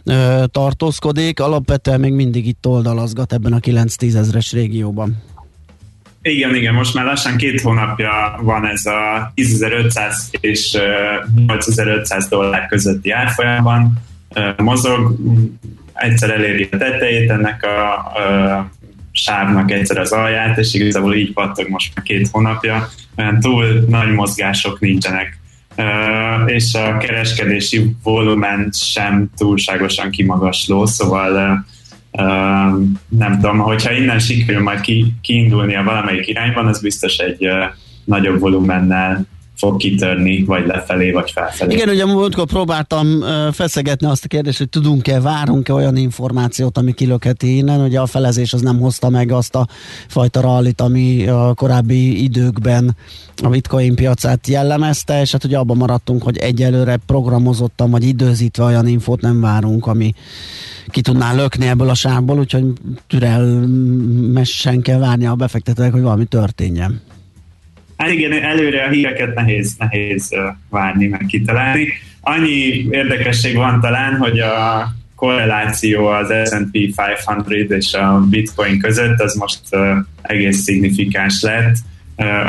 ö, 0.03 0.43
tartózkodik, 0.51 1.39
alapvetően 1.39 1.99
még 1.99 2.13
mindig 2.13 2.47
itt 2.47 2.67
oldalazgat 2.67 3.33
ebben 3.33 3.53
a 3.53 3.59
9-10 3.59 4.15
ezres 4.15 4.51
régióban. 4.51 5.17
Igen, 6.27 6.55
igen, 6.55 6.73
most 6.73 6.93
már 6.93 7.05
lassan 7.05 7.37
két 7.37 7.61
hónapja 7.61 8.39
van 8.41 8.67
ez 8.67 8.85
a 8.85 9.31
10.500 9.35 10.13
és 10.39 10.77
8.500 11.47 12.25
dollár 12.29 12.67
közötti 12.67 13.11
árfolyamban 13.11 13.93
mozog, 14.57 15.15
egyszer 15.93 16.29
eléri 16.29 16.67
a 16.71 16.77
tetejét 16.77 17.29
ennek 17.29 17.63
a, 17.63 17.93
a 17.93 18.69
sávnak 19.11 19.71
egyszer 19.71 19.97
az 19.97 20.11
alját, 20.11 20.57
és 20.57 20.73
igazából 20.73 21.15
így 21.15 21.33
pattog 21.33 21.69
most 21.69 21.95
már 21.95 22.05
két 22.05 22.29
hónapja, 22.31 22.89
olyan 23.17 23.39
túl 23.39 23.85
nagy 23.87 24.11
mozgások 24.11 24.79
nincsenek. 24.79 25.39
És 26.45 26.73
a 26.73 26.97
kereskedési 26.97 27.95
volumen 28.03 28.69
sem 28.71 29.29
túlságosan 29.37 30.09
kimagasló, 30.09 30.85
szóval 30.85 31.65
nem 33.09 33.39
tudom, 33.41 33.57
hogyha 33.57 33.91
innen 33.91 34.19
sikerül 34.19 34.61
majd 34.61 34.81
ki, 34.81 35.13
kiindulni 35.21 35.75
a 35.75 35.83
valamelyik 35.83 36.27
irányban, 36.27 36.67
az 36.67 36.81
biztos 36.81 37.17
egy 37.17 37.47
nagyobb 38.03 38.39
volumennel 38.39 39.25
fog 39.55 39.77
kitörni, 39.77 40.43
vagy 40.43 40.65
lefelé, 40.65 41.11
vagy 41.11 41.31
felfelé. 41.31 41.73
Igen, 41.73 41.89
ugye 41.89 42.05
múltkor 42.05 42.45
próbáltam 42.45 43.23
feszegetni 43.51 44.07
azt 44.07 44.25
a 44.25 44.27
kérdést, 44.27 44.57
hogy 44.57 44.69
tudunk-e, 44.69 45.21
várunk-e 45.21 45.73
olyan 45.73 45.95
információt, 45.95 46.77
ami 46.77 46.93
kilökheti 46.93 47.57
innen. 47.57 47.81
Ugye 47.81 47.99
a 47.99 48.05
felezés 48.05 48.53
az 48.53 48.61
nem 48.61 48.79
hozta 48.79 49.09
meg 49.09 49.31
azt 49.31 49.55
a 49.55 49.67
fajta 50.07 50.41
rallit, 50.41 50.81
ami 50.81 51.27
a 51.27 51.53
korábbi 51.53 52.23
időkben 52.23 52.95
a 53.43 53.47
bitcoin 53.47 53.95
piacát 53.95 54.47
jellemezte, 54.47 55.21
és 55.21 55.31
hát 55.31 55.43
ugye 55.43 55.57
abban 55.57 55.77
maradtunk, 55.77 56.23
hogy 56.23 56.37
egyelőre 56.37 56.97
programozottan 57.05 57.91
vagy 57.91 58.03
időzítve 58.03 58.63
olyan 58.63 58.87
infót 58.87 59.21
nem 59.21 59.41
várunk, 59.41 59.87
ami 59.87 60.13
ki 60.87 61.01
tudná 61.01 61.33
lökni 61.33 61.67
ebből 61.67 61.89
a 61.89 61.93
sávból, 61.93 62.39
úgyhogy 62.39 62.65
türelmesen 63.07 64.81
kell 64.81 64.99
várni 64.99 65.25
a 65.25 65.35
befektetőnek, 65.35 65.91
hogy 65.91 66.01
valami 66.01 66.25
történjen. 66.25 67.01
Hát 67.97 68.09
igen, 68.09 68.43
előre 68.43 68.83
a 68.83 68.89
híreket 68.89 69.35
nehéz, 69.35 69.75
nehéz 69.77 70.35
várni, 70.69 71.07
meg 71.07 71.25
kitalálni. 71.27 71.87
Annyi 72.21 72.87
érdekesség 72.89 73.55
van 73.55 73.79
talán, 73.81 74.17
hogy 74.17 74.39
a 74.39 74.87
korreláció 75.15 76.05
az 76.05 76.33
S&P 76.45 76.75
500 76.97 77.71
és 77.71 77.93
a 77.93 78.25
Bitcoin 78.29 78.79
között 78.79 79.19
az 79.19 79.35
most 79.35 79.59
egész 80.21 80.57
szignifikáns 80.57 81.41
lett. 81.41 81.75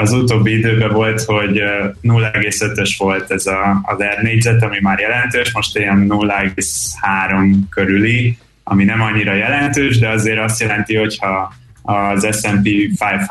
Az 0.01 0.13
utóbbi 0.13 0.59
időben 0.59 0.93
volt, 0.93 1.23
hogy 1.23 1.63
0,5-ös 2.03 2.95
volt 2.99 3.31
ez 3.31 3.47
a, 3.47 3.81
az 3.83 4.03
R 4.03 4.23
négyzet, 4.23 4.63
ami 4.63 4.79
már 4.81 4.99
jelentős, 4.99 5.53
most 5.53 5.79
ilyen 5.79 6.07
0,3 6.09 7.55
körüli, 7.71 8.39
ami 8.65 8.85
nem 8.85 9.01
annyira 9.01 9.35
jelentős, 9.35 9.99
de 9.99 10.09
azért 10.09 10.39
azt 10.39 10.61
jelenti, 10.61 10.97
hogyha 10.97 11.55
az 11.87 12.39
S&P 12.41 12.69
500 13.01 13.27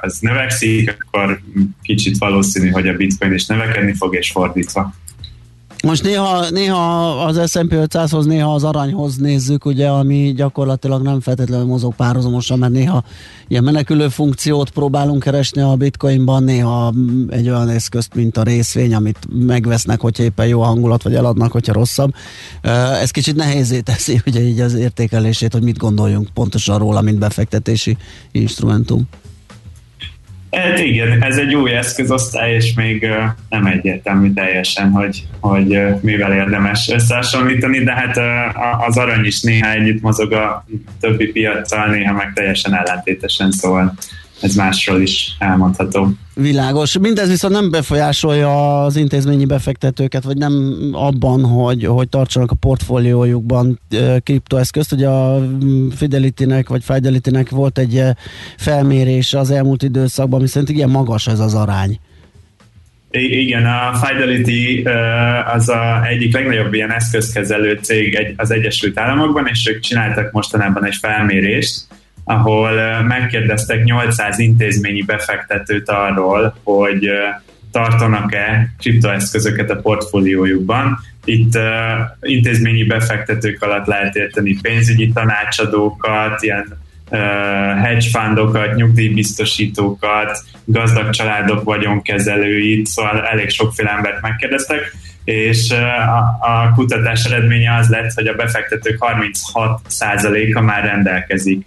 az 0.00 0.18
növekszik, 0.20 0.96
akkor 0.98 1.40
kicsit 1.82 2.18
valószínű, 2.18 2.70
hogy 2.70 2.88
a 2.88 2.96
bitcoin 2.96 3.32
is 3.32 3.46
növekedni 3.46 3.94
fog, 3.94 4.14
és 4.14 4.30
fordítva. 4.30 4.94
Most 5.88 6.02
néha, 6.02 6.50
néha 6.50 7.10
az 7.24 7.50
S&P 7.50 7.72
500-hoz, 7.72 8.26
néha 8.26 8.54
az 8.54 8.64
aranyhoz 8.64 9.16
nézzük, 9.16 9.64
ugye, 9.64 9.88
ami 9.88 10.32
gyakorlatilag 10.36 11.02
nem 11.02 11.20
feltétlenül 11.20 11.66
mozog 11.66 11.94
párhuzamosan, 11.94 12.58
mert 12.58 12.72
néha 12.72 13.04
ilyen 13.48 13.64
menekülő 13.64 14.08
funkciót 14.08 14.70
próbálunk 14.70 15.22
keresni 15.22 15.60
a 15.60 15.74
bitcoinban, 15.76 16.42
néha 16.42 16.92
egy 17.30 17.48
olyan 17.48 17.68
eszközt, 17.68 18.14
mint 18.14 18.36
a 18.36 18.42
részvény, 18.42 18.94
amit 18.94 19.18
megvesznek, 19.46 20.00
hogyha 20.00 20.22
éppen 20.22 20.46
jó 20.46 20.62
hangulat, 20.62 21.02
vagy 21.02 21.14
eladnak, 21.14 21.52
hogyha 21.52 21.72
rosszabb. 21.72 22.14
Ez 23.00 23.10
kicsit 23.10 23.36
nehézé 23.36 23.80
teszi 23.80 24.20
ugye 24.26 24.42
így 24.42 24.60
az 24.60 24.74
értékelését, 24.74 25.52
hogy 25.52 25.62
mit 25.62 25.78
gondoljunk 25.78 26.28
pontosan 26.34 26.78
róla, 26.78 27.00
mint 27.00 27.18
befektetési 27.18 27.96
instrumentum. 28.32 29.08
Hát 30.50 30.78
igen, 30.78 31.22
ez 31.22 31.36
egy 31.36 31.54
új 31.54 31.72
eszközosztály, 31.72 32.54
és 32.54 32.74
még 32.74 33.02
uh, 33.02 33.24
nem 33.48 33.66
egyértelmű 33.66 34.32
teljesen, 34.32 34.90
hogy, 34.90 35.22
hogy 35.40 35.76
uh, 35.76 36.00
mivel 36.00 36.32
érdemes 36.32 36.90
összehasonlítani, 36.92 37.84
de 37.84 37.92
hát 37.92 38.16
uh, 38.16 38.86
az 38.86 38.96
arany 38.96 39.24
is 39.24 39.40
néha 39.40 39.70
együtt 39.70 40.02
mozog 40.02 40.32
a 40.32 40.64
többi 41.00 41.26
piaccal, 41.26 41.86
néha 41.86 42.12
meg 42.12 42.32
teljesen 42.34 42.74
ellentétesen, 42.74 43.50
szóval 43.50 43.94
ez 44.40 44.54
másról 44.54 45.00
is 45.00 45.36
elmondható. 45.38 46.10
Világos. 46.34 46.98
Mindez 46.98 47.28
viszont 47.28 47.54
nem 47.54 47.70
befolyásolja 47.70 48.82
az 48.84 48.96
intézményi 48.96 49.44
befektetőket, 49.44 50.22
vagy 50.24 50.36
nem 50.36 50.74
abban, 50.92 51.44
hogy, 51.44 51.84
hogy 51.84 52.08
tartsanak 52.08 52.50
a 52.50 52.54
portfóliójukban 52.54 53.80
kriptoeszközt. 54.22 54.92
Ugye 54.92 55.08
a 55.08 55.48
Fidelity-nek, 55.96 56.68
vagy 56.68 56.84
Fidelity-nek 56.84 57.50
volt 57.50 57.78
egy 57.78 58.02
felmérés 58.56 59.34
az 59.34 59.50
elmúlt 59.50 59.82
időszakban, 59.82 60.38
ami 60.38 60.48
szerint 60.48 60.70
igen 60.70 60.90
magas 60.90 61.26
ez 61.26 61.40
az 61.40 61.54
arány. 61.54 61.98
Igen, 63.10 63.66
a 63.66 63.94
Fidelity 63.94 64.82
az 65.54 65.68
a 65.68 66.06
egyik 66.06 66.32
legnagyobb 66.32 66.74
ilyen 66.74 66.92
eszközkezelő 66.92 67.78
cég 67.82 68.34
az 68.36 68.50
Egyesült 68.50 68.98
Államokban, 68.98 69.46
és 69.46 69.68
ők 69.68 69.80
csináltak 69.80 70.32
mostanában 70.32 70.84
egy 70.84 70.96
felmérést, 71.00 71.80
ahol 72.28 73.02
megkérdeztek 73.02 73.84
800 73.84 74.38
intézményi 74.38 75.02
befektetőt 75.02 75.88
arról, 75.88 76.54
hogy 76.62 77.10
tartanak-e 77.70 78.74
kriptoeszközöket 78.78 79.70
a 79.70 79.80
portfóliójukban. 79.80 80.98
Itt 81.24 81.54
uh, 81.54 81.62
intézményi 82.20 82.84
befektetők 82.84 83.62
alatt 83.62 83.86
lehet 83.86 84.16
érteni 84.16 84.56
pénzügyi 84.62 85.12
tanácsadókat, 85.12 86.42
ilyen 86.42 86.78
uh, 87.10 87.18
hedge 87.84 88.08
fundokat, 88.12 88.74
nyugdíjbiztosítókat, 88.74 90.44
gazdag 90.64 91.10
családok 91.10 91.64
vagyonkezelőit, 91.64 92.86
szóval 92.86 93.26
elég 93.26 93.50
sokféle 93.50 93.90
embert 93.90 94.20
megkérdeztek, 94.20 94.96
és 95.24 95.70
uh, 95.70 96.16
a, 96.16 96.38
a 96.40 96.72
kutatás 96.74 97.24
eredménye 97.24 97.74
az 97.74 97.88
lett, 97.88 98.12
hogy 98.12 98.26
a 98.26 98.34
befektetők 98.34 98.98
36%-a 99.00 100.60
már 100.60 100.84
rendelkezik 100.84 101.66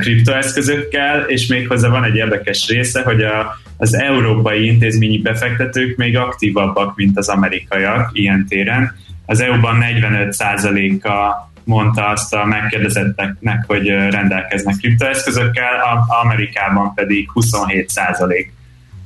kriptoeszközökkel, 0.00 1.20
és 1.20 1.46
méghozzá 1.46 1.88
van 1.88 2.04
egy 2.04 2.16
érdekes 2.16 2.68
része, 2.68 3.02
hogy 3.02 3.22
a, 3.22 3.56
az 3.76 3.94
európai 3.94 4.66
intézményi 4.66 5.18
befektetők 5.18 5.96
még 5.96 6.16
aktívabbak, 6.16 6.96
mint 6.96 7.18
az 7.18 7.28
amerikaiak 7.28 8.10
ilyen 8.12 8.46
téren. 8.48 8.96
Az 9.26 9.40
EU-ban 9.40 9.78
45%-a 9.80 11.46
mondta 11.64 12.06
azt 12.06 12.34
a 12.34 12.44
megkérdezetteknek, 12.44 13.64
hogy 13.66 13.88
rendelkeznek 13.88 14.76
kriptoeszközökkel, 14.76 16.06
Amerikában 16.22 16.94
pedig 16.94 17.28
27% 17.34 18.46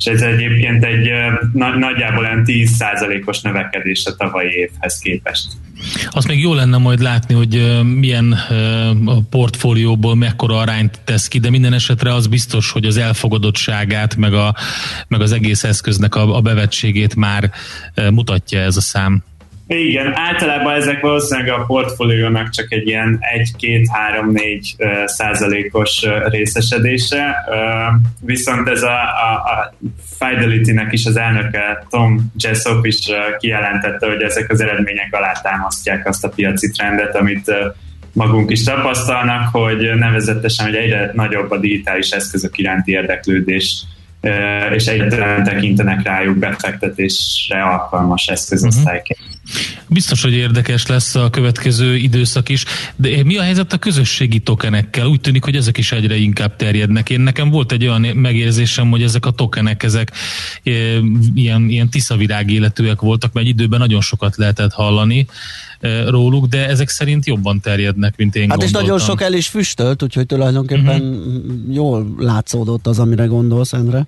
és 0.05 0.11
ez 0.11 0.21
egyébként 0.21 0.85
egy 0.85 1.11
nagyjából 1.79 2.25
olyan 2.25 2.43
10%-os 2.47 3.41
növekedés 3.41 4.05
a 4.05 4.17
tavalyi 4.17 4.49
évhez 4.49 4.99
képest. 4.99 5.47
Azt 6.11 6.29
még 6.29 6.41
jó 6.41 6.55
lenne 6.55 6.77
majd 6.77 7.01
látni, 7.01 7.35
hogy 7.35 7.81
milyen 7.99 8.33
a 9.05 9.21
portfólióból 9.31 10.17
mekkora 10.17 10.59
arányt 10.59 11.01
tesz 11.05 11.29
ki, 11.29 11.39
de 11.39 11.51
minden 11.51 11.73
esetre 11.73 12.15
az 12.15 12.27
biztos, 12.27 12.71
hogy 12.71 12.85
az 12.85 12.97
elfogadottságát, 12.97 14.17
meg, 14.17 14.35
a, 14.35 14.55
meg 15.09 15.21
az 15.21 15.33
egész 15.33 15.65
eszköznek 15.65 16.15
a, 16.15 16.37
a 16.37 16.41
bevetségét 16.41 17.17
már 17.17 17.51
mutatja 18.11 18.61
ez 18.61 18.77
a 18.77 18.81
szám. 18.81 19.23
Igen, 19.79 20.17
általában 20.17 20.75
ezek 20.75 21.01
valószínűleg 21.01 21.49
a 21.53 21.65
portfóliónak 21.65 22.51
csak 22.51 22.73
egy 22.73 22.87
ilyen 22.87 23.21
1-2-3-4 23.59 25.07
százalékos 25.07 26.07
részesedése, 26.25 27.37
viszont 28.21 28.69
ez 28.69 28.83
a, 28.83 29.01
a, 29.01 29.33
a 29.33 29.75
Fidelity-nek 30.19 30.93
is 30.93 31.07
az 31.07 31.17
elnöke 31.17 31.87
Tom 31.91 32.33
Jessop 32.37 32.87
is 32.87 32.99
kijelentette, 33.39 34.07
hogy 34.07 34.23
ezek 34.23 34.51
az 34.51 34.61
eredmények 34.61 35.15
alátámasztják 35.15 36.09
azt 36.09 36.25
a 36.25 36.29
piaci 36.29 36.71
trendet, 36.71 37.17
amit 37.17 37.53
magunk 38.13 38.51
is 38.51 38.63
tapasztalnak, 38.63 39.49
hogy 39.53 39.91
nevezetesen, 39.95 40.67
hogy 40.67 40.75
egyre 40.75 41.11
nagyobb 41.15 41.51
a 41.51 41.59
digitális 41.59 42.11
eszközök 42.11 42.59
iránti 42.59 42.93
érdeklődés 42.93 43.85
és 44.75 44.87
egyre 44.87 45.43
tekintenek 45.43 46.03
rájuk 46.03 46.37
befektetésre 46.37 47.63
alkalmas 47.63 48.27
eszközosztályként. 48.27 49.21
Biztos, 49.93 50.23
hogy 50.23 50.33
érdekes 50.33 50.87
lesz 50.87 51.15
a 51.15 51.31
következő 51.31 51.97
időszak 51.97 52.49
is, 52.49 52.65
de 52.97 53.25
mi 53.25 53.37
a 53.37 53.43
helyzet 53.43 53.73
a 53.73 53.79
közösségi 53.79 54.39
tokenekkel? 54.39 55.07
Úgy 55.07 55.21
tűnik, 55.21 55.45
hogy 55.45 55.57
ezek 55.57 55.79
is 55.79 55.93
egyre 55.93 56.17
inkább 56.17 56.57
terjednek. 56.57 57.11
Én 57.11 57.21
nekem 57.21 57.51
volt 57.51 57.73
egy 57.73 57.83
olyan 57.83 58.01
megérzésem, 58.01 58.91
hogy 58.91 59.03
ezek 59.03 59.27
a 59.27 59.31
tokenek, 59.31 59.83
ezek 59.83 60.13
e, 60.65 60.71
ilyen, 61.35 61.69
ilyen 61.69 61.89
tiszavirág 61.89 62.51
életűek 62.51 63.01
voltak, 63.01 63.33
mert 63.33 63.47
egy 63.47 63.53
időben 63.53 63.79
nagyon 63.79 64.01
sokat 64.01 64.37
lehetett 64.37 64.73
hallani 64.73 65.27
e, 65.81 66.11
róluk, 66.11 66.47
de 66.47 66.69
ezek 66.69 66.89
szerint 66.89 67.27
jobban 67.27 67.61
terjednek, 67.61 68.17
mint 68.17 68.37
én 68.37 68.51
Hát 68.51 68.63
és 68.63 68.65
gondoltam. 68.65 68.83
nagyon 68.83 69.07
sok 69.07 69.23
el 69.23 69.33
is 69.33 69.49
füstölt, 69.49 70.03
úgyhogy 70.03 70.27
tulajdonképpen 70.27 71.03
uh-huh. 71.03 71.75
jól 71.75 72.15
látszódott 72.19 72.87
az, 72.87 72.99
amire 72.99 73.25
gondolsz, 73.25 73.73
Endre. 73.73 74.07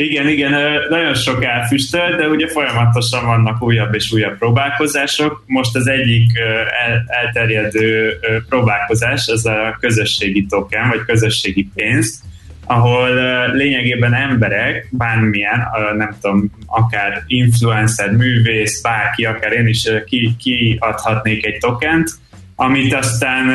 Igen, 0.00 0.28
igen, 0.28 0.54
nagyon 0.88 1.14
sok 1.14 1.44
elfüstölt, 1.44 2.16
de 2.16 2.28
ugye 2.28 2.48
folyamatosan 2.48 3.26
vannak 3.26 3.62
újabb 3.62 3.94
és 3.94 4.12
újabb 4.12 4.38
próbálkozások. 4.38 5.42
Most 5.46 5.76
az 5.76 5.86
egyik 5.86 6.38
el, 6.86 7.04
elterjedő 7.06 8.18
próbálkozás, 8.48 9.26
ez 9.26 9.44
a 9.44 9.76
közösségi 9.80 10.46
token, 10.46 10.88
vagy 10.88 11.04
közösségi 11.06 11.70
pénz, 11.74 12.22
ahol 12.66 13.08
lényegében 13.52 14.14
emberek, 14.14 14.88
bármilyen, 14.90 15.66
nem 15.96 16.16
tudom, 16.20 16.50
akár 16.66 17.22
influencer, 17.26 18.10
művész, 18.10 18.82
bárki, 18.82 19.24
akár 19.24 19.52
én 19.52 19.66
is 19.66 19.88
ki, 20.06 20.36
kiadhatnék 20.38 21.46
egy 21.46 21.58
tokent, 21.58 22.10
amit 22.56 22.94
aztán 22.94 23.46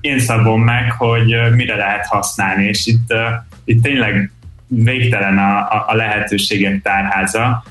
én 0.00 0.18
szabom 0.18 0.62
meg, 0.62 0.92
hogy 0.92 1.36
mire 1.54 1.76
lehet 1.76 2.06
használni, 2.06 2.64
és 2.64 2.86
itt, 2.86 3.14
itt 3.64 3.82
tényleg 3.82 4.30
végtelen 4.70 5.38
a, 5.38 5.58
a, 5.58 5.84
a 5.88 5.94
lehetőségek 5.94 6.82
tárháza. 6.82 7.64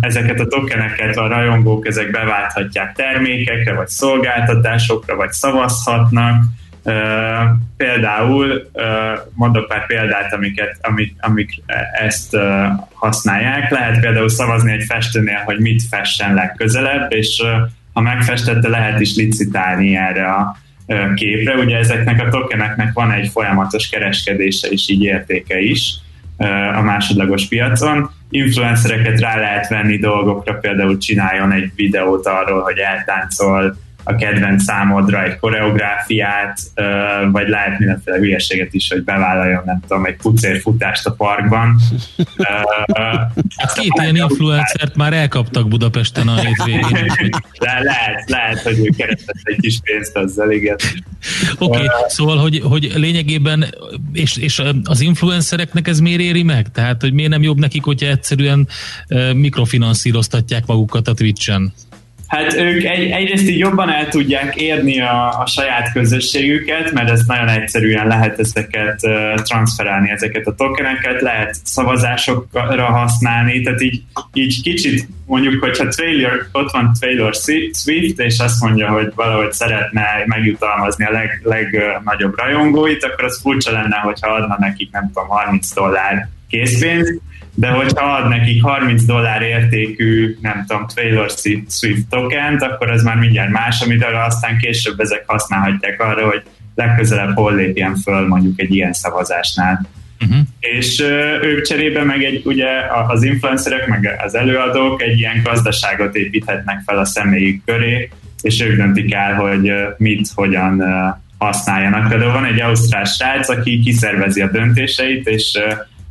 Ezeket 0.00 0.40
a 0.40 0.46
tokeneket 0.46 1.16
a 1.16 1.28
rajongók 1.28 1.86
ezek 1.86 2.10
beválthatják 2.10 2.92
termékekre, 2.92 3.74
vagy 3.74 3.88
szolgáltatásokra, 3.88 5.16
vagy 5.16 5.32
szavazhatnak. 5.32 6.42
Például, 7.76 8.70
mondok 9.34 9.68
pár 9.68 9.86
példát, 9.86 10.32
amiket, 10.32 10.78
amik, 10.80 11.14
amik 11.20 11.62
ezt 11.92 12.36
használják. 12.92 13.70
Lehet 13.70 14.00
például 14.00 14.28
szavazni 14.28 14.72
egy 14.72 14.84
festőnél, 14.88 15.42
hogy 15.44 15.58
mit 15.58 15.82
fessen 15.90 16.34
legközelebb, 16.34 17.12
és 17.12 17.42
ha 17.92 18.00
megfestette, 18.00 18.68
lehet 18.68 19.00
is 19.00 19.16
licitálni 19.16 19.96
erre 19.96 20.26
a 20.26 20.56
képre. 21.14 21.54
Ugye 21.54 21.76
ezeknek 21.76 22.26
a 22.26 22.28
tokeneknek 22.28 22.92
van 22.92 23.12
egy 23.12 23.28
folyamatos 23.28 23.88
kereskedése 23.88 24.68
és 24.68 24.88
így 24.88 25.02
értéke 25.02 25.60
is 25.60 25.94
a 26.76 26.80
másodlagos 26.80 27.46
piacon. 27.46 28.10
Influencereket 28.30 29.20
rá 29.20 29.36
lehet 29.36 29.68
venni 29.68 29.96
dolgokra, 29.96 30.54
például 30.54 30.98
csináljon 30.98 31.52
egy 31.52 31.70
videót 31.74 32.26
arról, 32.26 32.62
hogy 32.62 32.78
eltáncol 32.78 33.76
a 34.08 34.14
kedvenc 34.14 34.62
számodra 34.62 35.22
egy 35.22 35.38
koreográfiát, 35.38 36.58
vagy 37.32 37.48
lehet 37.48 37.78
mindenféle 37.78 38.16
hülyeséget 38.16 38.74
is, 38.74 38.88
hogy 38.88 39.04
bevállaljon, 39.04 39.62
nem 39.64 39.80
tudom, 39.80 40.04
egy 40.04 40.16
pucérfutást 40.16 41.06
a 41.06 41.12
parkban. 41.12 41.80
Hát 43.56 43.72
két 43.72 43.92
ilyen 44.00 44.16
influencert 44.16 44.96
már 44.96 45.12
elkaptak 45.12 45.68
Budapesten 45.68 46.28
a 46.28 46.34
hétvégén. 46.34 47.30
Le, 47.58 47.80
lehet, 47.82 48.30
lehet, 48.30 48.60
hogy 48.60 48.78
ő 48.78 48.90
keresett 48.96 49.40
egy 49.42 49.60
kis 49.60 49.78
pénzt 49.82 50.16
azzal, 50.16 50.50
igen. 50.50 50.76
Oké, 51.58 51.84
okay, 51.84 51.86
szóval, 52.08 52.36
hogy, 52.36 52.60
hogy 52.64 52.92
lényegében, 52.94 53.64
és, 54.12 54.36
és 54.36 54.62
az 54.84 55.00
influencereknek 55.00 55.88
ez 55.88 56.00
miért 56.00 56.20
éri 56.20 56.42
meg? 56.42 56.70
Tehát, 56.72 57.00
hogy 57.00 57.12
miért 57.12 57.30
nem 57.30 57.42
jobb 57.42 57.58
nekik, 57.58 57.84
hogyha 57.84 58.08
egyszerűen 58.08 58.68
mikrofinanszíroztatják 59.34 60.66
magukat 60.66 61.08
a 61.08 61.14
Twitch-en? 61.14 61.72
Hát 62.26 62.54
ők 62.54 62.84
egy, 62.84 63.10
egyrészt 63.10 63.48
így 63.48 63.58
jobban 63.58 63.90
el 63.90 64.08
tudják 64.08 64.56
érni 64.56 65.00
a, 65.00 65.40
a 65.40 65.46
saját 65.46 65.92
közösségüket, 65.92 66.92
mert 66.92 67.10
ez 67.10 67.26
nagyon 67.26 67.48
egyszerűen 67.48 68.06
lehet 68.06 68.38
ezeket 68.38 69.00
uh, 69.02 69.42
transferálni, 69.42 70.10
ezeket 70.10 70.46
a 70.46 70.54
tokeneket, 70.54 71.20
lehet 71.20 71.56
szavazásokra 71.62 72.84
használni, 72.84 73.60
tehát 73.60 73.82
így, 73.82 74.02
így 74.32 74.62
kicsit 74.62 75.08
mondjuk, 75.26 75.64
hogyha 75.64 75.88
Taylor, 75.88 76.48
ott 76.52 76.70
van 76.70 76.92
Taylor 77.00 77.34
Swift, 77.72 78.18
és 78.18 78.38
azt 78.38 78.60
mondja, 78.60 78.88
hogy 78.88 79.12
valahogy 79.14 79.52
szeretne 79.52 80.04
megjutalmazni 80.26 81.04
a 81.04 81.10
leg, 81.10 81.40
legnagyobb 81.42 82.38
rajongóit, 82.38 83.04
akkor 83.04 83.24
az 83.24 83.40
furcsa 83.42 83.72
lenne, 83.72 83.96
hogyha 83.96 84.32
adna 84.32 84.56
nekik, 84.58 84.92
nem 84.92 85.10
tudom, 85.14 85.28
30 85.28 85.72
dollár 85.72 86.28
készpénzt, 86.48 87.20
de 87.58 87.68
hogyha 87.68 88.16
ad 88.16 88.28
nekik 88.28 88.62
30 88.62 89.04
dollár 89.04 89.42
értékű, 89.42 90.36
nem 90.40 90.64
tudom, 90.66 90.86
Taylor 90.94 91.30
Swift 91.68 92.08
tokent, 92.08 92.62
akkor 92.62 92.90
ez 92.90 93.02
már 93.02 93.16
mindjárt 93.16 93.50
más, 93.50 93.80
amit 93.80 94.04
aztán 94.04 94.58
később 94.58 95.00
ezek 95.00 95.24
használhatják 95.26 96.02
arra, 96.02 96.26
hogy 96.26 96.42
legközelebb 96.74 97.34
hol 97.34 97.54
lépjen 97.54 97.96
föl 97.96 98.26
mondjuk 98.26 98.60
egy 98.60 98.74
ilyen 98.74 98.92
szavazásnál. 98.92 99.86
Uh-huh. 100.24 100.38
És 100.60 101.00
ö, 101.00 101.42
ők 101.42 101.66
cserébe 101.66 102.04
meg 102.04 102.24
egy, 102.24 102.42
ugye 102.44 102.68
az 103.08 103.22
influencerek, 103.22 103.86
meg 103.86 104.20
az 104.24 104.34
előadók 104.34 105.02
egy 105.02 105.18
ilyen 105.18 105.40
gazdaságot 105.42 106.14
építhetnek 106.14 106.82
fel 106.86 106.98
a 106.98 107.04
személyük 107.04 107.64
köré, 107.64 108.08
és 108.42 108.60
ők 108.60 108.76
döntik 108.76 109.14
el, 109.14 109.34
hogy 109.34 109.72
mit, 109.96 110.28
hogyan 110.34 110.82
használjanak. 111.38 112.08
Például 112.08 112.32
van 112.32 112.44
egy 112.44 112.60
ausztrál 112.60 113.04
srác, 113.04 113.48
aki 113.48 113.80
kiszervezi 113.80 114.40
a 114.40 114.50
döntéseit, 114.50 115.26
és 115.26 115.58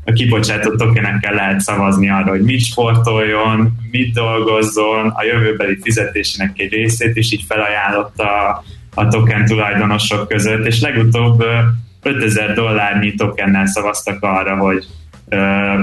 a 0.05 0.11
kibocsátott 0.11 0.77
tokenekkel 0.77 1.33
lehet 1.33 1.59
szavazni 1.59 2.09
arra, 2.09 2.29
hogy 2.29 2.41
mit 2.41 2.65
sportoljon, 2.65 3.77
mit 3.91 4.13
dolgozzon, 4.13 5.07
a 5.07 5.23
jövőbeli 5.23 5.77
fizetésének 5.81 6.59
egy 6.59 6.71
részét 6.71 7.15
is 7.15 7.31
így 7.31 7.43
felajánlotta 7.47 8.23
a, 8.23 8.63
a 8.93 9.07
token 9.07 9.45
tulajdonosok 9.45 10.27
között, 10.27 10.65
és 10.65 10.81
legutóbb 10.81 11.41
ö, 11.41 11.59
5000 12.01 12.53
dollárnyi 12.53 13.13
tokennel 13.13 13.65
szavaztak 13.65 14.23
arra, 14.23 14.57
hogy 14.57 14.85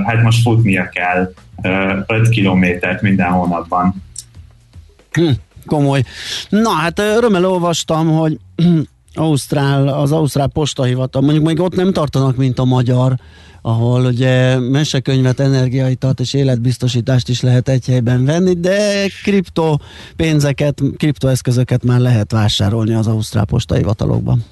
hát 0.05 0.23
most 0.23 0.43
futnia 0.43 0.89
kell 0.89 1.33
ö, 1.63 1.99
5 2.07 2.29
kilométert 2.29 3.03
minden 3.03 3.31
hónapban. 3.31 3.95
Hm, 5.13 5.31
komoly. 5.67 6.03
Na 6.49 6.71
hát 6.71 6.99
örömmel 6.99 7.45
olvastam, 7.45 8.09
hogy 8.09 8.39
Ausztrál, 9.15 9.89
az 9.89 10.13
Ausztrál 10.13 10.49
postahivatal, 10.49 11.23
mondjuk 11.23 11.45
még 11.45 11.61
ott 11.61 11.75
nem 11.75 11.93
tartanak, 11.93 12.37
mint 12.37 12.59
a 12.59 12.65
magyar, 12.65 13.15
ahol 13.63 14.05
ugye 14.05 14.59
mesekönyvet, 14.59 15.41
energiaitalt 15.41 16.21
és 16.21 16.35
életbiztosítást 16.35 17.29
is 17.29 17.41
lehet 17.41 17.69
egy 17.69 17.87
helyben 17.87 18.25
venni, 18.25 18.55
de 18.55 19.07
kripto 19.23 19.77
pénzeket, 20.17 20.83
kriptoeszközöket 20.97 21.85
már 21.85 22.01
lehet 22.01 22.33
vásárolni 22.33 22.95
az 22.95 23.07
Ausztrál 23.07 23.45
postahivatalokban. 23.45 24.45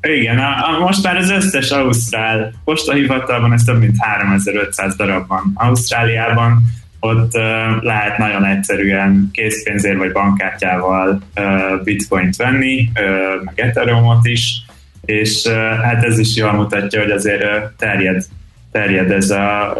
Igen, 0.00 0.38
a, 0.38 0.68
a, 0.68 0.78
most 0.78 1.02
már 1.02 1.16
az 1.16 1.30
összes 1.30 1.70
Ausztrál 1.70 2.52
postahivatalban, 2.64 3.52
ez 3.52 3.62
több 3.62 3.78
mint 3.78 3.96
3500 3.98 4.96
darab 4.96 5.26
van. 5.28 5.52
Ausztráliában 5.54 6.62
ott 7.00 7.36
uh, 7.36 7.42
lehet 7.82 8.18
nagyon 8.18 8.44
egyszerűen 8.44 9.28
készpénzért 9.32 9.98
vagy 9.98 10.12
bankkártyával 10.12 11.20
uh, 11.36 11.82
bitcoint 11.84 12.36
venni, 12.36 12.90
uh, 12.94 13.44
meg 13.44 13.60
ethereumot 13.60 14.26
is, 14.26 14.62
és 15.04 15.44
uh, 15.44 15.54
hát 15.82 16.04
ez 16.04 16.18
is 16.18 16.36
jól 16.36 16.52
mutatja, 16.52 17.00
hogy 17.00 17.10
azért 17.10 17.42
uh, 17.42 17.50
terjed 17.76 18.24
terjed 18.76 19.10
ez 19.10 19.30
a 19.30 19.76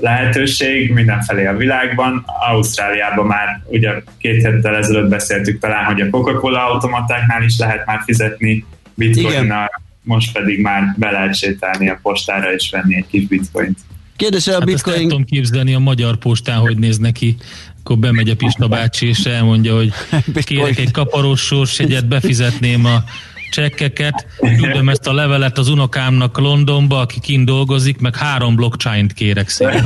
lehetőség 0.00 0.92
mindenfelé 0.92 1.46
a 1.46 1.56
világban. 1.56 2.24
Ausztráliában 2.50 3.26
már 3.26 3.62
ugye 3.66 3.90
két 4.18 4.44
héttel 4.46 4.76
ezelőtt 4.76 5.08
beszéltük 5.08 5.60
talán, 5.60 5.84
hogy 5.84 6.00
a 6.00 6.10
Coca-Cola 6.10 6.66
automatáknál 6.66 7.42
is 7.42 7.58
lehet 7.58 7.86
már 7.86 8.00
fizetni 8.04 8.64
bitcoinnal, 8.94 9.70
most 10.02 10.32
pedig 10.32 10.60
már 10.60 10.94
be 10.96 11.10
lehet 11.10 11.34
sétálni 11.34 11.88
a 11.88 11.98
postára 12.02 12.52
és 12.52 12.70
venni 12.70 12.96
egy 12.96 13.06
kis 13.06 13.26
bitcoint. 13.26 13.78
Kérdés, 14.16 14.46
a 14.46 14.52
hát 14.52 14.64
bitcoin... 14.64 14.96
Ezt 14.96 15.04
tudom 15.04 15.24
képzelni 15.24 15.74
a 15.74 15.78
magyar 15.78 16.16
postán, 16.16 16.58
hogy 16.58 16.78
néz 16.78 16.98
neki. 16.98 17.36
Akkor 17.80 17.98
bemegy 17.98 18.30
a 18.30 18.36
Pista 18.36 18.68
bácsi, 18.68 19.06
és 19.06 19.18
elmondja, 19.18 19.74
hogy 19.74 19.92
kérek 20.44 20.78
egy 20.78 20.90
kaparós 20.90 21.40
sorsjegyet, 21.40 22.08
befizetném 22.08 22.84
a 22.84 23.04
csekkeket, 23.50 24.26
küldöm 24.60 24.88
ezt 24.88 25.06
a 25.06 25.12
levelet 25.12 25.58
az 25.58 25.68
unokámnak 25.68 26.38
Londonba, 26.38 27.00
aki 27.00 27.20
kint 27.20 27.46
dolgozik, 27.46 28.00
meg 28.00 28.16
három 28.16 28.56
blockchain-t 28.56 29.12
kérek 29.12 29.48
szépen. 29.48 29.84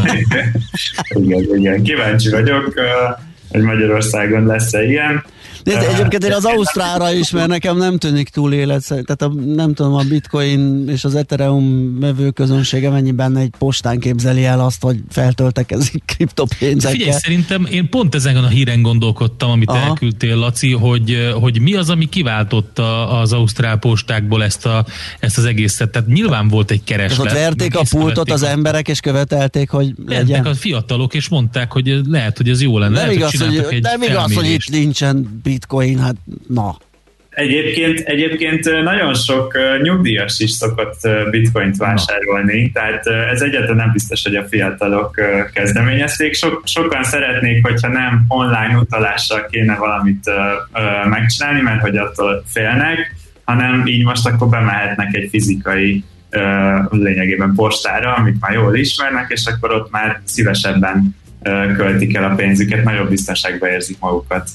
igen, 1.09 1.57
igen, 1.57 1.83
kíváncsi 1.83 2.31
vagyok. 2.31 2.75
hogy 3.51 3.63
Magyarországon 3.63 4.47
lesz-e 4.47 4.85
ilyen. 4.85 5.25
De 5.65 5.89
egyébként 5.89 6.25
én 6.25 6.33
az 6.33 6.45
Ausztrálra 6.45 7.13
is, 7.13 7.31
mert 7.31 7.49
nekem 7.49 7.77
nem 7.77 7.99
tűnik 7.99 8.29
túl 8.29 8.53
életszerű. 8.53 9.01
Tehát 9.01 9.23
a, 9.23 9.41
nem 9.55 9.75
tudom, 9.75 9.95
a 9.95 10.03
bitcoin 10.03 10.89
és 10.89 11.05
az 11.05 11.15
Ethereum 11.15 11.99
vevő 12.01 12.31
közönsége 12.31 12.91
mennyiben 12.91 13.37
egy 13.37 13.51
postán 13.59 13.99
képzeli 13.99 14.45
el 14.45 14.61
azt, 14.61 14.83
hogy 14.83 14.99
feltöltekezik 15.11 16.03
kriptopénzekkel. 16.07 16.99
Figyelj, 16.99 17.19
szerintem 17.19 17.67
én 17.71 17.89
pont 17.89 18.15
ezen 18.15 18.37
a 18.37 18.49
híren 18.49 18.83
gondolkodtam, 18.83 19.51
amit 19.51 19.69
Aha. 19.69 19.79
Elküldtél, 19.79 20.37
Laci, 20.37 20.73
hogy, 20.73 21.33
hogy 21.41 21.61
mi 21.61 21.75
az, 21.75 21.91
ami 21.91 22.09
kiváltotta 22.09 23.09
az 23.09 23.33
ausztrál 23.33 23.79
postákból 23.79 24.45
ezt, 24.45 24.67
a, 24.67 24.87
ezt 25.21 25.39
az 25.39 25.45
egészet. 25.45 25.91
Tehát 25.91 26.09
nyilván 26.09 26.49
volt 26.49 26.71
egy 26.71 26.85
kereslet. 26.85 27.27
ott 27.27 27.33
verték 27.33 27.77
a 27.77 27.83
pultot 27.91 28.31
az 28.31 28.43
emberek, 28.43 28.89
és 28.89 29.01
követelték, 29.01 29.71
hogy 29.71 29.95
legyen. 30.07 30.45
a 30.45 30.55
fiatalok, 30.55 31.15
és 31.15 31.29
mondták, 31.29 31.73
hogy 31.73 32.01
lehet, 32.09 32.37
hogy 32.37 32.49
ez 32.49 32.63
jó 32.63 32.79
lenne. 32.79 32.95
Nem 32.95 33.03
lehet, 33.03 33.15
igaz, 33.15 33.41
hogy, 33.41 33.67
egy 33.71 33.83
nem 33.83 34.03
igaz, 34.03 34.35
hogy 34.35 34.51
itt 34.51 34.71
nincsen 34.71 35.41
bitcoin, 35.55 35.99
hát 35.99 36.17
na. 36.49 36.77
Egyébként, 37.31 37.99
egyébként 37.99 38.83
nagyon 38.83 39.15
sok 39.15 39.59
nyugdíjas 39.83 40.39
is 40.39 40.51
szokott 40.51 41.09
bitcoint 41.31 41.77
vásárolni, 41.77 42.71
tehát 42.71 43.07
ez 43.07 43.41
egyáltalán 43.41 43.77
nem 43.77 43.93
biztos, 43.93 44.23
hogy 44.23 44.37
a 44.37 44.45
fiatalok 44.45 45.21
kezdeményezték. 45.53 46.35
Sok, 46.35 46.63
sokan 46.65 47.05
szeretnék, 47.05 47.67
hogyha 47.67 47.89
nem 47.89 48.25
online 48.29 48.77
utalással 48.79 49.47
kéne 49.51 49.77
valamit 49.77 50.31
megcsinálni, 51.09 51.61
mert 51.61 51.81
hogy 51.81 51.97
attól 51.97 52.45
félnek, 52.47 53.15
hanem 53.45 53.87
így 53.87 54.05
most 54.05 54.27
akkor 54.27 54.49
bemehetnek 54.49 55.15
egy 55.15 55.29
fizikai 55.31 56.05
lényegében 56.91 57.53
postára, 57.55 58.15
amit 58.15 58.41
már 58.41 58.53
jól 58.53 58.77
ismernek, 58.77 59.31
és 59.31 59.47
akkor 59.47 59.73
ott 59.73 59.91
már 59.91 60.21
szívesebben 60.25 61.17
költik 61.77 62.17
el 62.17 62.25
a 62.25 62.35
pénzüket, 62.35 62.85
nagyobb 62.85 63.09
biztonságban 63.09 63.69
érzik 63.69 63.99
magukat. 64.01 64.49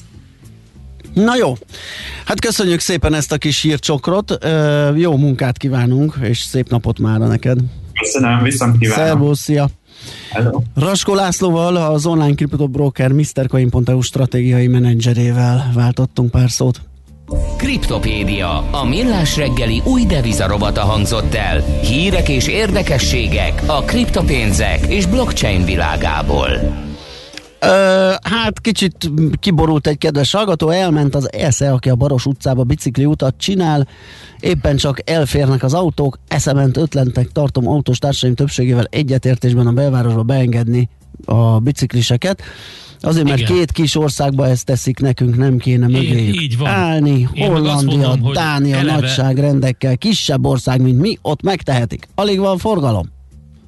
Na 1.14 1.36
jó, 1.36 1.56
hát 2.24 2.40
köszönjük 2.40 2.80
szépen 2.80 3.14
ezt 3.14 3.32
a 3.32 3.36
kis 3.36 3.62
hírcsokrot, 3.62 4.38
jó 4.94 5.16
munkát 5.16 5.56
kívánunk, 5.56 6.14
és 6.22 6.38
szép 6.38 6.68
napot 6.68 6.98
mára 6.98 7.26
neked. 7.26 7.58
Köszönöm, 8.00 8.42
viszont 8.42 8.78
kívánok! 8.78 9.04
Szervusz, 9.04 9.40
szia! 9.40 9.68
Hello. 10.30 10.60
Raskó 10.74 11.14
Lászlóval, 11.14 11.76
az 11.76 12.06
online 12.06 12.34
kriptobroker 12.34 13.12
MrCoin.eu 13.12 14.00
stratégiai 14.00 14.66
menedzserével 14.66 15.70
váltottunk 15.74 16.30
pár 16.30 16.50
szót. 16.50 16.80
Kriptopédia, 17.56 18.70
a 18.70 18.84
millás 18.84 19.36
reggeli 19.36 19.82
új 19.84 20.04
devizarobata 20.04 20.80
hangzott 20.80 21.34
el. 21.34 21.60
Hírek 21.82 22.28
és 22.28 22.48
érdekességek 22.48 23.62
a 23.66 23.82
kriptopénzek 23.82 24.86
és 24.86 25.06
blockchain 25.06 25.64
világából. 25.64 26.50
Ö, 27.60 28.12
hát 28.22 28.60
kicsit 28.60 29.10
kiborult 29.40 29.86
egy 29.86 29.98
kedves 29.98 30.32
hallgató, 30.32 30.68
elment 30.70 31.14
az 31.14 31.32
ESZE, 31.32 31.72
aki 31.72 31.88
a 31.90 31.94
Baros 31.94 32.26
utcába 32.26 32.62
bicikli 32.64 33.04
utat 33.04 33.34
csinál, 33.38 33.88
éppen 34.40 34.76
csak 34.76 35.10
elférnek 35.10 35.62
az 35.62 35.74
autók, 35.74 36.18
eszement 36.28 36.76
ötlentek 36.76 37.28
tartom 37.32 37.68
autós 37.68 37.98
társaim 37.98 38.34
többségével 38.34 38.84
egyetértésben 38.90 39.66
a 39.66 39.72
belvárosba 39.72 40.22
beengedni 40.22 40.88
a 41.24 41.58
bicikliseket. 41.58 42.42
Azért, 43.00 43.24
mert 43.28 43.38
Igen. 43.40 43.52
két 43.52 43.72
kis 43.72 43.96
országba 43.96 44.46
ezt 44.48 44.64
teszik, 44.64 44.98
nekünk 44.98 45.36
nem 45.36 45.58
kéne 45.58 45.86
mögéjük 45.86 46.42
így 46.42 46.58
van. 46.58 46.68
állni. 46.68 47.28
Én 47.32 47.50
Hollandia, 47.50 48.08
mondom, 48.08 48.32
Dánia 48.32 48.76
eleve- 48.76 49.00
nagyságrendekkel, 49.00 49.96
kisebb 49.96 50.46
ország, 50.46 50.80
mint 50.82 51.00
mi, 51.00 51.18
ott 51.22 51.42
megtehetik. 51.42 52.08
Alig 52.14 52.38
van 52.38 52.58
forgalom. 52.58 53.08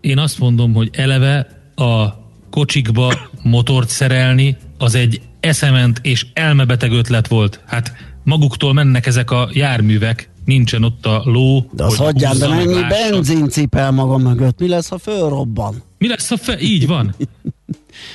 Én 0.00 0.18
azt 0.18 0.38
mondom, 0.38 0.74
hogy 0.74 0.90
eleve 0.92 1.46
a 1.74 2.20
kocsikba 2.52 3.30
motort 3.42 3.88
szerelni, 3.88 4.56
az 4.78 4.94
egy 4.94 5.20
eszement 5.40 6.00
és 6.02 6.26
elmebeteg 6.32 6.92
ötlet 6.92 7.28
volt. 7.28 7.60
Hát 7.66 7.92
maguktól 8.24 8.72
mennek 8.72 9.06
ezek 9.06 9.30
a 9.30 9.48
járművek, 9.52 10.30
nincsen 10.44 10.84
ott 10.84 11.06
a 11.06 11.22
ló, 11.24 11.70
De 11.72 11.84
az 11.84 11.96
hogy 11.96 12.06
hagyján, 12.06 12.38
de 12.38 12.48
mennyi 12.48 12.80
benzin 12.88 13.48
cipel 13.48 13.90
maga 13.90 14.18
mögött? 14.18 14.58
Mi 14.58 14.68
lesz, 14.68 14.88
ha 14.88 14.98
fölrobban? 14.98 15.82
Mi 15.98 16.08
lesz 16.08 16.30
a 16.30 16.36
fe? 16.36 16.58
Így 16.60 16.86
van. 16.86 17.14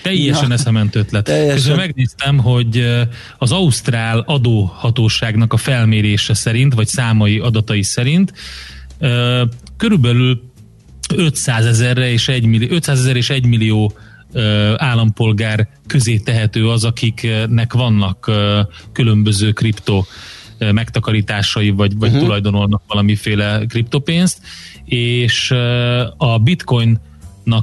Teljesen 0.04 0.52
eszement 0.52 0.96
ötlet. 0.96 1.24
teljesen. 1.24 1.56
Közben 1.56 1.76
megnéztem, 1.78 2.38
hogy 2.38 2.78
ö, 2.78 3.02
az 3.38 3.52
Ausztrál 3.52 4.20
adóhatóságnak 4.20 5.54
a 5.54 5.58
felmérése 5.58 6.34
szerint, 6.34 6.74
vagy 6.74 6.88
számai 6.88 7.40
adatai 7.40 7.84
szerint 7.84 8.34
ö, 9.00 9.44
körülbelül 9.78 10.42
500 11.16 11.66
ezerre 11.66 12.12
és 12.12 12.28
1 12.28 12.46
millió, 12.46 12.68
500 12.72 13.00
ezer 13.00 13.16
és 13.16 13.30
1 13.30 13.46
millió 13.46 13.94
állampolgár 14.76 15.68
közé 15.88 16.18
tehető 16.18 16.70
az, 16.70 16.84
akiknek 16.84 17.74
vannak 17.74 18.32
különböző 18.92 19.52
kripto 19.52 20.04
megtakarításai, 20.72 21.70
vagy, 21.70 21.98
vagy 21.98 22.08
uh-huh. 22.08 22.24
tulajdonolnak 22.24 22.82
valamiféle 22.88 23.66
kriptopénzt, 23.68 24.42
és 24.86 25.52
a 26.18 26.40
bitcoin 26.40 27.00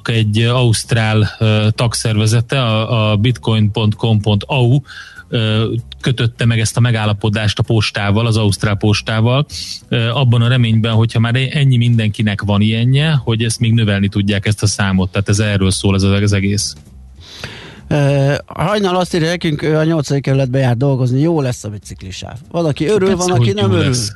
egy 0.04 0.38
ausztrál 0.38 1.36
tagszervezete, 1.70 2.62
a, 2.62 3.10
a 3.10 3.16
bitcoin.com.au 3.16 4.80
kötötte 6.00 6.44
meg 6.44 6.60
ezt 6.60 6.76
a 6.76 6.80
megállapodást 6.80 7.58
a 7.58 7.62
postával, 7.62 8.26
az 8.26 8.36
ausztrál 8.36 8.76
postával, 8.76 9.46
ö, 9.88 10.08
abban 10.08 10.42
a 10.42 10.48
reményben, 10.48 10.92
hogyha 10.92 11.20
már 11.20 11.34
ennyi 11.50 11.76
mindenkinek 11.76 12.42
van 12.42 12.60
ilyenje, 12.60 13.20
hogy 13.24 13.42
ezt 13.42 13.60
még 13.60 13.72
növelni 13.72 14.08
tudják 14.08 14.46
ezt 14.46 14.62
a 14.62 14.66
számot. 14.66 15.10
Tehát 15.10 15.28
ez 15.28 15.38
erről 15.38 15.70
szól 15.70 15.94
ez 15.94 16.02
az 16.02 16.32
egész. 16.32 16.74
Uh, 17.90 18.34
hajnal 18.46 18.96
azt 18.96 19.14
írja 19.14 19.28
nekünk, 19.28 19.62
ő 19.62 19.76
a 19.76 19.84
8. 19.84 20.20
kerületbe 20.20 20.58
jár 20.58 20.76
dolgozni, 20.76 21.20
jó 21.20 21.40
lesz 21.40 21.64
a 21.64 21.68
biciklisáv. 21.68 22.36
Van, 22.50 22.64
aki 22.64 22.86
örül, 22.86 23.08
Persze, 23.08 23.28
van, 23.28 23.40
aki 23.40 23.52
nem 23.52 23.70
örül. 23.72 23.84
lesz. 23.84 24.12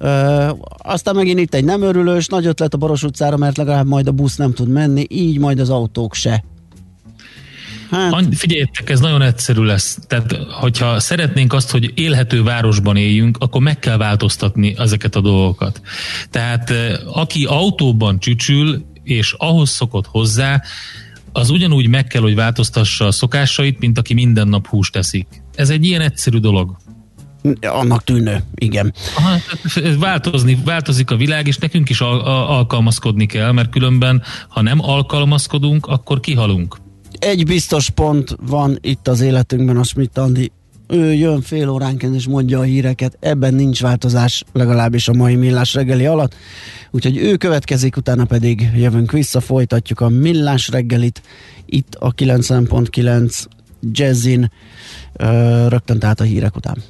Uh, 0.00 0.58
aztán 0.78 1.14
megint 1.14 1.38
itt 1.38 1.54
egy 1.54 1.64
nem 1.64 1.82
örülős, 1.82 2.26
nagy 2.26 2.46
ötlet 2.46 2.74
a 2.74 2.76
Baros 2.76 3.02
utcára, 3.02 3.36
mert 3.36 3.56
legalább 3.56 3.86
majd 3.86 4.06
a 4.06 4.12
busz 4.12 4.36
nem 4.36 4.52
tud 4.52 4.68
menni, 4.68 5.06
így 5.08 5.38
majd 5.38 5.58
az 5.58 5.70
autók 5.70 6.14
se. 6.14 6.44
Hát, 7.90 8.24
Figyeljetek, 8.34 8.90
ez 8.90 9.00
nagyon 9.00 9.22
egyszerű 9.22 9.62
lesz. 9.62 9.98
Tehát, 10.06 10.32
hogyha 10.50 11.00
szeretnénk 11.00 11.52
azt, 11.52 11.70
hogy 11.70 11.92
élhető 11.94 12.42
városban 12.42 12.96
éljünk, 12.96 13.36
akkor 13.40 13.60
meg 13.60 13.78
kell 13.78 13.96
változtatni 13.96 14.74
ezeket 14.78 15.16
a 15.16 15.20
dolgokat. 15.20 15.80
Tehát, 16.30 16.70
eh, 16.70 17.16
aki 17.16 17.44
autóban 17.44 18.18
csücsül, 18.18 18.84
és 19.02 19.34
ahhoz 19.38 19.70
szokott 19.70 20.06
hozzá, 20.06 20.62
az 21.32 21.50
ugyanúgy 21.50 21.88
meg 21.88 22.06
kell, 22.06 22.22
hogy 22.22 22.34
változtassa 22.34 23.06
a 23.06 23.10
szokásait, 23.10 23.78
mint 23.78 23.98
aki 23.98 24.14
minden 24.14 24.48
nap 24.48 24.66
húst 24.66 24.92
teszik. 24.92 25.26
Ez 25.54 25.70
egy 25.70 25.84
ilyen 25.84 26.00
egyszerű 26.00 26.38
dolog. 26.38 26.76
annak 27.60 28.04
tűnő, 28.04 28.42
igen. 28.54 28.94
Aha, 29.16 29.36
változni, 29.98 30.58
változik 30.64 31.10
a 31.10 31.16
világ, 31.16 31.46
és 31.46 31.56
nekünk 31.56 31.88
is 31.88 32.00
al- 32.00 32.26
alkalmazkodni 32.26 33.26
kell, 33.26 33.52
mert 33.52 33.70
különben, 33.70 34.22
ha 34.48 34.62
nem 34.62 34.78
alkalmazkodunk, 34.82 35.86
akkor 35.86 36.20
kihalunk. 36.20 36.76
Egy 37.18 37.46
biztos 37.46 37.90
pont 37.90 38.36
van 38.40 38.78
itt 38.80 39.08
az 39.08 39.20
életünkben, 39.20 39.76
a 39.76 39.82
Schmidt 39.82 40.18
Andi. 40.18 40.52
Ő 40.88 41.12
jön 41.12 41.40
fél 41.40 41.68
óránként 41.68 42.14
és 42.14 42.26
mondja 42.26 42.58
a 42.58 42.62
híreket, 42.62 43.16
ebben 43.20 43.54
nincs 43.54 43.80
változás, 43.80 44.44
legalábbis 44.52 45.08
a 45.08 45.12
mai 45.12 45.34
millás 45.34 45.74
reggeli 45.74 46.06
alatt. 46.06 46.34
Úgyhogy 46.90 47.16
ő 47.16 47.36
következik, 47.36 47.96
utána 47.96 48.24
pedig 48.24 48.70
jövünk 48.76 49.12
vissza, 49.12 49.40
folytatjuk 49.40 50.00
a 50.00 50.08
millás 50.08 50.68
reggelit 50.68 51.22
itt 51.66 51.94
a 51.94 52.14
90.9 52.14 53.44
Jazzin, 53.80 54.50
rögtön 55.68 55.98
tehát 55.98 56.20
a 56.20 56.24
hírek 56.24 56.56
után. 56.56 56.82